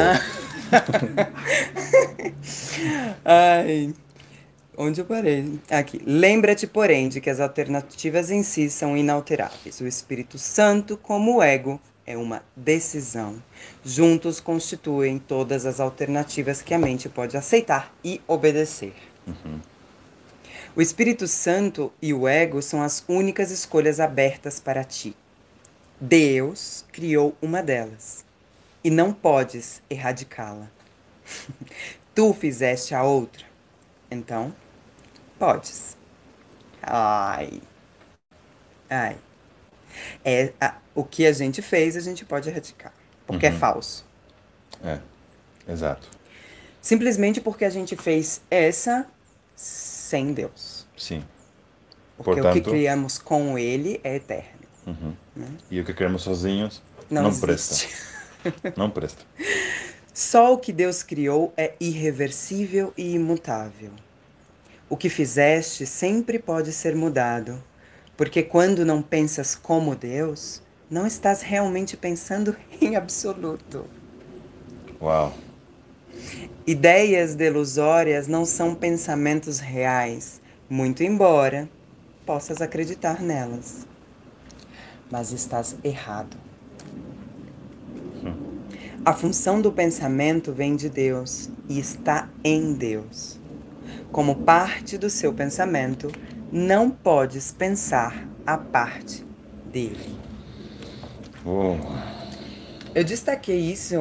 Ai, 3.23 3.93
onde 4.77 5.01
eu 5.01 5.05
parei? 5.05 5.59
Aqui. 5.69 6.01
Lembra-te, 6.05 6.67
porém, 6.67 7.09
de 7.09 7.21
que 7.21 7.29
as 7.29 7.39
alternativas 7.39 8.31
em 8.31 8.43
si 8.43 8.69
são 8.69 8.97
inalteráveis. 8.97 9.79
O 9.81 9.87
Espírito 9.87 10.37
Santo, 10.37 10.97
como 10.97 11.37
o 11.37 11.43
ego, 11.43 11.79
é 12.05 12.17
uma 12.17 12.43
decisão. 12.55 13.41
Juntos 13.83 14.39
constituem 14.39 15.19
todas 15.19 15.65
as 15.65 15.79
alternativas 15.79 16.61
que 16.61 16.73
a 16.73 16.79
mente 16.79 17.09
pode 17.09 17.35
aceitar 17.35 17.93
e 18.03 18.21
obedecer. 18.27 18.93
O 20.75 20.81
Espírito 20.81 21.27
Santo 21.27 21.91
e 22.01 22.13
o 22.13 22.27
ego 22.27 22.61
são 22.61 22.81
as 22.81 23.03
únicas 23.07 23.51
escolhas 23.51 23.99
abertas 23.99 24.59
para 24.59 24.83
ti. 24.83 25.15
Deus 25.99 26.85
criou 26.91 27.35
uma 27.41 27.63
delas 27.63 28.26
e 28.83 28.89
não 28.89 29.11
podes 29.13 29.81
erradicá-la. 29.89 30.67
tu 32.15 32.33
fizeste 32.33 32.93
a 32.95 33.03
outra, 33.03 33.45
então 34.09 34.53
podes. 35.37 35.95
Ai. 36.81 37.61
Ai. 38.89 39.17
É, 40.23 40.53
a- 40.61 40.75
o 40.95 41.03
que 41.03 41.25
a 41.25 41.33
gente 41.33 41.61
fez, 41.61 41.95
a 41.95 41.99
gente 41.99 42.23
pode 42.25 42.49
erradicar, 42.49 42.93
porque 43.25 43.45
é 43.47 43.51
falso. 43.51 44.05
É, 44.83 44.99
exato. 45.67 46.07
Simplesmente 46.81 47.41
porque 47.41 47.65
a 47.65 47.69
gente 47.69 47.95
fez 47.95 48.41
essa 48.49 49.05
sem 49.55 50.33
Deus. 50.33 50.87
Sim. 50.95 51.23
Porque 52.15 52.31
o 52.31 52.35
que 52.35 52.41
Portanto- 52.41 52.69
criamos 52.71 53.17
com 53.17 53.57
ele 53.59 53.99
é 54.03 54.15
eterno. 54.15 54.57
E 55.69 55.81
o 55.81 55.83
que 55.85 55.93
queremos 55.93 56.21
sozinhos 56.21 56.81
Não, 57.09 57.23
não, 57.23 57.39
presta. 57.39 57.85
Não 58.75 58.89
presta. 58.89 59.23
Só 60.13 60.53
o 60.53 60.57
que 60.57 60.73
Deus 60.73 61.03
criou 61.03 61.53
é 61.55 61.75
irreversível 61.79 62.91
e 62.97 63.13
imutável. 63.13 63.91
O 64.89 64.97
que 64.97 65.09
fizeste 65.09 65.85
sempre 65.85 66.39
pode 66.39 66.71
ser 66.71 66.95
mudado, 66.95 67.61
porque 68.15 68.41
quando 68.41 68.85
não 68.85 69.01
pensas 69.01 69.53
como 69.53 69.95
Deus, 69.95 70.61
não 70.89 71.05
estás 71.05 71.41
realmente 71.41 71.95
pensando 71.95 72.55
em 72.81 72.95
absoluto. 72.95 73.85
Uau. 74.99 75.33
Ideias 76.65 77.35
delusórias 77.35 78.27
não 78.27 78.43
são 78.43 78.73
pensamentos 78.73 79.59
reais, 79.59 80.41
muito 80.69 81.03
embora 81.03 81.69
possas 82.25 82.61
acreditar 82.61 83.21
nelas. 83.21 83.85
Mas 85.11 85.31
estás 85.31 85.75
errado. 85.83 86.46
A 89.05 89.13
função 89.13 89.61
do 89.61 89.71
pensamento 89.71 90.51
vem 90.51 90.75
de 90.75 90.89
Deus 90.89 91.49
e 91.69 91.79
está 91.79 92.27
em 92.43 92.73
Deus. 92.73 93.39
Como 94.11 94.35
parte 94.35 94.97
do 94.97 95.09
seu 95.09 95.33
pensamento, 95.33 96.11
não 96.51 96.89
podes 96.89 97.51
pensar 97.51 98.27
a 98.45 98.57
parte 98.57 99.25
dele. 99.71 100.17
Uou. 101.45 101.77
Eu 102.93 103.03
destaquei 103.03 103.59
isso 103.59 103.95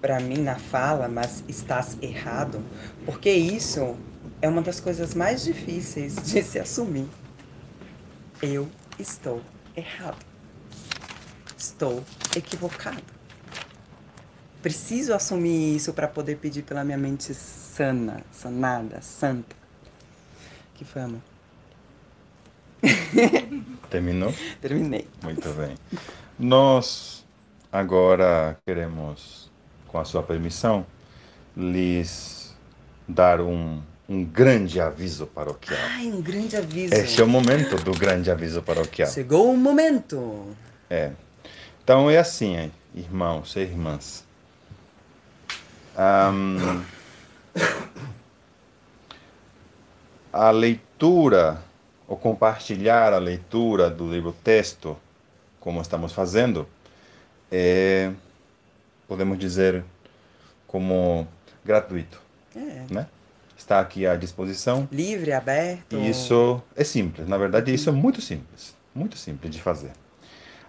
pra 0.00 0.18
mim 0.20 0.38
na 0.38 0.56
fala, 0.56 1.08
mas 1.08 1.44
estás 1.48 1.96
errado, 2.02 2.62
porque 3.06 3.30
isso 3.30 3.96
é 4.42 4.48
uma 4.48 4.62
das 4.62 4.80
coisas 4.80 5.14
mais 5.14 5.42
difíceis 5.42 6.16
de 6.16 6.42
se 6.42 6.58
assumir. 6.58 7.08
Eu 8.42 8.68
estou 8.98 9.40
errado. 9.76 10.24
Estou 11.56 12.02
equivocado. 12.34 13.19
Preciso 14.62 15.14
assumir 15.14 15.76
isso 15.76 15.92
para 15.94 16.06
poder 16.06 16.36
pedir 16.36 16.62
pela 16.62 16.84
minha 16.84 16.98
mente 16.98 17.32
sana, 17.32 18.22
sanada, 18.30 19.00
santa. 19.00 19.56
Que 20.74 20.86
amor? 20.98 21.20
Terminou? 23.90 24.34
Terminei. 24.60 25.06
Muito 25.22 25.48
bem. 25.50 25.74
Nós 26.38 27.24
agora 27.70 28.58
queremos, 28.64 29.50
com 29.88 29.98
a 29.98 30.04
sua 30.04 30.22
permissão, 30.22 30.86
lhes 31.56 32.54
dar 33.06 33.40
um, 33.40 33.82
um 34.08 34.24
grande 34.24 34.80
aviso 34.80 35.26
paroquial. 35.26 35.78
Ai, 35.90 36.06
um 36.06 36.22
grande 36.22 36.56
aviso. 36.56 36.94
Este 36.94 37.20
é 37.20 37.24
o 37.24 37.28
momento 37.28 37.76
do 37.76 37.92
grande 37.92 38.30
aviso 38.30 38.62
paroquial. 38.62 39.10
Chegou 39.10 39.52
o 39.52 39.56
momento. 39.56 40.56
É. 40.88 41.12
Então 41.82 42.10
é 42.10 42.18
assim, 42.18 42.70
irmãos 42.94 43.54
e 43.56 43.60
irmãs. 43.60 44.24
Ahn, 45.96 46.82
a 50.32 50.50
leitura, 50.50 51.62
ou 52.06 52.16
compartilhar 52.16 53.12
a 53.12 53.18
leitura 53.18 53.90
do 53.90 54.10
livro 54.10 54.32
texto, 54.44 54.96
como 55.58 55.80
estamos 55.80 56.12
fazendo, 56.12 56.66
é, 57.50 58.12
podemos 59.08 59.38
dizer, 59.38 59.84
como 60.66 61.26
gratuito, 61.64 62.20
É. 62.54 62.84
né? 62.90 63.06
Está 63.56 63.78
aqui 63.78 64.06
à 64.06 64.16
disposição. 64.16 64.88
Livre, 64.90 65.32
aberto. 65.32 65.98
Isso 65.98 66.62
é 66.74 66.82
simples, 66.82 67.28
na 67.28 67.36
verdade 67.36 67.74
isso 67.74 67.88
é 67.90 67.92
muito 67.92 68.20
simples, 68.22 68.74
muito 68.94 69.18
simples 69.18 69.52
de 69.54 69.60
fazer. 69.60 69.92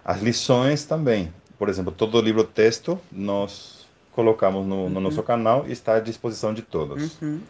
As 0.04 0.20
lições 0.20 0.84
também, 0.84 1.32
por 1.58 1.68
exemplo, 1.68 1.90
todo 1.92 2.18
o 2.18 2.20
livro 2.20 2.44
texto 2.44 3.00
nós 3.10 3.81
colocamos 4.12 4.66
no, 4.66 4.88
no 4.88 5.00
nosso 5.00 5.22
canal 5.22 5.64
e 5.66 5.72
está 5.72 5.96
à 5.96 6.00
disposição 6.00 6.54
de 6.54 6.62
todos. 6.62 7.20
Uhum. 7.20 7.40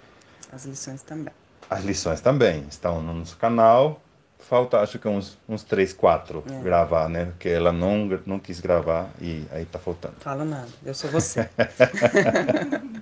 As 0.52 0.64
lições 0.64 1.02
também. 1.02 1.32
As 1.68 1.84
lições 1.84 2.20
também 2.20 2.64
estão 2.68 3.02
no 3.02 3.14
nosso 3.14 3.36
canal. 3.36 4.00
Falta 4.38 4.80
acho 4.80 4.98
que 4.98 5.08
uns, 5.08 5.38
uns 5.48 5.62
3, 5.62 5.92
4 5.92 6.44
É. 6.50 6.62
gravar, 6.62 7.08
né? 7.08 7.26
Porque 7.26 7.48
ela 7.48 7.72
não, 7.72 8.18
não 8.26 8.38
quis 8.38 8.60
gravar 8.60 9.08
e 9.20 9.44
aí 9.52 9.64
tá 9.64 9.78
faltando. 9.78 10.14
Fala 10.18 10.44
nada, 10.44 10.68
eu 10.84 10.94
sou 10.94 11.10
você. 11.10 11.48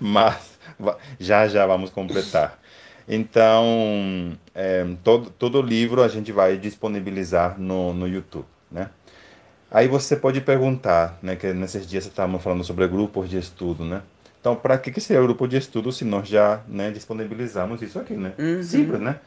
Mas 0.00 0.58
já 1.18 1.48
já 1.48 1.66
vamos 1.66 1.90
completar. 1.90 2.58
Então, 3.08 4.36
é, 4.54 4.84
todo, 5.02 5.30
todo 5.30 5.62
livro 5.62 6.02
a 6.02 6.08
gente 6.08 6.32
vai 6.32 6.56
disponibilizar 6.56 7.58
no, 7.58 7.92
no 7.92 8.08
YouTube, 8.08 8.46
né? 8.70 8.90
Aí 9.74 9.88
você 9.88 10.14
pode 10.16 10.40
perguntar, 10.40 11.18
né? 11.20 11.34
Que 11.36 11.52
nesses 11.52 11.84
dias 11.86 12.06
estávamos 12.06 12.42
falando 12.42 12.62
sobre 12.62 12.86
grupos 12.86 13.28
de 13.28 13.36
estudo, 13.38 13.84
né? 13.84 14.02
Então, 14.40 14.54
para 14.54 14.78
que, 14.78 14.92
que 14.92 15.00
seria 15.00 15.20
o 15.20 15.26
grupo 15.26 15.48
de 15.48 15.56
estudo 15.56 15.90
se 15.90 16.04
nós 16.04 16.28
já 16.28 16.60
né, 16.68 16.90
disponibilizamos 16.92 17.82
isso 17.82 17.98
aqui, 17.98 18.14
né? 18.14 18.32
Simples, 18.62 19.00
né? 19.00 19.18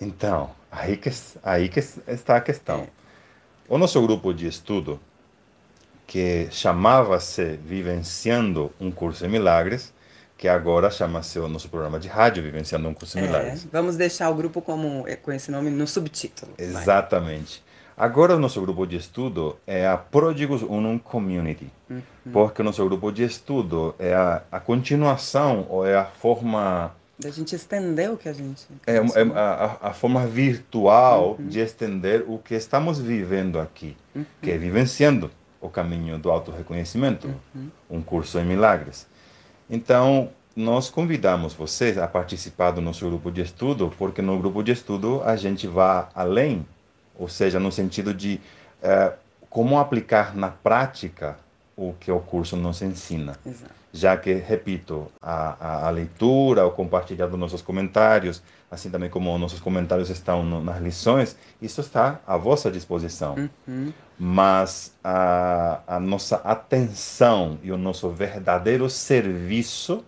Então, 0.00 0.50
aí 0.70 0.96
que, 0.96 1.10
aí 1.42 1.68
que 1.68 1.80
está 2.06 2.36
a 2.36 2.40
questão. 2.40 2.86
O 3.68 3.78
nosso 3.78 4.00
grupo 4.00 4.32
de 4.32 4.46
estudo, 4.46 5.00
que 6.06 6.48
chamava-se 6.52 7.58
Vivenciando 7.64 8.70
um 8.80 8.90
Curso 8.92 9.26
em 9.26 9.28
Milagres, 9.28 9.92
que 10.38 10.46
agora 10.46 10.90
chama-se 10.90 11.38
o 11.38 11.48
nosso 11.48 11.68
programa 11.68 11.98
de 11.98 12.06
rádio 12.08 12.42
Vivenciando 12.42 12.86
um 12.88 12.94
Curso 12.94 13.18
em 13.18 13.22
É, 13.22 13.26
Milagres. 13.26 13.66
vamos 13.72 13.96
deixar 13.96 14.30
o 14.30 14.34
grupo 14.34 14.62
como, 14.62 15.04
com 15.22 15.32
esse 15.32 15.50
nome 15.50 15.70
no 15.70 15.86
subtítulo. 15.86 16.52
vai. 16.58 16.84
Agora 17.96 18.36
o 18.36 18.38
nosso 18.38 18.60
grupo 18.60 18.86
de 18.86 18.96
estudo 18.96 19.56
é 19.66 19.86
a 19.86 19.96
Pródigos 19.96 20.60
Unum 20.60 20.98
Community, 20.98 21.70
porque 22.30 22.60
o 22.60 22.64
nosso 22.64 22.84
grupo 22.84 23.10
de 23.10 23.24
estudo 23.24 23.94
é 23.98 24.12
a, 24.12 24.42
a 24.52 24.60
continuação 24.60 25.66
ou 25.70 25.86
é 25.86 25.96
a 25.96 26.04
forma 26.04 26.94
Da 27.18 27.30
gente 27.30 27.54
estender 27.54 28.10
o 28.10 28.18
que 28.18 28.28
a 28.28 28.34
gente. 28.34 28.66
É, 28.86 28.96
é 28.96 29.02
a, 29.34 29.78
a, 29.80 29.92
forma 29.94 30.26
virtual 30.26 31.36
uhum. 31.38 31.46
de 31.46 31.60
estender 31.60 32.22
o 32.28 32.38
que 32.38 32.54
estamos 32.54 33.00
vivendo 33.00 33.58
aqui, 33.58 33.96
uhum. 34.14 34.26
que 34.42 34.50
é 34.50 34.58
vivenciando 34.58 35.30
o 35.58 35.70
caminho 35.70 36.18
do 36.18 36.30
autorreconhecimento, 36.30 37.28
uhum. 37.54 37.70
um 37.88 38.02
curso 38.02 38.38
em 38.38 38.44
milagres. 38.44 39.06
Então, 39.70 40.28
nós 40.54 40.90
convidamos 40.90 41.54
vocês 41.54 41.96
a 41.96 42.06
participar 42.06 42.72
do 42.72 42.80
nosso 42.80 43.06
grupo 43.06 43.30
de 43.30 43.40
estudo, 43.40 43.92
porque 43.98 44.20
no 44.20 44.38
grupo 44.38 44.62
de 44.62 44.72
estudo 44.72 45.22
a 45.24 45.34
gente 45.36 45.66
vai 45.66 46.06
além, 46.14 46.64
ou 47.18 47.28
seja, 47.28 47.58
no 47.58 47.70
sentido 47.72 48.12
de 48.12 48.40
é, 48.82 49.12
como 49.48 49.78
aplicar 49.78 50.36
na 50.36 50.48
prática 50.48 51.36
o 51.76 51.94
que 51.98 52.10
o 52.10 52.20
curso 52.20 52.56
nos 52.56 52.82
ensina. 52.82 53.36
Exato. 53.44 53.74
Já 53.92 54.16
que, 54.16 54.34
repito, 54.34 55.10
a, 55.22 55.56
a, 55.58 55.86
a, 55.86 55.90
leitura, 55.90 56.66
o 56.66 56.70
compartilhar 56.70 57.26
dos 57.26 57.38
nossos 57.38 57.62
comentários, 57.62 58.42
assim 58.70 58.90
também 58.90 59.08
como 59.08 59.36
nossos 59.38 59.60
comentários 59.60 60.10
estão 60.10 60.42
no, 60.42 60.62
nas 60.62 60.80
lições, 60.82 61.36
isso 61.60 61.80
está 61.80 62.20
à 62.26 62.36
vossa 62.36 62.70
disposição. 62.70 63.48
Uhum. 63.66 63.92
Mas 64.18 64.92
a, 65.02 65.80
a 65.86 66.00
nossa 66.00 66.36
atenção 66.36 67.58
e 67.62 67.72
o 67.72 67.78
nosso 67.78 68.10
verdadeiro 68.10 68.88
serviço 68.90 70.04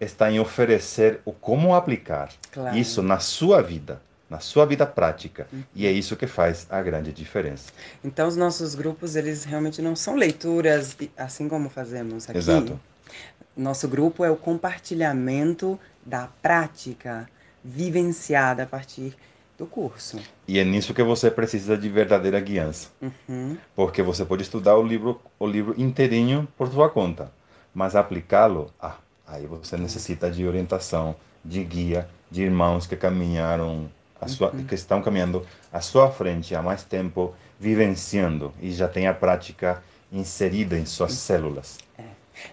está 0.00 0.30
em 0.30 0.40
oferecer 0.40 1.20
o 1.24 1.32
como 1.32 1.74
aplicar 1.74 2.30
claro. 2.52 2.76
isso 2.76 3.02
na 3.02 3.18
sua 3.18 3.62
vida 3.62 4.00
na 4.28 4.40
sua 4.40 4.66
vida 4.66 4.86
prática. 4.86 5.46
Uhum. 5.52 5.62
E 5.74 5.86
é 5.86 5.92
isso 5.92 6.16
que 6.16 6.26
faz 6.26 6.66
a 6.68 6.82
grande 6.82 7.12
diferença. 7.12 7.72
Então, 8.04 8.28
os 8.28 8.36
nossos 8.36 8.74
grupos, 8.74 9.16
eles 9.16 9.44
realmente 9.44 9.80
não 9.80 9.96
são 9.96 10.16
leituras 10.16 10.96
assim 11.16 11.48
como 11.48 11.68
fazemos 11.68 12.28
aqui. 12.28 12.38
Exato. 12.38 12.78
Nosso 13.56 13.88
grupo 13.88 14.24
é 14.24 14.30
o 14.30 14.36
compartilhamento 14.36 15.78
da 16.04 16.28
prática 16.40 17.28
vivenciada 17.64 18.62
a 18.62 18.66
partir 18.66 19.16
do 19.58 19.66
curso. 19.66 20.18
E 20.46 20.58
é 20.58 20.64
nisso 20.64 20.94
que 20.94 21.02
você 21.02 21.30
precisa 21.30 21.76
de 21.76 21.88
verdadeira 21.88 22.38
guiança. 22.38 22.88
Uhum. 23.02 23.56
Porque 23.74 24.02
você 24.02 24.24
pode 24.24 24.42
estudar 24.42 24.76
o 24.76 24.82
livro, 24.82 25.20
o 25.38 25.46
livro 25.46 25.74
inteirinho 25.76 26.46
por 26.56 26.68
sua 26.68 26.88
conta, 26.88 27.32
mas 27.74 27.96
aplicá-lo, 27.96 28.72
ah, 28.80 28.96
aí 29.26 29.46
você 29.46 29.76
necessita 29.76 30.30
de 30.30 30.46
orientação, 30.46 31.16
de 31.44 31.64
guia, 31.64 32.08
de 32.30 32.42
irmãos 32.42 32.86
que 32.86 32.94
caminharam 32.94 33.90
sua, 34.26 34.50
uhum. 34.50 34.64
que 34.64 34.74
estão 34.74 35.00
caminhando 35.00 35.46
à 35.72 35.80
sua 35.80 36.10
frente 36.10 36.54
há 36.54 36.62
mais 36.62 36.82
tempo, 36.82 37.34
vivenciando 37.60 38.52
e 38.60 38.72
já 38.72 38.88
tem 38.88 39.06
a 39.06 39.14
prática 39.14 39.82
inserida 40.10 40.78
em 40.78 40.86
suas 40.86 41.12
uhum. 41.12 41.18
células. 41.18 41.78
É. 41.96 42.02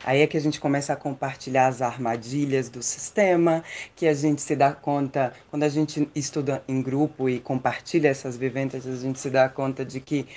Aí 0.04 0.22
é 0.22 0.28
que 0.28 0.38
a 0.38 0.42
gente 0.42 0.60
começa 0.60 0.94
a 0.94 0.96
compartilhar 0.96 1.68
as 1.68 1.82
armadilhas 1.82 2.70
do 2.70 2.82
sistema, 2.82 3.64
que 3.96 4.08
a 4.08 4.14
gente 4.14 4.42
se 4.42 4.56
dá 4.56 4.72
conta, 4.72 5.34
quando 5.50 5.64
a 5.64 5.70
gente 5.70 6.10
estuda 6.16 6.64
em 6.68 6.82
grupo 6.82 7.30
e 7.30 7.40
compartilha 7.40 8.10
essas 8.10 8.36
vivências, 8.36 8.86
a 8.86 8.96
gente 8.96 9.20
se 9.20 9.30
dá 9.30 9.48
conta 9.48 9.86
de 9.86 10.00
que 10.00 10.28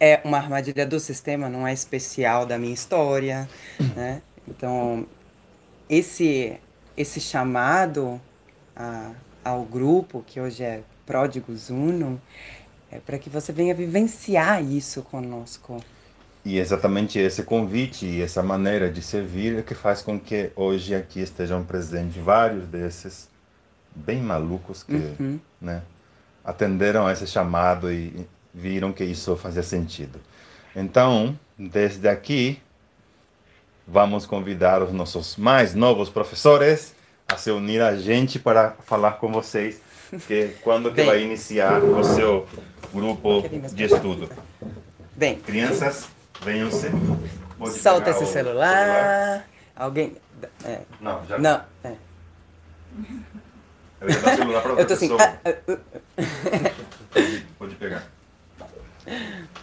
é 0.00 0.20
uma 0.24 0.38
armadilha 0.38 0.86
do 0.86 1.00
sistema, 1.00 1.48
não 1.48 1.66
é 1.66 1.72
especial 1.72 2.46
da 2.46 2.58
minha 2.58 2.72
história, 2.72 3.48
né? 3.96 4.22
Então, 4.46 5.06
esse, 5.88 6.58
esse 6.96 7.20
chamado 7.20 8.20
a 8.76 9.10
ao 9.48 9.64
grupo, 9.64 10.22
que 10.26 10.40
hoje 10.40 10.62
é 10.62 10.82
Pródigos 11.06 11.70
Uno, 11.70 12.20
é 12.90 12.98
para 12.98 13.18
que 13.18 13.30
você 13.30 13.52
venha 13.52 13.74
vivenciar 13.74 14.62
isso 14.62 15.02
conosco. 15.02 15.82
E 16.44 16.58
exatamente 16.58 17.18
esse 17.18 17.42
convite 17.42 18.06
e 18.06 18.22
essa 18.22 18.42
maneira 18.42 18.90
de 18.90 19.02
servir 19.02 19.58
é 19.58 19.62
que 19.62 19.74
faz 19.74 20.02
com 20.02 20.18
que 20.18 20.50
hoje 20.54 20.94
aqui 20.94 21.20
estejam 21.20 21.64
presentes 21.64 22.22
vários 22.22 22.66
desses 22.66 23.28
bem 23.94 24.22
malucos 24.22 24.82
que 24.82 24.94
uhum. 24.94 25.40
né, 25.60 25.82
atenderam 26.44 27.06
a 27.06 27.12
esse 27.12 27.26
chamado 27.26 27.92
e 27.92 28.26
viram 28.54 28.92
que 28.92 29.04
isso 29.04 29.36
fazia 29.36 29.62
sentido. 29.62 30.20
Então, 30.74 31.38
desde 31.58 32.08
aqui, 32.08 32.60
vamos 33.86 34.24
convidar 34.26 34.82
os 34.82 34.92
nossos 34.92 35.36
mais 35.36 35.74
novos 35.74 36.08
professores 36.08 36.94
a 37.28 37.36
se 37.36 37.50
unir 37.50 37.82
a 37.82 37.94
gente 37.94 38.38
para 38.38 38.70
falar 38.86 39.12
com 39.12 39.30
vocês 39.30 39.80
que 40.26 40.56
quando 40.62 40.92
que 40.92 41.02
vai 41.02 41.22
iniciar 41.22 41.82
o 41.82 42.02
seu 42.02 42.48
grupo 42.92 43.46
de 43.72 43.84
estudo. 43.84 44.30
Bem. 45.14 45.38
Crianças, 45.40 46.08
venham-se. 46.42 46.90
Solta 47.80 48.10
esse 48.10 48.24
celular. 48.26 48.72
celular. 48.72 49.48
Alguém. 49.76 50.16
É. 50.64 50.80
Não, 51.00 51.26
já. 51.26 51.38
Não. 51.38 51.62
É. 51.84 51.92
Eu 54.00 54.08
ia 54.08 54.20
dar 54.20 54.36
celular 54.36 54.62
para 54.62 54.70
outra 54.70 54.82
Eu 54.84 54.86
tô 54.86 54.94
assim. 54.94 55.16
Ah, 55.18 55.38
ah, 55.44 55.54
ah. 55.68 56.70
pode, 57.12 57.46
pode 57.58 57.74
pegar. 57.74 58.04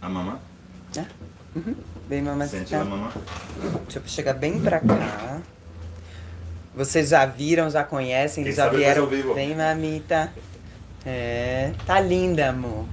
A 0.00 0.08
mamãe? 0.08 0.38
Uhum. 1.66 1.74
Bem, 2.08 2.22
mamacita. 2.22 2.84
Mamãe. 2.84 3.10
Deixa 3.84 3.98
eu 3.98 4.02
chegar 4.06 4.34
bem 4.34 4.60
pra 4.60 4.80
cá. 4.80 5.40
Vocês 6.74 7.08
já 7.08 7.26
viram, 7.26 7.68
já 7.68 7.82
conhecem, 7.82 8.44
Quem 8.44 8.52
já 8.52 8.68
vieram. 8.68 9.06
Vem, 9.06 9.56
mamita. 9.56 10.32
É, 11.04 11.72
tá 11.86 12.00
linda, 12.00 12.50
amor. 12.50 12.84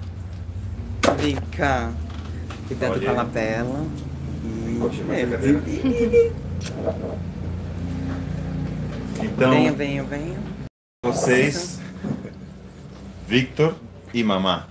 Vem 1.18 1.36
cá. 1.56 1.92
Cuidado 2.68 3.00
com 3.00 3.10
a 3.10 3.14
lapela. 3.14 3.86
É, 5.12 5.22
então, 9.24 9.52
venha, 9.52 9.72
venha, 9.72 10.04
venha. 10.04 10.40
Vocês, 11.04 11.80
Victor 13.28 13.76
e 14.14 14.24
Mamá. 14.24 14.68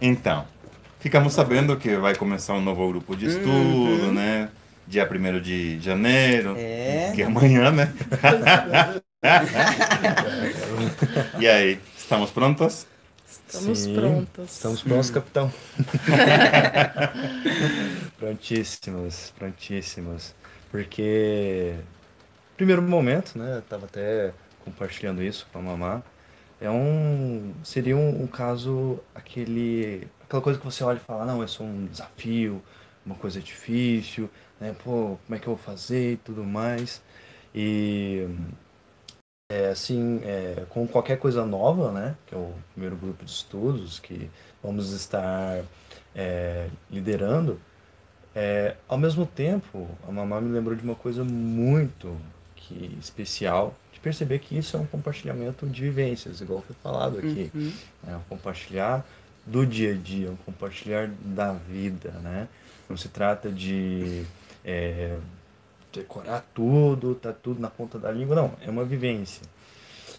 Então, 0.00 0.46
ficamos 1.00 1.32
sabendo 1.32 1.76
que 1.76 1.96
vai 1.96 2.14
começar 2.14 2.54
um 2.54 2.60
novo 2.60 2.86
grupo 2.88 3.16
de 3.16 3.26
estudo, 3.26 3.48
uhum. 3.48 4.12
né? 4.12 4.50
Dia 4.86 5.08
1 5.08 5.40
de 5.40 5.80
janeiro, 5.80 6.54
é. 6.56 7.12
que 7.14 7.22
é 7.22 7.26
amanhã, 7.26 7.70
né? 7.70 7.92
e 11.38 11.48
aí, 11.48 11.80
estamos 11.96 12.30
prontos? 12.30 12.86
Estamos 13.46 13.78
Sim, 13.78 13.94
prontos. 13.94 14.52
Estamos 14.52 14.82
prontos, 14.82 15.10
capitão. 15.10 15.52
prontíssimos, 18.18 19.32
prontíssimos. 19.38 20.34
Porque, 20.70 21.74
primeiro 22.56 22.82
momento, 22.82 23.38
né? 23.38 23.56
Eu 23.56 23.62
tava 23.62 23.86
até 23.86 24.32
compartilhando 24.64 25.22
isso 25.22 25.46
com 25.52 25.60
a 25.60 25.62
mamá. 25.62 26.02
É 26.60 26.70
um, 26.70 27.54
seria 27.64 27.96
um, 27.96 28.22
um 28.22 28.26
caso, 28.26 29.00
aquele 29.14 30.06
aquela 30.30 30.42
coisa 30.42 30.60
que 30.60 30.64
você 30.64 30.84
olha 30.84 30.98
e 30.98 31.00
fala, 31.00 31.26
não, 31.26 31.42
é 31.42 31.46
só 31.48 31.64
um 31.64 31.86
desafio, 31.86 32.62
uma 33.04 33.16
coisa 33.16 33.40
difícil, 33.40 34.30
né? 34.60 34.72
Pô, 34.84 35.18
como 35.26 35.36
é 35.36 35.38
que 35.40 35.48
eu 35.48 35.56
vou 35.56 35.64
fazer 35.64 36.12
e 36.12 36.16
tudo 36.18 36.44
mais. 36.44 37.02
E 37.52 38.28
é, 39.50 39.70
assim, 39.70 40.20
é, 40.22 40.64
com 40.68 40.86
qualquer 40.86 41.18
coisa 41.18 41.44
nova, 41.44 41.90
né? 41.90 42.14
Que 42.28 42.36
é 42.36 42.38
o 42.38 42.54
primeiro 42.72 42.94
grupo 42.94 43.24
de 43.24 43.30
estudos 43.32 43.98
que 43.98 44.30
vamos 44.62 44.92
estar 44.92 45.64
é, 46.14 46.68
liderando. 46.88 47.60
É, 48.32 48.76
ao 48.86 48.96
mesmo 48.96 49.26
tempo, 49.26 49.88
a 50.06 50.12
mamãe 50.12 50.40
me 50.42 50.52
lembrou 50.52 50.76
de 50.76 50.84
uma 50.84 50.94
coisa 50.94 51.24
muito 51.24 52.16
que 52.54 52.96
especial, 53.00 53.74
de 53.92 53.98
perceber 53.98 54.38
que 54.38 54.56
isso 54.56 54.76
é 54.76 54.80
um 54.80 54.86
compartilhamento 54.86 55.66
de 55.66 55.82
vivências, 55.82 56.40
igual 56.40 56.62
foi 56.62 56.76
falado 56.80 57.18
aqui. 57.18 57.50
Uhum. 57.52 57.72
É, 58.06 58.16
compartilhar 58.28 59.04
do 59.50 59.66
dia 59.66 59.92
a 59.92 59.96
dia, 59.96 60.30
um 60.30 60.36
compartilhar 60.36 61.10
da 61.20 61.52
vida, 61.52 62.10
né? 62.22 62.46
Não 62.88 62.96
se 62.96 63.08
trata 63.08 63.50
de 63.50 64.24
é, 64.64 65.16
decorar 65.92 66.44
tudo, 66.54 67.16
tá 67.16 67.32
tudo 67.32 67.60
na 67.60 67.68
ponta 67.68 67.98
da 67.98 68.12
língua, 68.12 68.36
não, 68.36 68.52
é 68.60 68.70
uma 68.70 68.84
vivência. 68.84 69.42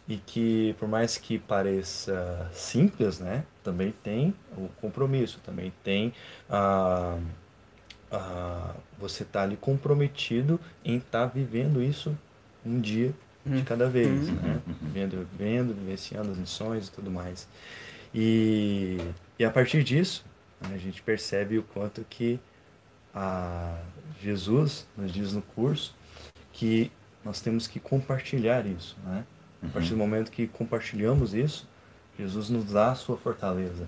E 0.07 0.17
que, 0.17 0.75
por 0.77 0.89
mais 0.89 1.17
que 1.17 1.39
pareça 1.39 2.49
simples, 2.53 3.19
né, 3.19 3.45
também 3.63 3.93
tem 4.03 4.33
o 4.57 4.67
compromisso, 4.81 5.39
também 5.45 5.71
tem 5.83 6.13
a. 6.49 7.17
a 8.11 8.75
você 8.99 9.23
tá 9.23 9.43
ali 9.43 9.55
comprometido 9.55 10.59
em 10.83 10.97
estar 10.97 11.27
tá 11.27 11.33
vivendo 11.33 11.81
isso 11.81 12.15
um 12.65 12.81
dia 12.81 13.13
de 13.45 13.57
uhum. 13.59 13.63
cada 13.63 13.87
vez, 13.87 14.27
uhum. 14.27 14.35
né? 14.35 14.61
Vendo, 14.93 15.27
vendo, 15.37 15.73
vivenciando 15.73 16.31
as 16.31 16.37
lições 16.37 16.87
e 16.87 16.91
tudo 16.91 17.09
mais. 17.09 17.47
E, 18.13 18.97
e 19.39 19.45
a 19.45 19.49
partir 19.49 19.83
disso, 19.83 20.25
né, 20.61 20.75
a 20.75 20.77
gente 20.77 21.01
percebe 21.01 21.57
o 21.57 21.63
quanto 21.63 22.03
que 22.09 22.39
a 23.13 23.81
Jesus 24.21 24.87
nos 24.97 25.11
diz 25.11 25.33
no 25.33 25.41
curso 25.41 25.95
que 26.51 26.91
nós 27.23 27.41
temos 27.41 27.67
que 27.67 27.79
compartilhar 27.79 28.65
isso, 28.65 28.97
né? 29.03 29.25
A 29.63 29.67
partir 29.67 29.89
do 29.89 29.93
uhum. 29.93 29.99
momento 29.99 30.31
que 30.31 30.47
compartilhamos 30.47 31.33
isso, 31.33 31.67
Jesus 32.17 32.49
nos 32.49 32.71
dá 32.71 32.91
a 32.91 32.95
sua 32.95 33.15
fortaleza. 33.15 33.87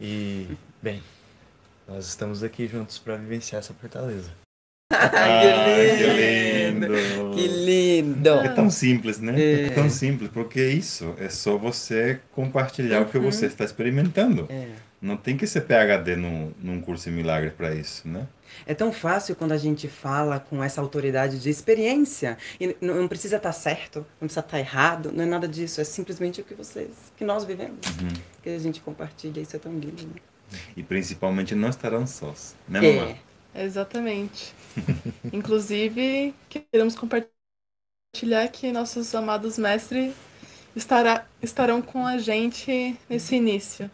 E, 0.00 0.56
bem, 0.82 1.00
nós 1.86 2.06
estamos 2.06 2.42
aqui 2.42 2.66
juntos 2.66 2.98
para 2.98 3.16
vivenciar 3.16 3.60
essa 3.60 3.72
fortaleza. 3.72 4.32
Ai, 4.90 5.96
que 5.96 6.06
lindo. 6.06 7.34
Que 7.34 7.48
lindo! 7.48 8.30
É 8.30 8.48
tão 8.48 8.70
simples, 8.70 9.18
né? 9.18 9.66
É. 9.66 9.70
tão 9.70 9.88
simples, 9.88 10.30
porque 10.32 10.60
é 10.60 10.68
isso. 10.68 11.14
É 11.18 11.28
só 11.28 11.56
você 11.56 12.20
compartilhar 12.32 13.00
o 13.00 13.06
que 13.06 13.18
você 13.18 13.46
está 13.46 13.64
experimentando. 13.64 14.46
É. 14.50 14.68
Não 15.00 15.16
tem 15.16 15.36
que 15.36 15.46
ser 15.46 15.62
PHD 15.62 16.16
num, 16.16 16.52
num 16.58 16.80
curso 16.80 17.10
em 17.10 17.12
milagres 17.12 17.52
para 17.52 17.74
isso, 17.74 18.08
né? 18.08 18.26
É 18.66 18.72
tão 18.72 18.92
fácil 18.92 19.34
quando 19.34 19.52
a 19.52 19.58
gente 19.58 19.88
fala 19.88 20.40
com 20.40 20.62
essa 20.62 20.80
autoridade 20.80 21.40
de 21.40 21.50
experiência. 21.50 22.38
E 22.58 22.76
não 22.80 23.08
precisa 23.08 23.36
estar 23.36 23.52
certo, 23.52 23.98
não 24.20 24.28
precisa 24.28 24.40
estar 24.40 24.58
errado, 24.58 25.12
não 25.12 25.24
é 25.24 25.26
nada 25.26 25.46
disso. 25.46 25.80
É 25.80 25.84
simplesmente 25.84 26.40
o 26.40 26.44
que 26.44 26.54
vocês, 26.54 26.90
que 27.16 27.24
nós 27.24 27.44
vivemos. 27.44 27.86
Uhum. 28.00 28.12
Que 28.42 28.50
a 28.50 28.58
gente 28.58 28.80
compartilha, 28.80 29.40
isso 29.40 29.56
é 29.56 29.58
tão 29.58 29.72
lindo. 29.72 30.04
Né? 30.04 30.58
E 30.76 30.82
principalmente 30.82 31.54
não 31.54 31.68
estarão 31.68 32.06
sós, 32.06 32.54
né, 32.68 32.80
mamãe? 32.80 33.10
É. 33.30 33.33
Exatamente. 33.54 34.54
Inclusive, 35.32 36.34
queremos 36.48 36.96
compartilhar 36.96 38.48
que 38.52 38.72
nossos 38.72 39.14
amados 39.14 39.58
mestres 39.58 40.14
estará, 40.74 41.26
estarão 41.42 41.80
com 41.80 42.06
a 42.06 42.18
gente 42.18 42.98
nesse 43.08 43.36
início. 43.36 43.90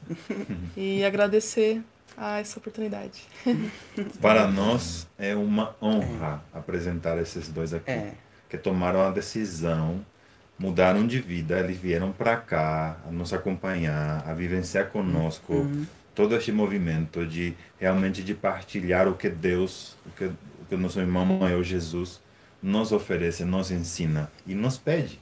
e 0.76 1.02
agradecer 1.04 1.82
a 2.16 2.38
essa 2.38 2.58
oportunidade. 2.58 3.22
Para 4.20 4.46
nós 4.46 5.06
é 5.18 5.34
uma 5.34 5.74
honra 5.80 6.42
é. 6.54 6.58
apresentar 6.58 7.18
esses 7.18 7.48
dois 7.48 7.72
aqui, 7.72 7.90
é. 7.90 8.14
que 8.48 8.58
tomaram 8.58 9.00
a 9.00 9.10
decisão, 9.10 10.04
mudaram 10.58 11.06
de 11.06 11.20
vida, 11.20 11.58
eles 11.58 11.78
vieram 11.78 12.12
para 12.12 12.36
cá 12.36 12.98
a 13.06 13.10
nos 13.10 13.32
acompanhar, 13.32 14.22
a 14.28 14.34
vivenciar 14.34 14.90
conosco 14.90 15.54
uhum. 15.54 15.86
Todo 16.14 16.36
este 16.36 16.52
movimento 16.52 17.24
de 17.26 17.54
realmente 17.78 18.22
de 18.22 18.34
partilhar 18.34 19.08
o 19.08 19.14
que 19.14 19.28
Deus, 19.28 19.96
o 20.06 20.10
que, 20.10 20.24
o 20.24 20.64
que 20.68 20.76
nosso 20.76 21.00
irmão 21.00 21.24
maior 21.24 21.62
Jesus 21.62 22.20
nos 22.62 22.92
oferece, 22.92 23.44
nos 23.44 23.70
ensina 23.70 24.30
e 24.46 24.54
nos 24.54 24.76
pede. 24.76 25.20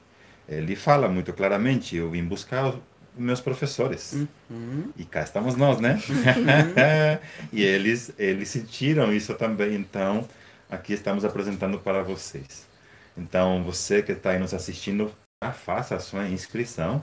Ele 0.49 0.75
fala 0.75 1.09
muito 1.09 1.33
claramente: 1.33 1.97
eu 1.97 2.11
vim 2.11 2.25
buscar 2.25 2.75
meus 3.17 3.41
professores. 3.41 4.15
Uhum. 4.49 4.91
E 4.97 5.05
cá 5.05 5.23
estamos 5.23 5.57
nós, 5.57 5.81
né? 5.81 6.01
Uhum. 6.09 7.19
e 7.53 7.63
eles, 7.63 8.13
eles 8.19 8.49
sentiram 8.49 9.13
isso 9.13 9.35
também. 9.35 9.75
Então, 9.75 10.27
aqui 10.71 10.93
estamos 10.95 11.25
apresentando 11.25 11.79
para 11.79 12.03
vocês. 12.03 12.67
Então, 13.17 13.63
você 13.63 14.03
que 14.03 14.13
está 14.13 14.31
aí 14.31 14.39
nos 14.39 14.55
assistindo, 14.55 15.13
faça 15.65 15.97
a 15.97 16.01
sua 16.01 16.29
inscrição 16.29 17.03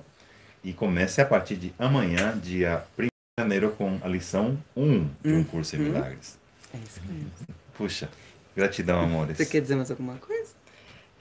e 0.63 0.73
comece 0.73 1.21
a 1.21 1.25
partir 1.25 1.57
de 1.57 1.73
amanhã, 1.77 2.37
dia 2.41 2.83
1 2.97 3.14
de 3.37 3.43
janeiro, 3.43 3.71
com 3.71 3.99
a 4.01 4.07
lição 4.07 4.57
1 4.77 5.09
de 5.21 5.33
um 5.33 5.43
curso 5.43 5.75
em 5.75 5.79
uhum. 5.79 5.85
milagres. 5.87 6.39
É 6.73 6.77
isso 6.77 7.01
mesmo. 7.05 7.29
Puxa, 7.77 8.07
gratidão, 8.55 9.01
amores. 9.01 9.35
Você 9.35 9.45
quer 9.45 9.59
dizer 9.59 9.75
mais 9.75 9.91
alguma 9.91 10.15
coisa? 10.15 10.53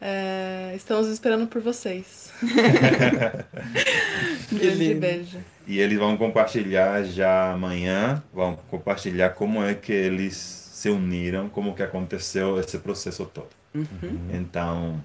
É, 0.00 0.74
estamos 0.76 1.08
esperando 1.08 1.48
por 1.48 1.60
vocês. 1.60 2.32
Grande 4.48 4.94
beijo. 4.94 5.40
E 5.66 5.80
eles 5.80 5.98
vão 5.98 6.16
compartilhar 6.16 7.02
já 7.02 7.50
amanhã, 7.50 8.22
vão 8.32 8.54
compartilhar 8.70 9.30
como 9.30 9.64
é 9.64 9.74
que 9.74 9.92
eles 9.92 10.36
se 10.36 10.88
uniram, 10.88 11.48
como 11.48 11.74
que 11.74 11.82
aconteceu 11.82 12.60
esse 12.60 12.78
processo 12.78 13.26
todo. 13.26 13.50
Uhum. 13.74 14.30
Então, 14.32 15.04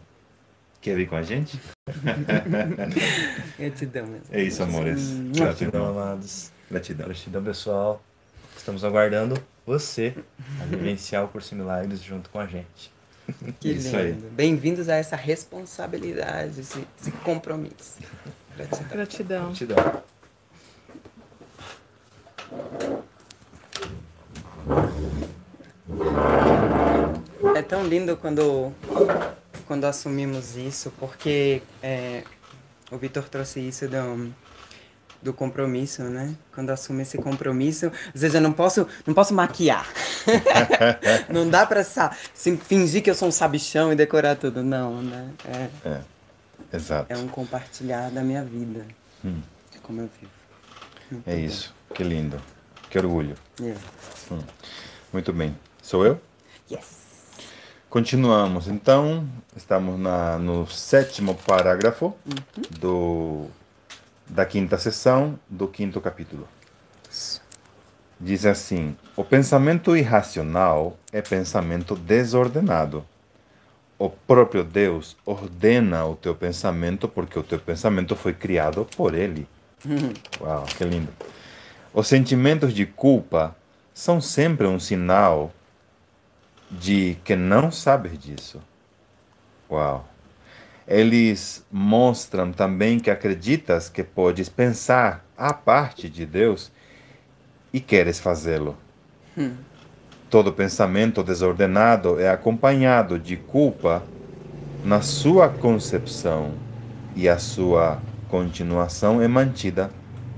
quer 0.79 0.95
vir 0.95 1.09
com 1.09 1.15
a 1.15 1.23
gente? 1.23 1.59
Gratidão 3.57 4.05
mesmo. 4.05 4.27
É 4.29 4.43
isso, 4.43 4.61
amores. 4.61 5.09
Gratidão, 5.35 5.87
amados. 5.87 6.51
Gratidão. 6.69 7.07
Gratidão, 7.07 7.43
pessoal. 7.43 8.01
Estamos 8.55 8.83
aguardando 8.83 9.41
você 9.65 10.13
a 10.61 10.65
vivenciar 10.65 11.25
o 11.25 11.27
Curso 11.27 11.55
Milagres 11.55 11.99
junto 12.01 12.29
com 12.29 12.39
a 12.39 12.45
gente. 12.45 12.91
Que 13.59 13.71
Isso 13.71 13.95
lindo. 13.95 14.27
Bem-vindos 14.31 14.87
a 14.87 14.95
essa 14.95 15.15
responsabilidade, 15.15 16.59
esse, 16.61 16.85
esse 16.99 17.11
compromisso. 17.11 17.97
Gratidão. 18.55 18.87
Gratidão. 18.89 19.45
Gratidão. 19.45 20.03
É 27.55 27.61
tão 27.63 27.87
lindo 27.87 28.15
quando, 28.17 28.71
quando 29.65 29.85
assumimos 29.85 30.55
isso, 30.55 30.91
porque 30.99 31.63
é, 31.81 32.23
o 32.91 32.97
Vitor 32.97 33.27
trouxe 33.27 33.59
isso 33.59 33.87
do, 33.87 34.33
do 35.21 35.33
compromisso, 35.33 36.03
né? 36.03 36.33
Quando 36.53 36.69
assume 36.69 37.03
esse 37.03 37.17
compromisso, 37.17 37.87
ou 37.87 38.19
seja, 38.19 38.37
eu 38.37 38.41
não 38.41 38.53
posso, 38.53 38.87
não 39.05 39.13
posso 39.13 39.33
maquiar. 39.33 39.87
não 41.29 41.49
dá 41.49 41.65
pra 41.65 41.81
assim, 41.81 42.57
fingir 42.57 43.03
que 43.03 43.09
eu 43.09 43.15
sou 43.15 43.27
um 43.27 43.31
sabichão 43.31 43.91
e 43.91 43.95
decorar 43.95 44.35
tudo, 44.35 44.63
não, 44.63 45.01
né? 45.01 45.29
É, 45.45 45.89
é. 45.89 46.01
exato. 46.73 47.11
É 47.11 47.17
um 47.17 47.27
compartilhar 47.27 48.09
da 48.11 48.21
minha 48.21 48.43
vida, 48.43 48.85
hum. 49.23 49.41
de 49.71 49.79
como 49.79 50.01
eu 50.01 50.09
vivo. 50.19 50.31
Muito 51.11 51.27
é 51.27 51.35
bem. 51.35 51.45
isso, 51.45 51.73
que 51.93 52.03
lindo, 52.03 52.39
que 52.89 52.97
orgulho. 52.97 53.35
Yeah. 53.59 53.81
Hum. 54.31 54.39
Muito 55.11 55.33
bem, 55.33 55.57
sou 55.81 56.05
eu? 56.05 56.21
Yes. 56.71 56.99
Continuamos, 57.89 58.67
então, 58.67 59.27
estamos 59.55 59.99
na, 59.99 60.37
no 60.37 60.67
sétimo 60.67 61.33
parágrafo 61.33 62.13
uhum. 62.23 62.63
do 62.79 63.47
da 64.29 64.45
quinta 64.45 64.77
sessão 64.77 65.39
do 65.49 65.67
quinto 65.67 65.99
capítulo. 65.99 66.47
Diz 68.19 68.45
assim: 68.45 68.95
o 69.15 69.23
pensamento 69.23 69.97
irracional 69.97 70.97
é 71.11 71.21
pensamento 71.21 71.95
desordenado. 71.95 73.03
O 73.97 74.09
próprio 74.09 74.63
Deus 74.63 75.17
ordena 75.25 76.05
o 76.05 76.15
teu 76.15 76.33
pensamento 76.33 77.07
porque 77.07 77.37
o 77.37 77.43
teu 77.43 77.59
pensamento 77.59 78.15
foi 78.15 78.33
criado 78.33 78.87
por 78.95 79.13
Ele. 79.13 79.47
Uau, 80.39 80.65
que 80.65 80.83
lindo! 80.83 81.11
Os 81.93 82.07
sentimentos 82.07 82.73
de 82.73 82.85
culpa 82.85 83.55
são 83.93 84.21
sempre 84.21 84.67
um 84.67 84.79
sinal 84.79 85.51
de 86.69 87.17
que 87.23 87.35
não 87.35 87.71
sabes 87.71 88.17
disso. 88.17 88.61
Uau! 89.69 90.08
Eles 90.89 91.63
mostram 91.71 92.51
também 92.51 92.99
que 92.99 93.11
acreditas 93.11 93.87
que 93.89 94.03
podes 94.03 94.49
pensar 94.49 95.23
a 95.37 95.53
parte 95.53 96.09
de 96.09 96.25
Deus 96.25 96.71
e 97.71 97.79
queres 97.79 98.19
fazê-lo. 98.19 98.75
Hum. 99.37 99.53
Todo 100.31 100.51
pensamento 100.51 101.23
desordenado 101.23 102.19
é 102.19 102.29
acompanhado 102.29 103.19
de 103.19 103.37
culpa 103.37 104.03
na 104.83 105.01
sua 105.01 105.47
concepção 105.47 106.53
e 107.15 107.29
a 107.29 107.37
sua 107.37 108.01
continuação 108.27 109.21
é 109.21 109.27
mantida 109.27 109.91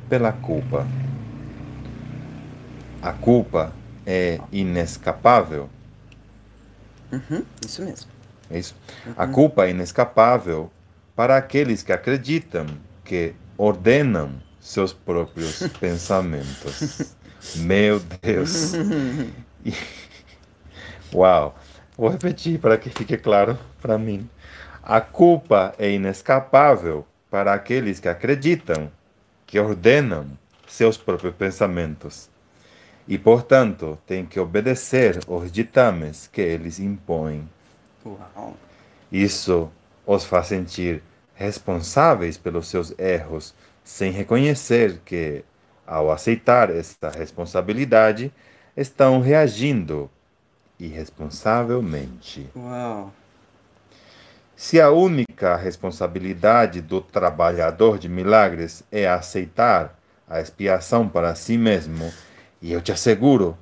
pela 0.10 0.34
culpa. 0.34 0.86
A 3.02 3.14
culpa 3.14 3.72
é 4.06 4.38
inescapável. 4.52 5.70
Uhum, 7.12 7.44
isso 7.66 7.82
mesmo. 7.84 8.21
É 8.52 8.60
isso? 8.60 8.76
Uhum. 9.06 9.14
A 9.18 9.28
culpa 9.28 9.66
é 9.66 9.72
inescapável 9.72 10.72
para 11.16 11.38
aqueles 11.38 11.84
que 11.84 11.92
acreditam, 11.92 12.66
que 13.04 13.34
ordenam 13.58 14.34
seus 14.60 14.94
próprios 14.94 15.60
pensamentos. 15.80 17.16
Meu 17.56 18.00
Deus! 18.22 18.74
E... 19.66 19.74
Uau! 21.14 21.56
Vou 21.98 22.10
repetir 22.10 22.60
para 22.60 22.78
que 22.78 22.90
fique 22.90 23.18
claro 23.18 23.58
para 23.82 23.98
mim. 23.98 24.28
A 24.82 25.00
culpa 25.00 25.74
é 25.78 25.92
inescapável 25.92 27.06
para 27.30 27.54
aqueles 27.54 28.00
que 28.00 28.10
acreditam, 28.10 28.92
que 29.46 29.60
ordenam 29.60 30.26
seus 30.68 30.98
próprios 30.98 31.36
pensamentos. 31.36 32.30
E, 33.08 33.18
portanto, 33.18 33.98
têm 34.08 34.26
que 34.26 34.40
obedecer 34.40 35.20
aos 35.28 35.52
ditames 35.52 36.28
que 36.28 36.42
eles 36.42 36.80
impõem. 36.80 37.48
Isso 39.12 39.70
os 40.06 40.26
faz 40.26 40.48
sentir 40.48 41.04
responsáveis 41.36 42.38
pelos 42.38 42.68
seus 42.68 42.94
erros, 43.00 43.54
sem 43.84 44.12
reconhecer 44.12 45.00
que, 45.04 45.44
ao 45.86 46.12
aceitar 46.12 46.70
esta 46.70 47.10
responsabilidade, 47.10 48.32
estão 48.78 49.22
reagindo 49.22 50.10
irresponsavelmente. 50.80 52.50
Uau. 52.56 53.12
Se 54.56 54.80
a 54.80 54.92
única 54.92 55.56
responsabilidade 55.56 56.82
do 56.82 57.02
trabalhador 57.02 57.98
de 57.98 58.08
milagres 58.08 58.84
é 58.92 59.08
aceitar 59.08 59.98
a 60.30 60.40
expiação 60.40 61.10
para 61.10 61.34
si 61.34 61.58
mesmo, 61.58 62.14
e 62.62 62.72
eu 62.72 62.80
te 62.80 62.92
asseguro 62.92 63.58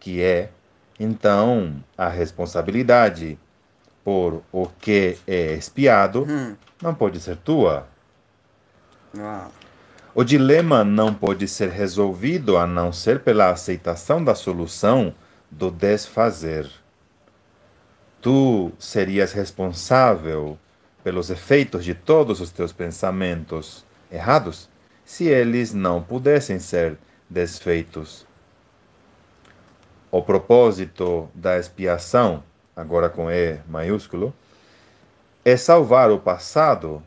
que 0.00 0.22
é, 0.22 0.48
então 0.98 1.76
a 1.96 2.08
responsabilidade 2.08 3.38
por 4.08 4.42
o 4.50 4.66
que 4.66 5.18
é 5.26 5.52
espiado 5.52 6.22
hum. 6.26 6.56
não 6.80 6.94
pode 6.94 7.20
ser 7.20 7.36
tua. 7.36 7.86
Uau. 9.14 9.52
O 10.14 10.24
dilema 10.24 10.82
não 10.82 11.12
pode 11.12 11.46
ser 11.46 11.68
resolvido 11.68 12.56
a 12.56 12.66
não 12.66 12.90
ser 12.90 13.20
pela 13.20 13.50
aceitação 13.50 14.24
da 14.24 14.34
solução 14.34 15.12
do 15.50 15.70
desfazer. 15.70 16.70
tu 18.22 18.72
serias 18.78 19.32
responsável 19.34 20.58
pelos 21.04 21.28
efeitos 21.28 21.84
de 21.84 21.92
todos 21.92 22.40
os 22.40 22.50
teus 22.50 22.72
pensamentos 22.72 23.84
errados 24.10 24.70
se 25.04 25.26
eles 25.26 25.74
não 25.74 26.02
pudessem 26.02 26.58
ser 26.58 26.96
desfeitos. 27.28 28.26
O 30.10 30.22
propósito 30.22 31.28
da 31.34 31.58
expiação, 31.58 32.42
agora 32.78 33.08
com 33.08 33.28
E 33.28 33.58
maiúsculo, 33.68 34.32
é 35.44 35.56
salvar 35.56 36.12
o 36.12 36.18
passado 36.20 37.02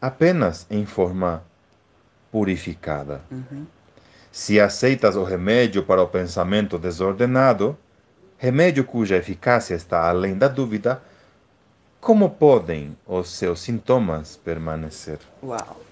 apenas 0.00 0.66
em 0.70 0.86
forma 0.86 1.44
purificada. 2.32 3.20
Uhum. 3.30 3.66
Se 4.32 4.58
aceitas 4.58 5.14
o 5.14 5.24
remédio 5.24 5.82
para 5.82 6.02
o 6.02 6.08
pensamento 6.08 6.78
desordenado, 6.78 7.76
remédio 8.38 8.84
cuja 8.84 9.16
eficácia 9.16 9.74
está 9.74 10.08
além 10.08 10.36
da 10.36 10.48
dúvida, 10.48 11.02
como 12.00 12.30
podem 12.30 12.96
os 13.06 13.30
seus 13.30 13.60
sintomas 13.60 14.36
permanecer? 14.36 15.18
Uau! 15.42 15.82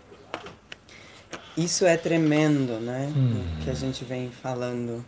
Isso 1.57 1.85
é 1.85 1.97
tremendo, 1.97 2.81
né? 2.81 3.13
Que 3.63 3.71
a 3.71 3.75
gente 3.75 4.05
vem 4.05 4.31
falando 4.31 5.05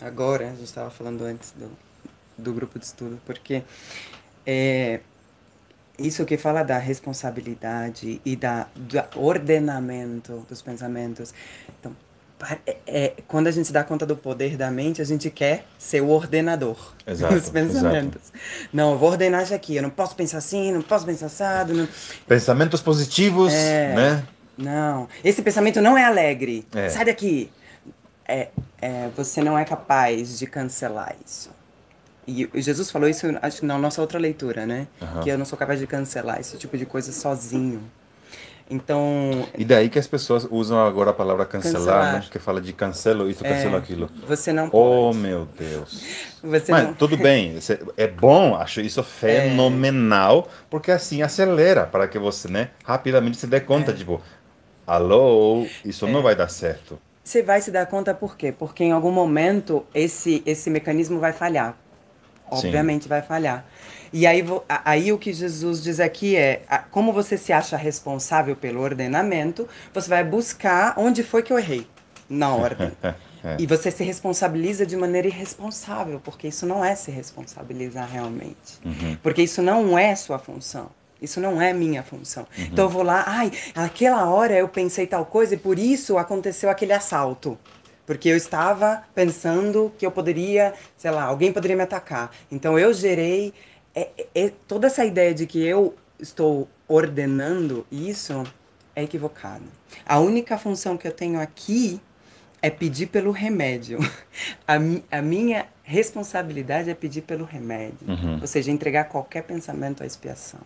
agora, 0.00 0.48
a 0.48 0.50
gente 0.50 0.64
estava 0.64 0.90
falando 0.90 1.22
antes 1.24 1.52
do, 1.52 1.70
do 2.36 2.52
grupo 2.52 2.78
de 2.78 2.84
estudo, 2.84 3.20
porque 3.24 3.62
é, 4.46 5.00
isso 5.98 6.24
que 6.24 6.36
fala 6.36 6.62
da 6.62 6.78
responsabilidade 6.78 8.20
e 8.24 8.36
da, 8.36 8.66
do 8.74 9.02
ordenamento 9.18 10.44
dos 10.48 10.62
pensamentos. 10.62 11.32
Então, 11.80 11.92
é, 12.66 12.76
é, 12.86 13.12
quando 13.26 13.46
a 13.46 13.50
gente 13.50 13.66
se 13.66 13.72
dá 13.72 13.82
conta 13.82 14.04
do 14.04 14.14
poder 14.14 14.56
da 14.56 14.70
mente, 14.70 15.00
a 15.00 15.04
gente 15.04 15.30
quer 15.30 15.64
ser 15.78 16.02
o 16.02 16.08
ordenador 16.10 16.76
Exato, 17.06 17.34
dos 17.34 17.48
pensamentos. 17.50 18.32
Não, 18.72 18.92
eu 18.92 18.98
vou 18.98 19.10
ordenar 19.10 19.42
isso 19.42 19.54
aqui, 19.54 19.76
eu 19.76 19.82
não 19.82 19.90
posso 19.90 20.14
pensar 20.14 20.38
assim, 20.38 20.70
não 20.70 20.82
posso 20.82 21.06
pensar 21.06 21.26
assado. 21.26 21.72
Não... 21.72 21.88
Pensamentos 22.28 22.82
positivos, 22.82 23.52
É. 23.52 23.94
né? 23.94 24.24
Não, 24.58 25.08
esse 25.22 25.42
pensamento 25.42 25.80
não 25.80 25.98
é 25.98 26.04
alegre. 26.04 26.66
É. 26.74 26.88
Sai 26.88 27.04
daqui. 27.04 27.50
É, 28.28 28.48
é, 28.80 29.08
você 29.16 29.42
não 29.42 29.58
é 29.58 29.64
capaz 29.64 30.38
de 30.38 30.46
cancelar 30.46 31.14
isso. 31.24 31.50
E 32.26 32.48
Jesus 32.54 32.90
falou 32.90 33.08
isso, 33.08 33.26
acho 33.40 33.60
que 33.60 33.66
na 33.66 33.78
nossa 33.78 34.00
outra 34.00 34.18
leitura, 34.18 34.66
né? 34.66 34.88
Aham. 35.00 35.20
Que 35.22 35.30
eu 35.30 35.38
não 35.38 35.44
sou 35.44 35.56
capaz 35.58 35.78
de 35.78 35.86
cancelar 35.86 36.40
esse 36.40 36.56
tipo 36.58 36.76
de 36.76 36.84
coisa 36.86 37.12
sozinho. 37.12 37.80
Então, 38.68 39.46
E 39.56 39.64
daí 39.64 39.88
que 39.88 39.96
as 39.96 40.08
pessoas 40.08 40.44
usam 40.50 40.84
agora 40.84 41.10
a 41.10 41.14
palavra 41.14 41.46
cancelar, 41.46 41.74
Cancelar. 41.84 42.12
né? 42.14 42.24
Que 42.28 42.38
fala 42.40 42.60
de 42.60 42.72
cancelo 42.72 43.30
isso, 43.30 43.44
cancelo 43.44 43.76
aquilo. 43.76 44.10
você 44.26 44.52
não 44.52 44.66
Oh, 44.72 45.10
pode. 45.12 45.18
meu 45.18 45.46
Deus. 45.56 46.02
Você 46.42 46.72
Mas 46.72 46.82
não... 46.84 46.94
tudo 46.94 47.16
bem, 47.18 47.56
é 47.96 48.06
bom, 48.08 48.56
acho 48.56 48.80
isso 48.80 49.02
fenomenal, 49.04 50.48
porque 50.70 50.90
assim 50.90 51.22
acelera 51.22 51.86
para 51.86 52.06
que 52.08 52.18
você, 52.18 52.48
né, 52.48 52.70
rapidamente 52.84 53.36
se 53.36 53.46
dê 53.48 53.60
conta, 53.60 53.92
tipo, 53.92 54.20
alô, 54.86 55.66
isso 55.84 56.06
não 56.06 56.22
vai 56.22 56.34
dar 56.36 56.48
certo. 56.48 56.98
Você 57.24 57.42
vai 57.42 57.60
se 57.60 57.70
dar 57.72 57.86
conta 57.86 58.14
por 58.14 58.36
quê? 58.36 58.52
Porque 58.56 58.84
em 58.84 58.92
algum 58.92 59.10
momento 59.10 59.84
esse, 59.94 60.42
esse 60.46 60.70
mecanismo 60.70 61.18
vai 61.18 61.32
falhar. 61.32 61.76
Sim. 62.50 62.68
Obviamente 62.68 63.08
vai 63.08 63.22
falhar. 63.22 63.64
E 64.12 64.26
aí, 64.26 64.44
aí 64.84 65.12
o 65.12 65.18
que 65.18 65.32
Jesus 65.32 65.82
diz 65.82 66.00
aqui 66.00 66.36
é, 66.36 66.62
como 66.90 67.12
você 67.12 67.36
se 67.36 67.52
acha 67.52 67.76
responsável 67.76 68.54
pelo 68.56 68.80
ordenamento, 68.80 69.68
você 69.92 70.08
vai 70.08 70.24
buscar 70.24 70.94
onde 70.96 71.22
foi 71.22 71.42
que 71.42 71.52
eu 71.52 71.58
errei 71.58 71.86
na 72.28 72.54
ordem. 72.54 72.92
É. 73.44 73.58
E 73.60 73.66
você 73.66 73.92
se 73.92 74.02
responsabiliza 74.02 74.84
de 74.84 74.96
maneira 74.96 75.28
irresponsável, 75.28 76.20
porque 76.24 76.48
isso 76.48 76.66
não 76.66 76.84
é 76.84 76.96
se 76.96 77.12
responsabilizar 77.12 78.10
realmente. 78.10 78.80
Uhum. 78.84 79.16
Porque 79.22 79.40
isso 79.40 79.62
não 79.62 79.96
é 79.96 80.16
sua 80.16 80.36
função. 80.36 80.90
Isso 81.22 81.40
não 81.40 81.62
é 81.62 81.72
minha 81.72 82.02
função. 82.02 82.44
Uhum. 82.58 82.64
Então 82.64 82.86
eu 82.86 82.88
vou 82.88 83.04
lá, 83.04 83.22
ai, 83.24 83.52
aquela 83.72 84.28
hora 84.28 84.54
eu 84.54 84.68
pensei 84.68 85.06
tal 85.06 85.24
coisa 85.24 85.54
e 85.54 85.56
por 85.56 85.78
isso 85.78 86.18
aconteceu 86.18 86.68
aquele 86.68 86.92
assalto. 86.92 87.56
Porque 88.06 88.28
eu 88.28 88.36
estava 88.36 89.02
pensando 89.14 89.92
que 89.98 90.06
eu 90.06 90.10
poderia, 90.12 90.72
sei 90.96 91.10
lá, 91.10 91.24
alguém 91.24 91.52
poderia 91.52 91.76
me 91.76 91.82
atacar. 91.82 92.30
Então 92.50 92.78
eu 92.78 92.92
gerei 92.94 93.52
é- 93.94 94.08
é- 94.34 94.52
toda 94.68 94.86
essa 94.86 95.04
ideia 95.04 95.34
de 95.34 95.46
que 95.46 95.62
eu 95.64 95.94
estou 96.20 96.68
ordenando 96.86 97.84
isso 97.90 98.44
é 98.94 99.02
equivocado. 99.02 99.64
A 100.06 100.18
única 100.20 100.56
função 100.56 100.96
que 100.96 101.06
eu 101.08 101.12
tenho 101.12 101.40
aqui 101.40 102.00
é 102.62 102.70
pedir 102.70 103.06
pelo 103.06 103.30
remédio. 103.32 103.98
A, 104.66 104.78
mi- 104.78 105.04
a 105.10 105.20
minha 105.22 105.66
responsabilidade 105.82 106.90
é 106.90 106.94
pedir 106.94 107.22
pelo 107.22 107.44
remédio. 107.44 108.06
Ou 108.40 108.46
seja, 108.46 108.70
entregar 108.70 109.04
qualquer 109.04 109.42
pensamento 109.42 110.02
à 110.02 110.06
expiação. 110.06 110.60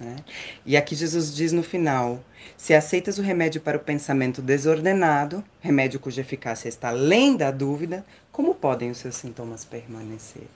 Né? 0.00 0.16
E 0.64 0.76
aqui 0.76 0.94
Jesus 0.94 1.34
diz 1.34 1.52
no 1.52 1.62
final: 1.62 2.20
se 2.56 2.74
aceitas 2.74 3.18
o 3.18 3.22
remédio 3.22 3.60
para 3.60 3.76
o 3.76 3.80
pensamento 3.80 4.40
desordenado, 4.40 5.44
remédio 5.60 6.00
cuja 6.00 6.22
eficácia 6.22 6.68
está 6.68 6.88
além 6.88 7.36
da 7.36 7.50
dúvida, 7.50 8.04
como 8.32 8.54
podem 8.54 8.90
os 8.90 8.98
seus 8.98 9.16
sintomas 9.16 9.64
permanecer? 9.64 10.48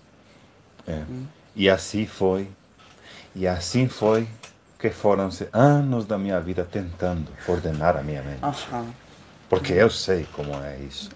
É. 0.87 1.03
E 1.55 1.69
assim 1.69 2.07
foi, 2.07 2.49
e 3.35 3.47
assim 3.47 3.89
foi 3.89 4.27
que 4.79 4.91
foram-se 4.91 5.49
anos 5.53 6.05
da 6.05 6.19
minha 6.19 6.41
vida 6.41 6.67
tentando 6.71 7.31
ordenar 7.47 7.97
a 7.97 8.03
minha 8.03 8.23
mente. 8.23 8.41
Porque 9.49 9.73
eu 9.73 9.89
sei 9.89 10.27
como 10.33 10.53
é 10.63 10.79
isso. 10.79 11.11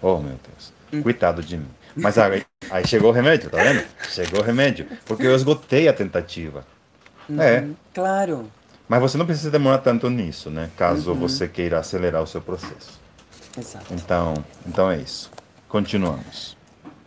Oh, 0.00 0.18
meu 0.18 0.38
Deus. 0.48 1.02
Coitado 1.02 1.42
de 1.42 1.58
mim. 1.58 1.68
Mas 1.94 2.18
aí, 2.18 2.44
aí 2.70 2.86
chegou 2.86 3.10
o 3.10 3.12
remédio, 3.12 3.50
tá 3.50 3.62
vendo? 3.62 3.84
Chegou 4.10 4.40
o 4.40 4.42
remédio. 4.42 4.86
Porque 5.04 5.26
eu 5.26 5.34
esgotei 5.34 5.86
a 5.86 5.92
tentativa. 5.92 6.66
É. 7.38 7.66
Claro. 7.92 8.50
Mas 8.88 9.00
você 9.00 9.16
não 9.16 9.26
precisa 9.26 9.50
demorar 9.50 9.78
tanto 9.78 10.10
nisso, 10.10 10.50
né? 10.50 10.70
Caso 10.76 11.14
você 11.14 11.48
queira 11.48 11.78
acelerar 11.78 12.22
o 12.22 12.26
seu 12.26 12.40
processo. 12.40 13.00
Exato. 13.58 13.94
Então, 13.94 14.34
então 14.66 14.90
é 14.90 14.98
isso. 14.98 15.30
Continuamos. 15.68 16.56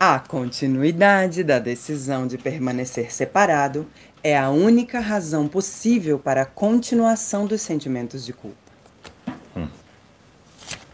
A 0.00 0.18
continuidade 0.18 1.42
da 1.42 1.58
decisão 1.58 2.26
de 2.26 2.38
permanecer 2.38 3.12
separado 3.12 3.86
é 4.22 4.36
a 4.36 4.50
única 4.50 5.00
razão 5.00 5.48
possível 5.48 6.18
para 6.18 6.42
a 6.42 6.46
continuação 6.46 7.46
dos 7.46 7.60
sentimentos 7.60 8.24
de 8.24 8.32
culpa. 8.32 8.68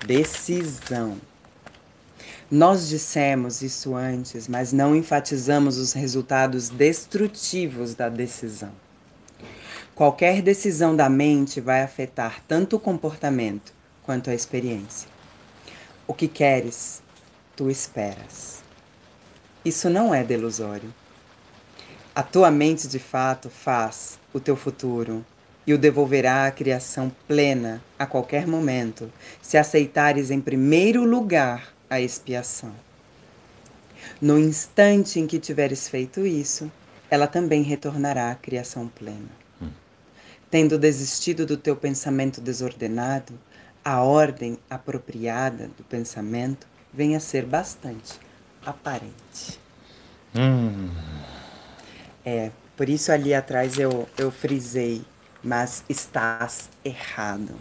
Decisão. 0.06 1.16
Nós 2.50 2.88
dissemos 2.88 3.62
isso 3.62 3.94
antes, 3.94 4.46
mas 4.46 4.72
não 4.72 4.94
enfatizamos 4.94 5.78
os 5.78 5.94
resultados 5.94 6.68
destrutivos 6.68 7.94
da 7.94 8.10
decisão. 8.10 8.70
Qualquer 9.94 10.42
decisão 10.42 10.96
da 10.96 11.08
mente 11.08 11.60
vai 11.60 11.80
afetar 11.80 12.42
tanto 12.48 12.74
o 12.74 12.80
comportamento 12.80 13.72
quanto 14.02 14.28
a 14.28 14.34
experiência. 14.34 15.08
O 16.04 16.12
que 16.12 16.26
queres, 16.26 17.00
tu 17.54 17.70
esperas. 17.70 18.60
Isso 19.64 19.88
não 19.88 20.12
é 20.12 20.24
delusório. 20.24 20.92
A 22.12 22.24
tua 22.24 22.50
mente 22.50 22.88
de 22.88 22.98
fato 22.98 23.48
faz 23.48 24.18
o 24.32 24.40
teu 24.40 24.56
futuro 24.56 25.24
e 25.64 25.72
o 25.72 25.78
devolverá 25.78 26.46
à 26.46 26.50
criação 26.50 27.12
plena 27.28 27.80
a 27.96 28.04
qualquer 28.04 28.48
momento, 28.48 29.12
se 29.40 29.56
aceitares 29.56 30.28
em 30.32 30.40
primeiro 30.40 31.04
lugar 31.04 31.72
a 31.88 32.00
expiação. 32.00 32.74
No 34.20 34.40
instante 34.40 35.20
em 35.20 35.26
que 35.28 35.38
tiveres 35.38 35.88
feito 35.88 36.26
isso, 36.26 36.70
ela 37.08 37.28
também 37.28 37.62
retornará 37.62 38.32
à 38.32 38.34
criação 38.34 38.88
plena. 38.88 39.43
Tendo 40.54 40.78
desistido 40.78 41.44
do 41.44 41.56
teu 41.56 41.74
pensamento 41.74 42.40
desordenado, 42.40 43.36
a 43.84 44.00
ordem 44.04 44.56
apropriada 44.70 45.66
do 45.76 45.82
pensamento 45.82 46.68
vem 46.92 47.16
a 47.16 47.18
ser 47.18 47.44
bastante 47.44 48.20
aparente. 48.64 49.58
Hum, 50.32 50.90
É, 52.24 52.52
por 52.76 52.88
isso 52.88 53.10
ali 53.10 53.34
atrás 53.34 53.78
eu, 53.78 54.08
eu 54.16 54.30
frisei, 54.30 55.04
mas 55.42 55.84
estás 55.88 56.70
errado. 56.84 57.56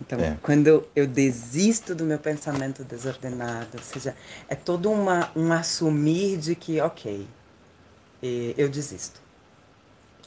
Então, 0.00 0.18
É. 0.18 0.36
quando 0.42 0.88
eu 0.96 1.06
desisto 1.06 1.94
do 1.94 2.04
meu 2.04 2.18
pensamento 2.18 2.82
desordenado, 2.82 3.78
ou 3.78 3.82
seja, 3.84 4.16
é 4.48 4.56
todo 4.56 4.90
uma, 4.90 5.30
um 5.36 5.52
assumir 5.52 6.36
de 6.38 6.56
que, 6.56 6.80
ok, 6.80 7.28
eu 8.56 8.68
desisto. 8.68 9.20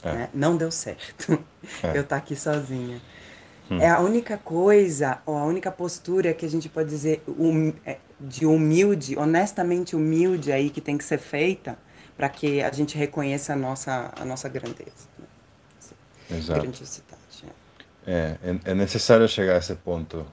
É. 0.02 0.12
né? 0.12 0.28
Não 0.34 0.56
deu 0.56 0.70
certo. 0.70 1.38
É. 1.82 1.96
Eu 1.96 2.02
estar 2.02 2.16
aqui 2.16 2.34
sozinha. 2.34 3.00
É 3.80 3.88
a 3.88 4.00
única 4.00 4.36
coisa, 4.36 5.18
ou 5.24 5.36
a 5.36 5.44
única 5.44 5.70
postura 5.70 6.34
que 6.34 6.44
a 6.44 6.48
gente 6.48 6.68
pode 6.68 6.88
dizer 6.88 7.22
hum, 7.26 7.72
é, 7.86 7.98
de 8.20 8.44
humilde, 8.44 9.16
honestamente 9.16 9.96
humilde 9.96 10.52
aí 10.52 10.68
que 10.70 10.80
tem 10.80 10.98
que 10.98 11.04
ser 11.04 11.18
feita 11.18 11.78
para 12.16 12.28
que 12.28 12.62
a 12.62 12.70
gente 12.70 12.96
reconheça 12.96 13.54
a 13.54 13.56
nossa, 13.56 14.12
a 14.18 14.24
nossa 14.24 14.48
grandeza. 14.48 15.08
Né? 15.18 16.38
exato. 16.38 16.60
Grandiosidade. 16.60 17.44
é. 18.06 18.12
É, 18.12 18.36
é, 18.44 18.70
é 18.72 18.74
necessário 18.74 19.28
chegar 19.28 19.54
a 19.54 19.58
esse 19.58 19.74
ponto. 19.74 20.26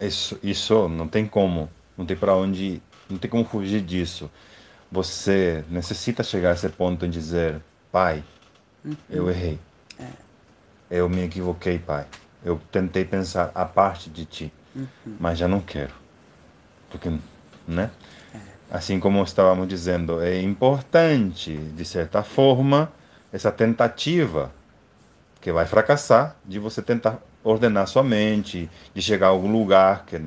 Isso, 0.00 0.38
isso 0.42 0.88
não 0.88 1.08
tem 1.08 1.26
como, 1.26 1.68
não 1.96 2.06
tem 2.06 2.16
para 2.16 2.34
onde, 2.34 2.80
não 3.10 3.18
tem 3.18 3.30
como 3.30 3.44
fugir 3.44 3.82
disso. 3.82 4.30
você 4.90 5.64
necessita 5.68 6.22
chegar 6.22 6.50
a 6.50 6.54
esse 6.54 6.68
ponto 6.68 7.04
em 7.04 7.10
dizer: 7.10 7.60
Pai, 7.90 8.22
eu 9.08 9.28
errei. 9.30 9.58
Eu 10.90 11.08
me 11.08 11.24
equivoquei, 11.24 11.78
Pai. 11.78 12.06
Eu 12.44 12.60
tentei 12.72 13.04
pensar 13.04 13.50
a 13.54 13.64
parte 13.64 14.08
de 14.08 14.24
ti, 14.24 14.52
mas 15.18 15.38
já 15.38 15.48
não 15.48 15.60
quero. 15.60 15.92
Porque, 16.90 17.12
né? 17.66 17.90
Assim 18.70 19.00
como 19.00 19.22
estávamos 19.22 19.66
dizendo, 19.66 20.20
é 20.20 20.40
importante, 20.40 21.56
de 21.56 21.84
certa 21.84 22.22
forma, 22.22 22.92
essa 23.32 23.50
tentativa 23.50 24.52
que 25.40 25.50
vai 25.52 25.66
fracassar 25.66 26.36
de 26.44 26.58
você 26.58 26.82
tentar 26.82 27.18
ordenar 27.42 27.86
sua 27.86 28.02
mente, 28.02 28.68
de 28.94 29.00
chegar 29.00 29.28
a 29.28 29.30
algum 29.30 29.50
lugar 29.50 30.04
que 30.04 30.20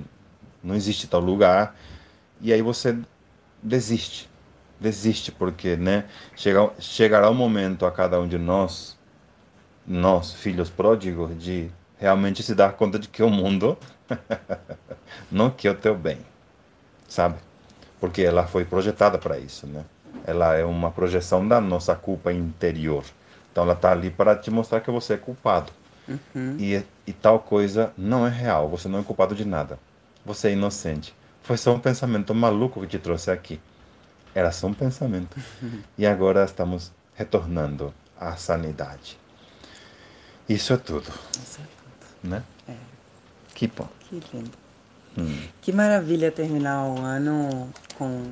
não 0.64 0.76
existe 0.76 1.08
tal 1.08 1.22
lugar, 1.22 1.76
e 2.40 2.52
aí 2.52 2.62
você 2.62 2.98
desiste. 3.62 4.31
Desiste 4.82 5.32
porque, 5.32 5.76
né, 5.76 6.06
chega, 6.36 6.72
chegará 6.80 7.30
um 7.30 7.36
momento 7.36 7.86
a 7.86 7.92
cada 7.92 8.20
um 8.20 8.28
de 8.28 8.40
nós, 8.40 8.98
nós, 9.86 10.34
filhos 10.34 10.72
pródigos, 10.72 11.38
de 11.38 11.70
realmente 12.00 12.42
se 12.42 12.56
dar 12.56 12.74
conta 12.74 12.98
de 12.98 13.08
que 13.08 13.22
o 13.22 13.30
mundo 13.30 13.78
não 15.32 15.52
quer 15.52 15.70
o 15.70 15.76
teu 15.76 15.96
bem, 15.96 16.18
sabe? 17.08 17.36
Porque 18.00 18.24
ela 18.24 18.48
foi 18.48 18.66
projetada 18.66 19.20
para 19.20 19.38
isso, 19.38 19.68
né? 19.68 19.86
Ela 20.26 20.56
é 20.56 20.66
uma 20.66 20.90
projeção 20.90 21.48
da 21.48 21.62
nossa 21.62 21.96
culpa 21.96 22.34
interior. 22.34 23.04
Então 23.52 23.64
ela 23.64 23.74
está 23.74 23.92
ali 23.92 24.10
para 24.10 24.36
te 24.36 24.50
mostrar 24.50 24.82
que 24.82 24.90
você 24.90 25.14
é 25.14 25.18
culpado. 25.18 25.72
E, 26.58 26.84
e 27.06 27.14
tal 27.14 27.40
coisa 27.40 27.94
não 27.96 28.26
é 28.26 28.30
real. 28.32 28.68
Você 28.70 28.88
não 28.88 29.00
é 29.00 29.04
culpado 29.04 29.36
de 29.36 29.46
nada. 29.46 29.78
Você 30.26 30.50
é 30.50 30.52
inocente. 30.54 31.14
Foi 31.44 31.58
só 31.58 31.74
um 31.74 31.80
pensamento 31.80 32.34
maluco 32.34 32.82
que 32.82 32.88
te 32.88 33.00
trouxe 33.00 33.30
aqui. 33.30 33.60
Era 34.34 34.52
só 34.52 34.68
um 34.68 34.74
pensamento. 34.74 35.38
E 35.98 36.06
agora 36.06 36.44
estamos 36.44 36.92
retornando 37.16 37.94
à 38.20 38.36
sanidade. 38.36 39.18
Isso 40.50 40.74
é 40.74 40.78
tudo, 40.78 41.12
Isso 41.34 41.60
é 41.62 41.64
tudo. 41.64 42.30
né? 42.32 42.44
É. 42.68 42.76
Que 43.54 43.68
bom. 43.68 43.88
Que 44.00 44.22
lindo. 44.34 44.52
Hum. 45.18 45.48
Que 45.62 45.72
maravilha 45.72 46.32
terminar 46.32 46.86
o 46.86 47.00
ano 47.00 47.70
com 47.98 48.26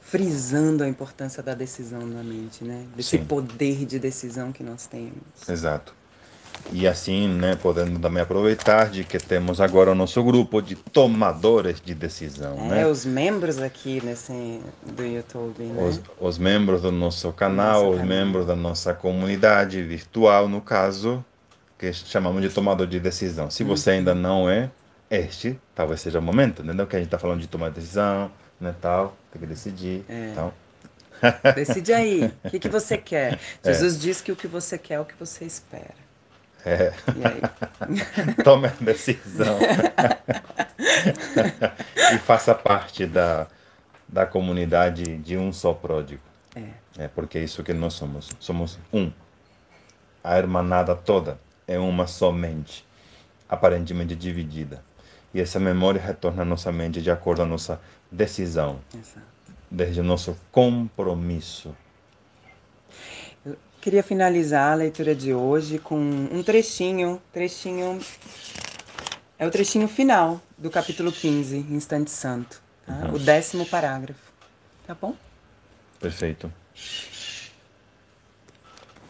frisando 0.00 0.82
a 0.82 0.88
importância 0.88 1.42
da 1.42 1.54
decisão 1.54 2.00
na 2.06 2.22
mente, 2.22 2.64
né? 2.64 2.86
Desse 2.96 3.10
Sim. 3.18 3.24
poder 3.24 3.84
de 3.84 3.98
decisão 3.98 4.50
que 4.52 4.62
nós 4.62 4.86
temos. 4.86 5.12
Exato. 5.46 5.94
E 6.72 6.86
assim, 6.86 7.26
né, 7.28 7.56
podendo 7.56 7.98
também 7.98 8.22
aproveitar 8.22 8.90
de 8.90 9.02
que 9.04 9.18
temos 9.18 9.60
agora 9.60 9.90
o 9.92 9.94
nosso 9.94 10.22
grupo 10.22 10.60
de 10.60 10.74
tomadores 10.74 11.80
de 11.80 11.94
decisão, 11.94 12.56
É, 12.66 12.68
né? 12.68 12.86
os 12.86 13.04
membros 13.06 13.58
aqui 13.58 14.00
nesse 14.04 14.60
do 14.86 15.02
YouTube, 15.04 15.62
né? 15.64 15.82
Os, 15.82 16.00
os 16.20 16.38
membros 16.38 16.82
do 16.82 16.92
nosso 16.92 17.32
canal, 17.32 17.84
Nosso 17.84 17.90
os 17.90 17.96
canal. 18.00 18.06
membros 18.08 18.46
da 18.46 18.54
nossa 18.56 18.92
comunidade 18.92 19.82
virtual, 19.82 20.46
no 20.48 20.60
caso, 20.60 21.24
que 21.78 21.92
chamamos 21.92 22.42
de 22.42 22.50
tomador 22.50 22.86
de 22.86 23.00
decisão. 23.00 23.50
Se 23.50 23.64
você 23.64 23.92
ainda 23.92 24.12
Uhum. 24.12 24.18
não 24.20 24.50
é, 24.50 24.70
este 25.10 25.58
talvez 25.74 26.00
seja 26.02 26.18
o 26.18 26.22
momento, 26.22 26.62
entendeu? 26.62 26.86
Que 26.86 26.96
a 26.96 26.98
gente 26.98 27.06
está 27.08 27.18
falando 27.18 27.40
de 27.40 27.46
tomar 27.46 27.70
decisão, 27.70 28.30
né, 28.60 28.74
tal, 28.80 29.16
tem 29.32 29.40
que 29.40 29.46
decidir, 29.46 30.04
É. 30.08 30.32
tal. 30.34 30.52
Decide 31.56 31.92
aí, 31.92 32.32
o 32.44 32.50
que, 32.50 32.58
que 32.60 32.68
você 32.68 32.96
quer? 32.98 33.38
É. 33.64 33.72
Jesus 33.72 33.98
diz 33.98 34.20
que 34.20 34.30
o 34.30 34.36
que 34.36 34.46
você 34.46 34.76
quer 34.78 34.94
é 34.94 35.00
o 35.00 35.04
que 35.04 35.14
você 35.18 35.44
espera. 35.44 35.94
É, 36.64 36.92
aí? 37.24 37.40
tome 38.44 38.68
a 38.68 38.72
decisão. 38.80 39.58
e 42.14 42.18
faça 42.18 42.54
parte 42.54 43.06
da, 43.06 43.46
da 44.08 44.26
comunidade 44.26 45.16
de 45.18 45.36
um 45.36 45.52
só 45.52 45.72
pródigo. 45.72 46.22
É. 46.54 47.04
É 47.04 47.08
porque 47.08 47.38
é 47.38 47.44
isso 47.44 47.62
que 47.62 47.72
nós 47.72 47.94
somos. 47.94 48.28
Somos 48.40 48.78
um. 48.92 49.12
A 50.22 50.36
hermanada 50.36 50.94
toda 50.94 51.38
é 51.66 51.78
uma 51.78 52.06
só 52.06 52.32
mente, 52.32 52.84
aparentemente 53.48 54.16
dividida. 54.16 54.82
E 55.32 55.40
essa 55.40 55.60
memória 55.60 56.00
retorna 56.00 56.42
à 56.42 56.44
nossa 56.44 56.72
mente 56.72 57.00
de 57.00 57.10
acordo 57.10 57.38
com 57.38 57.44
a 57.44 57.46
nossa 57.46 57.80
decisão, 58.10 58.80
Exato. 58.92 59.26
desde 59.70 60.00
o 60.00 60.04
nosso 60.04 60.36
compromisso. 60.50 61.74
Queria 63.80 64.02
finalizar 64.02 64.72
a 64.72 64.74
leitura 64.74 65.14
de 65.14 65.32
hoje 65.32 65.78
com 65.78 65.98
um 65.98 66.42
trechinho, 66.42 67.22
trechinho 67.32 68.00
é 69.38 69.46
o 69.46 69.50
trechinho 69.52 69.86
final 69.86 70.40
do 70.58 70.68
capítulo 70.68 71.12
15, 71.12 71.58
Instante 71.70 72.10
Santo, 72.10 72.60
tá? 72.84 73.08
O 73.14 73.20
décimo 73.20 73.64
parágrafo. 73.64 74.32
Tá 74.84 74.96
bom? 75.00 75.14
Perfeito. 76.00 76.52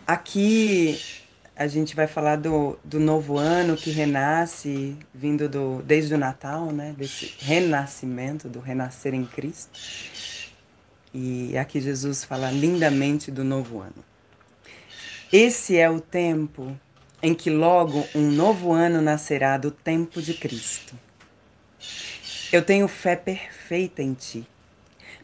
Aqui 0.07 1.01
a 1.57 1.67
gente 1.67 1.97
vai 1.97 2.07
falar 2.07 2.37
do, 2.37 2.79
do 2.85 3.01
novo 3.01 3.39
ano 3.39 3.75
que 3.75 3.91
renasce, 3.91 4.99
vindo 5.15 5.49
do, 5.49 5.83
desde 5.83 6.15
o 6.15 6.19
Natal, 6.19 6.67
né? 6.73 6.95
Desse 6.97 7.35
renascimento, 7.39 8.51
do 8.51 8.61
renascer 8.61 9.15
em 9.15 9.25
Cristo. 9.25 9.81
E 11.15 11.57
aqui 11.57 11.81
Jesus 11.81 12.23
fala 12.23 12.51
lindamente 12.51 13.31
do 13.31 13.43
novo 13.43 13.81
ano. 13.81 14.08
Esse 15.33 15.77
é 15.77 15.91
o 15.91 16.01
tempo 16.01 16.75
em 17.23 17.35
que 17.35 17.51
logo 17.51 18.03
um 18.15 18.31
novo 18.31 18.73
ano 18.73 19.03
nascerá 19.03 19.59
do 19.59 19.71
tempo 19.71 20.23
de 20.23 20.33
Cristo. 20.33 20.95
Eu 22.51 22.65
tenho 22.65 22.89
fé 22.89 23.15
perfeita 23.15 24.03
em 24.03 24.15
ti, 24.15 24.49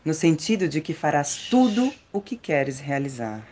no 0.05 0.13
sentido 0.13 0.69
de 0.69 0.83
que 0.83 0.93
farás 0.93 1.49
tudo 1.49 1.91
o 2.13 2.21
que 2.21 2.37
queres 2.37 2.81
realizar. 2.81 3.49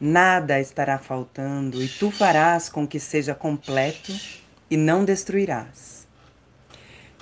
Nada 0.00 0.58
estará 0.58 0.98
faltando 0.98 1.82
e 1.82 1.88
tu 1.88 2.10
farás 2.10 2.70
com 2.70 2.88
que 2.88 2.98
seja 2.98 3.34
completo 3.34 4.18
e 4.70 4.78
não 4.78 5.04
destruirás. 5.04 6.06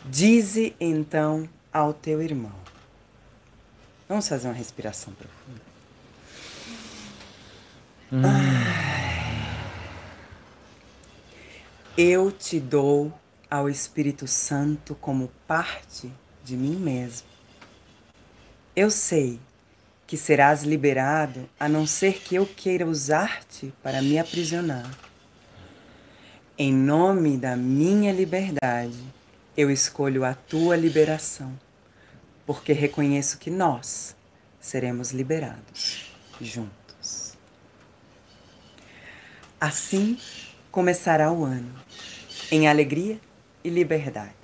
Dize 0.05 0.77
então 0.79 1.49
ao 1.73 1.93
teu 1.93 2.23
irmão. 2.23 2.55
Vamos 4.09 4.29
fazer 4.29 4.47
uma 4.47 4.55
respiração 4.55 5.13
profunda. 5.13 5.62
Eu 11.97 12.31
te 12.31 12.61
dou 12.61 13.11
ao 13.51 13.71
Espírito 13.71 14.29
Santo 14.29 14.95
como 14.95 15.33
parte 15.47 16.13
de 16.45 16.55
mim 16.55 16.77
mesmo. 16.77 17.27
Eu 18.77 18.91
sei 18.91 19.41
que 20.07 20.19
serás 20.19 20.63
liberado 20.63 21.49
a 21.59 21.67
não 21.71 21.87
ser 21.87 22.21
que 22.21 22.35
eu 22.35 22.45
queira 22.45 22.87
usar-te 22.87 23.73
para 23.83 24.03
me 24.03 24.19
aprisionar. 24.19 24.91
Em 26.59 26.71
nome 26.71 27.39
da 27.39 27.57
minha 27.57 28.13
liberdade, 28.13 29.03
eu 29.57 29.71
escolho 29.71 30.23
a 30.23 30.35
tua 30.35 30.77
liberação, 30.77 31.59
porque 32.45 32.75
reconheço 32.75 33.39
que 33.39 33.49
nós 33.51 34.15
seremos 34.61 35.13
liberados 35.13 36.15
juntos. 36.39 36.82
Assim 39.63 40.19
começará 40.73 41.31
o 41.31 41.45
ano, 41.45 41.73
em 42.51 42.67
alegria 42.67 43.21
e 43.63 43.71
liberdade. 43.71 44.35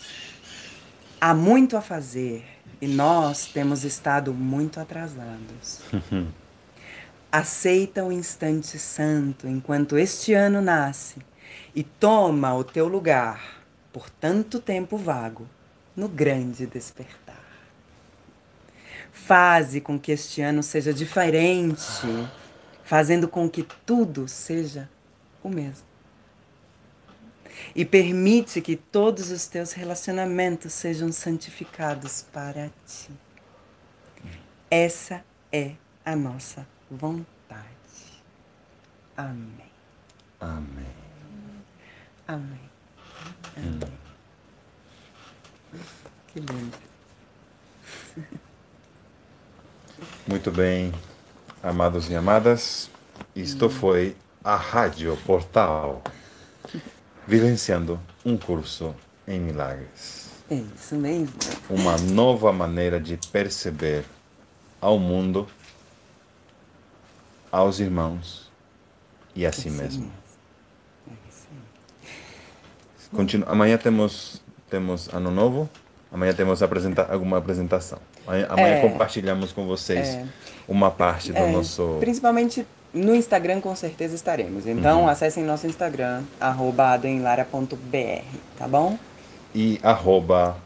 Há 1.20 1.34
muito 1.34 1.76
a 1.76 1.80
fazer 1.80 2.46
e 2.80 2.86
nós 2.86 3.46
temos 3.46 3.82
estado 3.82 4.32
muito 4.32 4.78
atrasados. 4.78 5.80
Aceita 7.32 8.04
o 8.04 8.12
instante 8.12 8.78
santo 8.78 9.48
enquanto 9.48 9.98
este 9.98 10.34
ano 10.34 10.62
nasce 10.62 11.16
e 11.74 11.82
toma 11.82 12.54
o 12.54 12.62
teu 12.62 12.86
lugar 12.86 13.64
por 13.92 14.08
tanto 14.08 14.60
tempo 14.60 14.96
vago 14.96 15.48
no 15.96 16.06
grande 16.06 16.64
despertar. 16.64 17.42
Faze 19.10 19.80
com 19.80 19.98
que 19.98 20.12
este 20.12 20.42
ano 20.42 20.62
seja 20.62 20.94
diferente, 20.94 21.82
fazendo 22.84 23.26
com 23.26 23.50
que 23.50 23.66
tudo 23.84 24.28
seja 24.28 24.88
o 25.42 25.48
mesmo. 25.48 25.86
E 27.74 27.84
permite 27.84 28.60
que 28.60 28.76
todos 28.76 29.30
os 29.30 29.46
teus 29.46 29.72
relacionamentos 29.72 30.72
sejam 30.72 31.10
santificados 31.12 32.22
para 32.32 32.70
ti. 32.86 33.10
Essa 34.70 35.24
é 35.50 35.72
a 36.04 36.14
nossa 36.14 36.66
vontade. 36.90 37.66
Amém. 39.16 39.70
Amém. 40.40 40.86
Amém. 42.26 42.70
Amém. 43.56 43.98
Que 46.28 46.40
lindo. 46.40 46.78
Muito 50.26 50.50
bem, 50.50 50.92
amados 51.62 52.10
e 52.10 52.14
amadas. 52.14 52.90
Isto 53.34 53.68
foi 53.70 54.14
a 54.48 54.56
Rádio 54.56 55.14
Portal, 55.26 56.02
vivenciando 57.26 58.00
um 58.24 58.34
curso 58.34 58.94
em 59.26 59.38
milagres. 59.38 60.30
É 60.50 60.54
isso 60.54 60.94
mesmo. 60.94 61.34
Uma 61.68 61.98
nova 61.98 62.50
maneira 62.50 62.98
de 62.98 63.18
perceber 63.30 64.06
ao 64.80 64.98
mundo, 64.98 65.46
aos 67.52 67.78
irmãos 67.78 68.50
e 69.36 69.44
a 69.44 69.52
si 69.52 69.68
Isso 69.68 69.76
mesmo. 69.76 70.10
É. 71.06 71.10
Continu 73.14 73.44
amanhã 73.50 73.76
temos 73.76 74.40
temos 74.70 75.08
ano 75.12 75.30
novo. 75.30 75.68
Amanhã 76.10 76.32
temos 76.32 76.62
apresenta 76.62 77.06
alguma 77.12 77.36
apresentação. 77.36 77.98
Amanhã, 78.26 78.46
amanhã 78.48 78.74
É. 78.76 78.80
compartilhamos 78.80 79.52
com 79.52 79.66
vocês 79.66 80.08
É. 80.08 80.26
uma 80.66 80.90
parte 80.90 81.32
do 81.32 81.38
É, 81.38 81.52
nosso. 81.52 81.98
Principalmente 82.00 82.66
no 82.92 83.14
Instagram, 83.14 83.60
com 83.60 83.74
certeza 83.76 84.14
estaremos. 84.14 84.66
Então, 84.66 85.02
Uhum. 85.02 85.08
acessem 85.08 85.44
nosso 85.44 85.66
Instagram, 85.66 86.24
arroba 86.40 86.92
adenlara.br, 86.92 88.24
tá 88.56 88.66
bom? 88.68 88.98
E 89.54 89.78
arroba 89.82 90.56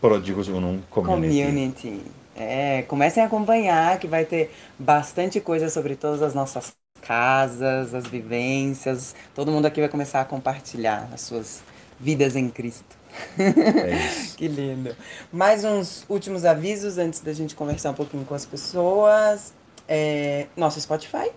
Pródigos 0.00 0.48
Unum 0.48 0.80
Community. 0.90 1.44
Community. 1.44 2.02
É, 2.34 2.82
comecem 2.88 3.22
a 3.22 3.26
acompanhar 3.26 3.98
que 3.98 4.08
vai 4.08 4.24
ter 4.24 4.50
bastante 4.78 5.40
coisa 5.40 5.68
sobre 5.68 5.96
todas 5.96 6.22
as 6.22 6.34
nossas 6.34 6.72
casas, 7.02 7.94
as 7.94 8.06
vivências. 8.06 9.14
Todo 9.34 9.50
mundo 9.52 9.66
aqui 9.66 9.80
vai 9.80 9.88
começar 9.88 10.20
a 10.20 10.24
compartilhar 10.24 11.08
as 11.12 11.20
suas 11.22 11.62
vidas 12.00 12.34
em 12.36 12.48
Cristo. 12.48 12.96
É. 13.38 14.22
Que 14.36 14.48
lindo. 14.48 14.96
Mais 15.30 15.62
uns 15.64 16.04
últimos 16.08 16.44
avisos 16.44 16.98
antes 16.98 17.20
da 17.20 17.32
gente 17.32 17.54
conversar 17.54 17.90
um 17.90 17.94
pouquinho 17.94 18.24
com 18.24 18.34
as 18.34 18.46
pessoas. 18.46 19.52
É, 19.86 20.46
nosso 20.56 20.80
Spotify, 20.80 21.30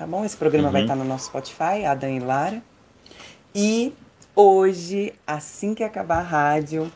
tá 0.00 0.06
bom? 0.06 0.24
Esse 0.24 0.34
programa 0.34 0.70
vai 0.70 0.80
Uhum. 0.80 0.86
estar 0.86 0.96
no 0.96 1.04
nosso 1.04 1.26
Spotify, 1.26 1.84
Adam 1.84 2.08
e 2.08 2.20
Lara. 2.20 2.62
E 3.54 3.92
hoje, 4.34 5.12
assim 5.26 5.74
que 5.74 5.84
acabar 5.84 6.20
a 6.20 6.22
rádio, 6.22 6.90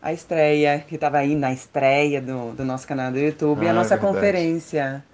a 0.00 0.12
estreia, 0.12 0.78
que 0.86 0.94
estava 0.94 1.18
aí 1.18 1.34
na 1.34 1.52
estreia 1.52 2.22
do, 2.22 2.52
do 2.52 2.64
nosso 2.64 2.86
canal 2.86 3.10
do 3.10 3.18
YouTube, 3.18 3.66
Ah, 3.66 3.70
a 3.70 3.74
nossa 3.74 3.96
verdade. 3.96 4.14
conferência 4.14 5.04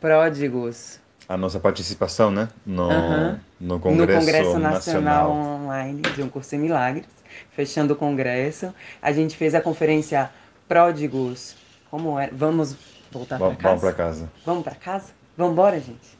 Pródigos 0.00 0.98
A 1.28 1.36
nossa 1.36 1.60
participação, 1.60 2.30
né? 2.30 2.48
No, 2.64 2.90
Aham. 2.90 3.40
no 3.60 3.78
Congresso, 3.78 4.12
no 4.12 4.20
Congresso 4.20 4.58
Nacional, 4.58 4.72
Nacional. 4.72 5.30
Online 5.66 6.00
de 6.00 6.22
um 6.22 6.30
curso 6.30 6.54
em 6.54 6.58
milagres, 6.60 7.06
fechando 7.50 7.92
o 7.92 7.96
congresso. 7.96 8.74
A 9.02 9.12
gente 9.12 9.36
fez 9.36 9.54
a 9.54 9.60
conferência 9.60 10.30
Pródigos. 10.66 11.56
Como 11.90 12.18
é? 12.18 12.30
Vamos 12.32 12.74
voltar 13.12 13.38
para 13.38 13.54
casa? 13.54 13.62
Vamos 13.68 13.80
para 13.82 13.92
casa. 13.92 14.30
Vamos 14.46 14.64
para 14.64 14.74
casa? 14.76 15.12
Vamos 15.36 15.52
embora, 15.52 15.78
gente. 15.78 16.19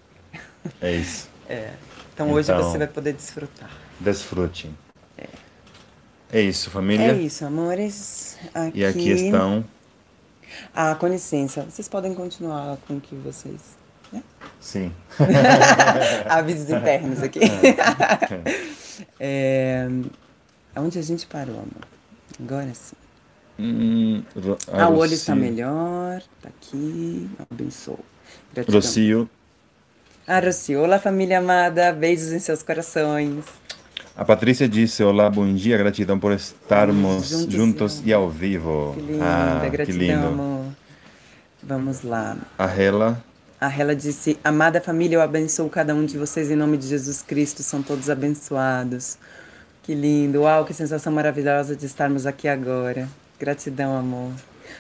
É 0.81 0.93
isso. 0.93 1.29
Então 2.15 2.31
hoje 2.31 2.51
Então- 2.53 2.63
você 2.71 2.79
vai 2.79 2.87
poder 2.87 3.13
desfrutar. 3.15 3.71
Desfrute. 3.99 4.71
É 6.33 6.41
isso, 6.41 6.71
família. 6.71 7.11
É 7.13 7.15
isso, 7.17 7.45
amores. 7.45 8.39
Aqui... 8.55 8.79
E 8.79 8.85
aqui 8.85 9.11
estão. 9.11 9.65
Ah, 10.73 10.95
com 10.95 11.09
licença. 11.09 11.63
Vocês 11.69 11.89
podem 11.89 12.15
continuar 12.15 12.77
com 12.87 12.97
o 12.99 13.01
que 13.01 13.17
vocês. 13.17 13.77
Sim. 14.61 14.93
Avisos 16.29 16.71
internos 16.71 17.23
aqui. 17.23 17.41
é... 19.19 19.89
Onde 20.77 20.99
a 20.99 21.03
gente 21.03 21.27
parou, 21.27 21.57
amor? 21.57 21.85
Agora 22.39 22.73
sim. 22.75 22.97
Hum, 23.59 24.23
Ro- 24.37 24.59
Ah, 24.73 24.89
olho 24.89 25.13
está 25.13 25.35
melhor. 25.35 26.23
Tá 26.41 26.49
aqui. 26.49 27.29
Abençoe. 27.51 27.97
Gratidão. 28.55 28.79
Rocio. 28.81 29.29
Rocio. 30.39 30.81
Olá, 30.83 30.99
família 31.01 31.39
amada. 31.39 31.93
Beijos 31.93 32.31
em 32.33 32.39
seus 32.39 32.63
corações. 32.63 33.45
A 34.17 34.25
Patrícia 34.25 34.69
disse: 34.69 35.03
Olá, 35.03 35.29
bom 35.31 35.53
dia, 35.55 35.77
gratidão 35.79 36.19
por 36.19 36.33
estarmos 36.33 37.29
Juntos 37.31 37.55
juntos, 37.55 38.03
e 38.05 38.13
ao 38.13 38.29
vivo. 38.29 38.93
Que 38.95 39.01
linda. 39.01 39.25
ah, 39.25 39.61
que 39.65 39.71
Gratidão, 39.71 39.99
lindo. 39.99 40.27
amor. 40.27 40.65
Vamos 41.63 42.03
lá. 42.03 42.37
A 42.59 42.67
Hela, 42.67 43.23
A 43.61 43.69
Hela 43.69 43.97
disse: 43.97 44.39
Amada 44.45 44.81
família, 44.81 45.17
eu 45.17 45.23
abençoo 45.23 45.69
cada 45.69 45.95
um 45.95 46.05
de 46.05 46.17
vocês 46.19 46.51
em 46.51 46.57
nome 46.57 46.77
de 46.77 46.87
Jesus 46.87 47.23
Cristo. 47.23 47.63
São 47.63 47.83
todos 47.83 48.09
abençoados. 48.11 49.19
Que 49.83 49.95
lindo. 49.95 50.43
Uau, 50.43 50.65
que 50.65 50.75
sensação 50.75 51.13
maravilhosa 51.13 51.75
de 51.75 51.87
estarmos 51.87 52.27
aqui 52.27 52.47
agora. 52.47 53.09
Gratidão, 53.39 53.97
amor. 53.97 54.31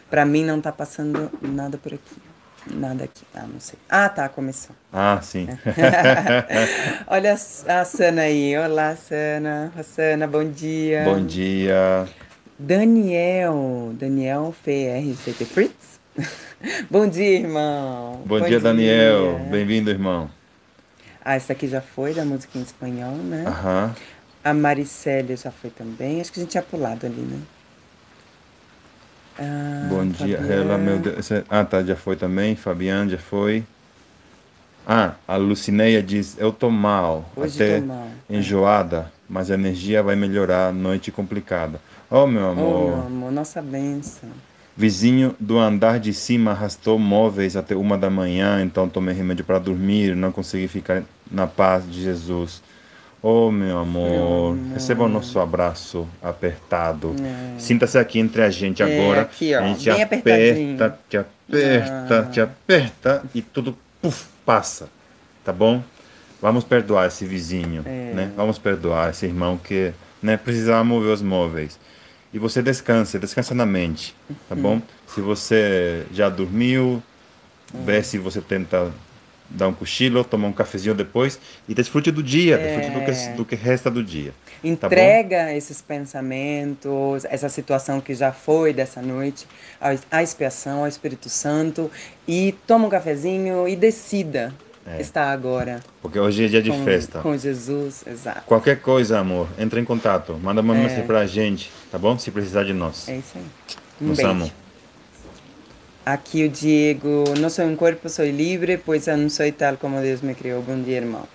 Pra 0.08 0.24
mim 0.24 0.44
não 0.44 0.60
tá 0.60 0.70
passando 0.70 1.30
nada 1.42 1.78
por 1.78 1.94
aqui. 1.94 2.29
Nada 2.66 3.04
aqui. 3.04 3.24
Ah, 3.34 3.46
não 3.46 3.58
sei. 3.60 3.78
Ah, 3.88 4.08
tá, 4.08 4.28
começou. 4.28 4.74
ah, 4.92 5.18
sim. 5.22 5.48
Olha 7.06 7.32
a 7.32 7.84
Sana 7.84 8.22
aí. 8.22 8.56
Olá, 8.56 8.96
Sana. 8.96 9.72
Sana, 9.82 10.26
bom 10.26 10.44
dia. 10.44 11.04
bom 11.04 11.24
dia. 11.24 12.08
Daniel. 12.58 13.92
Daniel 13.94 14.54
FRCT 14.62 15.44
Fritz. 15.46 16.00
bom 16.90 17.08
dia, 17.08 17.38
irmão. 17.40 18.22
Bom, 18.26 18.40
dia, 18.40 18.60
Daniel. 18.60 19.38
Bem-vindo, 19.50 19.90
irmão. 19.90 20.30
Ah, 21.24 21.34
essa 21.34 21.52
aqui 21.52 21.66
já 21.66 21.80
foi, 21.80 22.12
da 22.12 22.24
música 22.24 22.58
em 22.58 22.62
espanhol, 22.62 23.14
né? 23.14 23.44
Aham. 23.46 23.94
A 24.42 24.54
Maricélia 24.54 25.36
já 25.36 25.50
foi 25.50 25.70
também. 25.70 26.20
Acho 26.20 26.32
que 26.32 26.40
a 26.40 26.42
gente 26.42 26.52
tinha 26.52 26.62
pulado 26.62 27.06
ali, 27.06 27.20
né? 27.20 27.40
Ah, 29.40 29.80
Bom 29.88 30.06
dia, 30.06 30.36
Fabiana. 30.38 30.52
Hela, 30.52 30.78
meu 30.78 30.98
Deus. 30.98 31.30
Ah, 31.48 31.64
tá, 31.64 31.82
já 31.82 31.96
foi 31.96 32.16
também. 32.16 32.54
Fabiane 32.54 33.12
já 33.12 33.18
foi. 33.18 33.64
Ah, 34.86 35.14
a 35.26 35.36
Lucineia 35.36 36.02
diz: 36.02 36.36
Eu 36.38 36.52
tô 36.52 36.70
mal, 36.70 37.24
Hoje 37.36 37.62
até 37.62 37.80
tô 37.80 37.86
mal. 37.86 38.08
enjoada, 38.28 39.10
mas 39.28 39.50
a 39.50 39.54
energia 39.54 40.02
vai 40.02 40.16
melhorar, 40.16 40.72
noite 40.72 41.10
complicada. 41.10 41.80
Oh, 42.10 42.26
meu 42.26 42.46
Oh, 42.48 42.52
amor. 42.52 42.96
meu 42.96 43.06
amor, 43.06 43.32
nossa 43.32 43.62
bênção. 43.62 44.28
Vizinho 44.76 45.34
do 45.38 45.58
andar 45.58 45.98
de 46.00 46.12
cima 46.14 46.52
arrastou 46.52 46.98
móveis 46.98 47.56
até 47.56 47.74
uma 47.76 47.98
da 47.98 48.08
manhã, 48.08 48.62
então 48.62 48.88
tomei 48.88 49.14
remédio 49.14 49.44
para 49.44 49.58
dormir, 49.58 50.16
não 50.16 50.32
consegui 50.32 50.68
ficar 50.68 51.02
na 51.30 51.46
paz 51.46 51.84
de 51.90 52.02
Jesus. 52.02 52.62
Oh, 53.22 53.50
meu 53.50 53.78
amor, 53.78 54.56
receba 54.72 55.04
o 55.04 55.08
nosso 55.08 55.38
abraço 55.38 56.08
apertado. 56.22 57.14
Sinta-se 57.58 57.98
aqui 57.98 58.18
entre 58.18 58.42
a 58.42 58.48
gente 58.50 58.82
É, 58.82 58.86
agora. 58.86 59.22
aqui, 59.22 59.54
ó, 59.54 59.60
a 59.60 59.66
gente 59.66 59.90
aperta, 59.90 60.98
te 61.08 61.16
aperta, 61.18 62.28
te 62.32 62.40
aperta 62.40 63.22
e 63.34 63.42
tudo 63.42 63.76
puf, 64.00 64.24
passa. 64.46 64.88
Tá 65.44 65.52
bom? 65.52 65.82
Vamos 66.40 66.64
perdoar 66.64 67.06
esse 67.08 67.26
vizinho, 67.26 67.82
É. 67.84 68.12
né? 68.14 68.32
Vamos 68.34 68.58
perdoar 68.58 69.10
esse 69.10 69.26
irmão 69.26 69.58
que 69.58 69.92
né, 70.22 70.38
precisava 70.38 70.82
mover 70.82 71.12
os 71.12 71.20
móveis. 71.20 71.78
E 72.32 72.38
você 72.38 72.62
descansa, 72.62 73.18
descansa 73.18 73.54
na 73.54 73.66
mente, 73.66 74.14
tá 74.48 74.54
Uhum. 74.54 74.62
bom? 74.62 74.82
Se 75.06 75.20
você 75.20 76.06
já 76.12 76.30
dormiu, 76.30 77.02
Uhum. 77.74 77.84
vê 77.84 78.02
se 78.02 78.16
você 78.16 78.40
tenta 78.40 78.90
dar 79.50 79.68
um 79.68 79.72
cochilo, 79.74 80.22
tomar 80.24 80.48
um 80.48 80.52
cafezinho 80.52 80.94
depois 80.94 81.38
e 81.68 81.74
desfrute 81.74 82.10
do 82.10 82.22
dia, 82.22 82.56
desfrute 82.56 82.90
do 82.90 83.00
É. 83.00 83.04
que, 83.04 83.36
do 83.36 83.44
que 83.44 83.54
resta 83.56 83.90
do 83.90 84.02
dia. 84.02 84.30
Tá? 84.30 84.68
Entrega 84.68 85.52
esses 85.54 85.80
pensamentos, 85.82 87.24
essa 87.24 87.48
situação 87.48 88.00
que 88.00 88.14
já 88.14 88.32
foi 88.32 88.72
dessa 88.72 89.00
noite, 89.02 89.46
à 90.10 90.22
expiação, 90.22 90.80
ao 90.80 90.86
Espírito 90.88 91.28
Santo, 91.28 91.90
e 92.28 92.54
toma 92.66 92.86
um 92.86 92.90
cafezinho 92.90 93.66
e 93.66 93.74
decida 93.74 94.52
É. 94.86 95.00
estar 95.00 95.30
agora 95.30 95.80
Porque 96.00 96.18
hoje 96.18 96.44
é 96.44 96.48
dia 96.48 96.62
de 96.62 96.70
com, 96.70 96.84
festa. 96.84 97.18
com 97.20 97.36
Jesus. 97.36 98.02
Exato. 98.06 98.42
Qualquer 98.46 98.80
coisa, 98.80 99.18
amor, 99.18 99.48
entra 99.58 99.78
em 99.80 99.84
contato, 99.84 100.38
manda 100.42 100.60
uma 100.60 100.74
É. 100.76 100.78
mensagem 100.82 101.06
pra 101.06 101.26
gente, 101.26 101.70
tá 101.90 101.98
bom? 101.98 102.18
Se 102.18 102.30
precisar 102.30 102.64
de 102.64 102.72
nós. 102.72 103.08
É 103.08 103.16
isso 103.16 103.32
aí. 103.36 103.42
Um 104.00 104.06
Nos 104.08 104.16
beijo. 104.16 104.30
amo. 104.30 104.52
Aqui 106.12 106.44
o 106.44 106.48
Diego, 106.48 107.22
não 107.38 107.48
sou 107.48 107.64
um 107.66 107.76
corpo, 107.76 108.08
sou 108.08 108.24
livre, 108.24 108.76
pois 108.78 109.06
eu 109.06 109.16
não 109.16 109.28
sou 109.30 109.50
tal 109.52 109.76
como 109.76 110.00
Deus 110.00 110.20
me 110.22 110.34
criou. 110.34 110.60
Bom 110.60 110.80
dia, 110.82 110.96
irmãos. 110.96 111.28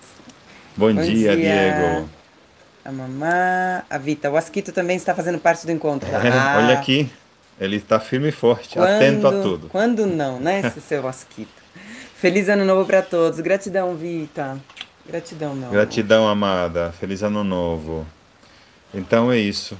Bom, 0.76 0.92
Bom 0.92 1.00
dia, 1.00 1.34
dia. 1.34 1.36
Diego. 1.36 2.08
A 2.84 2.92
mamá, 2.92 3.84
a 3.88 3.96
Vita. 3.96 4.30
O 4.30 4.36
Asquito 4.36 4.72
também 4.72 4.96
está 4.96 5.14
fazendo 5.14 5.38
parte 5.38 5.64
do 5.64 5.72
encontro. 5.72 6.06
É, 6.12 6.28
Ah, 6.28 6.56
olha 6.58 6.74
aqui, 6.78 7.08
ele 7.58 7.76
está 7.76 7.98
firme 7.98 8.28
e 8.28 8.32
forte, 8.32 8.74
quando- 8.76 8.90
atento 8.96 9.26
a 9.26 9.32
tudo. 9.42 9.68
Quando 9.68 10.04
não, 10.06 10.38
né, 10.38 10.60
esse 10.66 10.80
seu 10.86 11.08
Asquito? 11.08 11.62
Feliz 12.16 12.48
ano 12.50 12.64
novo 12.66 12.84
para 12.84 13.00
todos. 13.00 13.40
Gratidão, 13.40 13.94
Vita. 13.96 14.58
Gratidão, 15.08 15.54
meu. 15.54 15.70
Gratidão, 15.70 16.28
amada. 16.28 16.92
Feliz 17.00 17.22
ano 17.22 17.42
novo. 17.42 18.06
Então 18.92 19.32
é 19.32 19.38
isso. 19.38 19.74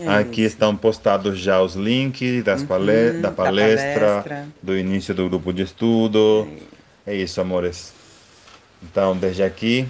É 0.00 0.08
Aqui 0.08 0.42
estão 0.42 0.76
postados 0.76 1.38
já 1.38 1.60
os 1.62 1.74
links 1.74 2.44
das 2.44 2.60
Uhum, 2.60 2.66
da 2.66 3.28
da 3.28 3.30
palestra, 3.30 4.06
palestra. 4.22 4.48
do 4.62 4.76
início 4.76 5.14
do 5.14 5.28
grupo 5.28 5.52
de 5.52 5.62
estudo. 5.62 6.46
É 7.06 7.14
isso, 7.14 7.40
amores. 7.40 7.92
Então, 8.82 9.16
desde 9.16 9.42
aqui. 9.42 9.88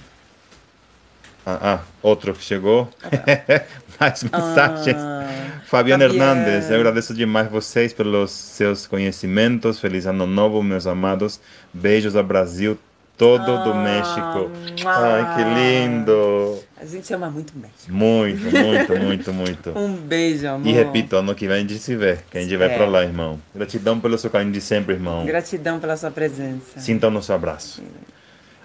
Ah, 1.45 1.59
ah, 1.63 1.79
outro 2.03 2.33
que 2.35 2.43
chegou. 2.43 2.89
Mais 3.99 4.23
mensagens. 4.23 4.97
Ah, 4.97 5.27
Fabiana. 5.67 6.05
Hernandes, 6.05 6.71
eu 6.71 6.77
agradeço 6.77 7.13
demais 7.13 7.51
vocês 7.51 7.93
pelos 7.93 8.31
seus 8.31 8.87
conhecimentos. 8.87 9.81
Feliz 9.81 10.07
ano 10.07 10.27
novo, 10.27 10.63
meus 10.63 10.87
amados. 10.87 11.41
Beijos 11.73 12.15
ao 12.15 12.23
Brasil 12.23 12.79
todo 13.17 13.65
do 13.65 13.73
Ah, 13.73 13.83
México. 13.83 14.51
Ai, 14.87 15.35
que 15.35 15.43
lindo. 15.43 16.63
A 16.81 16.85
gente 16.87 17.13
ama 17.13 17.29
muito 17.29 17.53
mesmo. 17.57 17.73
Muito, 17.89 18.43
muito, 18.45 18.97
muito, 19.03 19.33
muito. 19.33 19.79
Um 19.79 19.95
beijo, 19.97 20.47
amor. 20.47 20.67
E 20.67 20.73
repito, 20.73 21.17
ano 21.17 21.35
que 21.35 21.47
vem 21.49 21.57
a 21.57 21.61
gente 21.61 21.79
se 21.79 21.97
vê, 21.97 22.19
que 22.31 22.39
a 22.39 22.41
gente 22.41 22.57
vai 22.57 22.69
É. 22.69 22.77
pra 22.77 22.87
lá, 22.87 23.03
irmão. 23.03 23.39
Gratidão 23.55 23.99
pelo 23.99 24.17
seu 24.17 24.31
carinho 24.31 24.53
de 24.53 24.61
sempre, 24.61 24.95
irmão. 24.95 25.25
Gratidão 25.27 25.81
pela 25.81 25.97
sua 25.97 26.11
presença. 26.11 26.79
Sinta 26.79 27.09
o 27.09 27.11
nosso 27.11 27.33
abraço. 27.33 27.83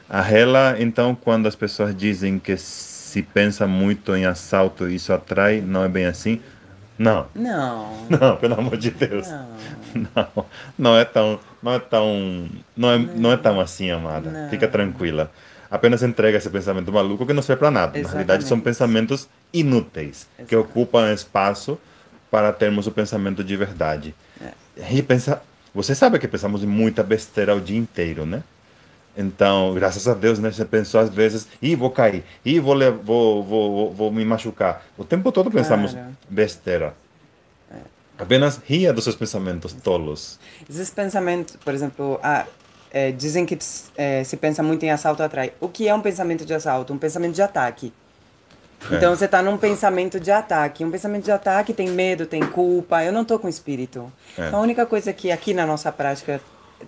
A 0.09 0.21
Rela, 0.21 0.75
então, 0.79 1.15
quando 1.15 1.47
as 1.47 1.55
pessoas 1.55 1.95
dizem 1.95 2.37
que 2.37 2.55
se 2.57 3.21
pensa 3.23 3.65
muito 3.65 4.15
em 4.15 4.25
assalto, 4.25 4.87
isso 4.87 5.11
atrai, 5.11 5.61
não 5.61 5.83
é 5.83 5.87
bem 5.89 6.05
assim? 6.05 6.39
Não, 6.99 7.25
Não. 7.33 8.05
não, 8.09 8.35
pelo 8.37 8.53
amor 8.59 8.77
de 8.77 8.91
Deus. 8.91 9.27
Não. 9.27 9.47
Não, 10.15 10.45
não 10.75 10.97
é 10.97 11.05
tão, 11.05 11.39
não 11.61 11.73
é 11.75 11.79
tão, 11.79 12.49
não 12.75 12.89
é, 12.91 12.97
não 12.97 13.31
é 13.31 13.37
tão 13.37 13.59
assim, 13.59 13.91
amada. 13.91 14.27
Não. 14.31 14.49
Fica 14.49 14.67
tranquila. 14.67 15.29
Apenas 15.73 16.03
entrega 16.03 16.37
esse 16.37 16.51
pensamento 16.51 16.91
maluco 16.91 17.25
que 17.25 17.33
não 17.33 17.41
serve 17.41 17.61
para 17.61 17.71
nada. 17.71 17.99
Na 17.99 18.07
realidade, 18.07 18.43
são 18.43 18.57
Exatamente. 18.57 18.63
pensamentos 18.63 19.27
inúteis 19.51 20.27
que 20.47 20.53
Exato. 20.53 20.69
ocupam 20.69 21.11
espaço 21.11 21.79
para 22.29 22.53
termos 22.53 22.85
o 22.85 22.91
pensamento 22.91 23.43
de 23.43 23.57
verdade. 23.57 24.13
É. 24.39 24.51
A 24.83 24.87
gente 24.87 25.01
pensa, 25.01 25.41
você 25.73 25.95
sabe 25.95 26.19
que 26.19 26.27
pensamos 26.27 26.63
em 26.63 26.67
muita 26.67 27.01
besteira 27.01 27.55
o 27.55 27.59
dia 27.59 27.75
inteiro, 27.75 28.23
né? 28.23 28.43
Então, 29.17 29.73
graças 29.73 30.07
a 30.07 30.13
Deus, 30.13 30.37
né? 30.37 30.51
Você 30.51 30.63
pensou 30.63 31.01
às 31.01 31.09
vezes, 31.09 31.47
ih, 31.59 31.75
vou 31.75 31.89
cair, 31.89 32.23
ih, 32.45 32.59
vou, 32.59 32.77
vou, 33.03 33.43
vou, 33.43 33.93
vou, 33.95 34.11
me 34.11 34.23
machucar. 34.23 34.85
O 34.95 35.03
tempo 35.03 35.31
todo 35.31 35.49
pensamos 35.49 35.93
Claro. 35.93 36.15
besteira. 36.29 36.93
Apenas 38.15 38.61
ria 38.63 38.93
dos 38.93 39.05
seus 39.05 39.15
pensamentos 39.15 39.73
tolos. 39.73 40.39
Esses 40.69 40.91
pensamentos, 40.91 41.55
por 41.55 41.73
exemplo, 41.73 42.19
ah, 42.21 42.45
é, 42.93 43.11
dizem 43.11 43.45
que 43.45 43.57
é, 43.97 44.23
se 44.23 44.37
pensa 44.37 44.61
muito 44.61 44.83
em 44.83 44.91
assalto 44.91 45.23
atrai. 45.23 45.51
O 45.59 45.67
que 45.67 45.87
é 45.87 45.93
um 45.93 46.01
pensamento 46.01 46.45
de 46.45 46.53
assalto? 46.53 46.93
Um 46.93 46.97
pensamento 46.99 47.33
de 47.33 47.41
ataque. 47.41 47.91
É. 48.91 48.95
Então 48.95 49.15
você 49.15 49.25
está 49.25 49.41
num 49.41 49.57
pensamento 49.57 50.19
de 50.19 50.29
ataque. 50.31 50.85
Um 50.85 50.91
pensamento 50.91 51.25
de 51.25 51.31
ataque 51.31 51.73
tem 51.73 51.89
medo, 51.89 52.25
tem 52.27 52.41
culpa. 52.41 53.03
Eu 53.03 53.11
não 53.11 53.23
estou 53.23 53.39
com 53.39 53.49
espírito. 53.49 54.11
É. 54.37 54.47
Então 54.47 54.59
a 54.59 54.61
única 54.61 54.85
coisa 54.85 55.11
que 55.11 55.31
aqui 55.31 55.53
na 55.53 55.65
nossa 55.65 55.91
prática 55.91 56.39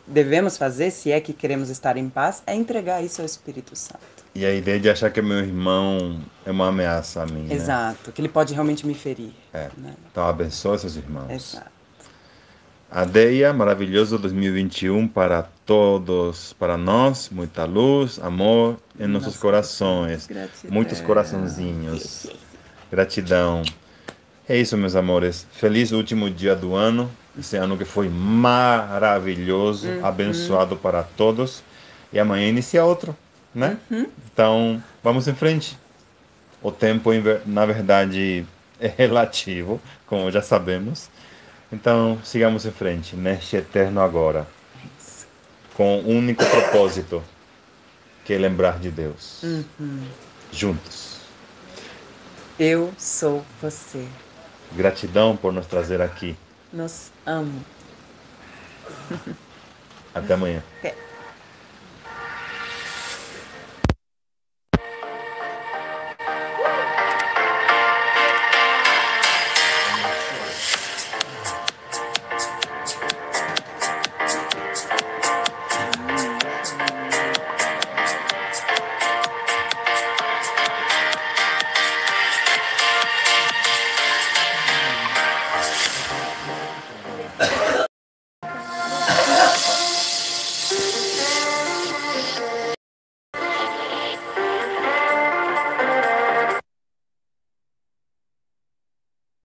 devemos 0.06 0.58
fazer, 0.58 0.92
se 0.92 1.12
é 1.12 1.20
que 1.20 1.34
queremos 1.34 1.70
estar 1.70 1.98
em 1.98 2.10
paz, 2.10 2.44
é 2.46 2.54
entregar 2.54 3.04
isso 3.04 3.22
ao 3.22 3.26
Espírito 3.26 3.76
Santo. 3.76 4.00
E 4.34 4.46
a 4.46 4.54
ideia 4.54 4.80
de 4.80 4.90
achar 4.90 5.10
que 5.10 5.22
meu 5.22 5.40
irmão 5.40 6.20
é 6.46 6.52
uma 6.52 6.68
ameaça 6.68 7.24
a 7.24 7.26
mim. 7.26 7.44
né? 7.44 7.56
Exato. 7.56 8.12
Que 8.12 8.20
ele 8.22 8.28
pode 8.28 8.54
realmente 8.54 8.86
me 8.86 8.94
ferir. 8.94 9.32
É. 9.54 9.70
né? 9.78 9.94
Então 10.12 10.28
abençoe 10.28 10.78
seus 10.78 10.98
irmãos. 10.98 11.32
Exato. 11.32 11.75
Adeia, 12.96 13.52
maravilhoso 13.52 14.18
2021 14.18 15.06
para 15.06 15.44
todos, 15.66 16.54
para 16.54 16.78
nós, 16.78 17.30
muita 17.30 17.66
luz, 17.66 18.18
amor 18.24 18.78
em 18.98 19.06
nossos 19.06 19.26
Nossos 19.26 19.42
corações, 19.42 20.26
Gratidão. 20.28 20.72
muitos 20.72 21.02
coraçãozinhos, 21.02 22.28
gratidão. 22.90 23.64
É 24.48 24.56
isso, 24.58 24.78
meus 24.78 24.96
amores. 24.96 25.46
Feliz 25.52 25.92
último 25.92 26.30
dia 26.30 26.56
do 26.56 26.74
ano, 26.74 27.12
esse 27.38 27.58
ano 27.58 27.78
que 27.78 27.84
foi 27.84 28.08
maravilhoso, 28.08 29.90
abençoado 30.02 30.78
para 30.78 31.04
todos. 31.04 31.62
E 32.14 32.18
amanhã 32.18 32.48
inicia 32.48 32.86
outro, 32.86 33.14
né? 33.54 33.78
Então, 34.32 34.82
vamos 35.04 35.28
em 35.28 35.36
frente. 35.36 35.78
O 36.62 36.72
tempo, 36.72 37.10
na 37.46 37.66
verdade, 37.66 38.46
é 38.80 38.88
relativo, 38.88 39.82
como 40.08 40.32
já 40.32 40.42
sabemos. 40.42 41.10
Então, 41.72 42.20
sigamos 42.24 42.66
em 42.66 42.72
frente, 42.72 43.16
neste 43.16 43.56
eterno 43.56 44.02
agora. 44.02 44.48
Com 45.74 46.00
um 46.00 46.18
único 46.18 46.46
propósito, 46.46 47.24
que 48.24 48.34
é 48.34 48.38
lembrar 48.38 48.80
de 48.80 48.90
Deus. 48.90 49.42
Juntos. 50.52 51.20
Eu 52.58 52.94
sou 52.98 53.44
você. 53.62 54.08
Gratidão 54.72 55.36
por 55.36 55.52
nos 55.52 55.66
trazer 55.66 56.02
aqui. 56.02 56.38
Nos 56.72 57.12
amo. 57.26 57.64
Até 60.14 60.34
amanhã. 60.34 60.64
Até 60.80 60.96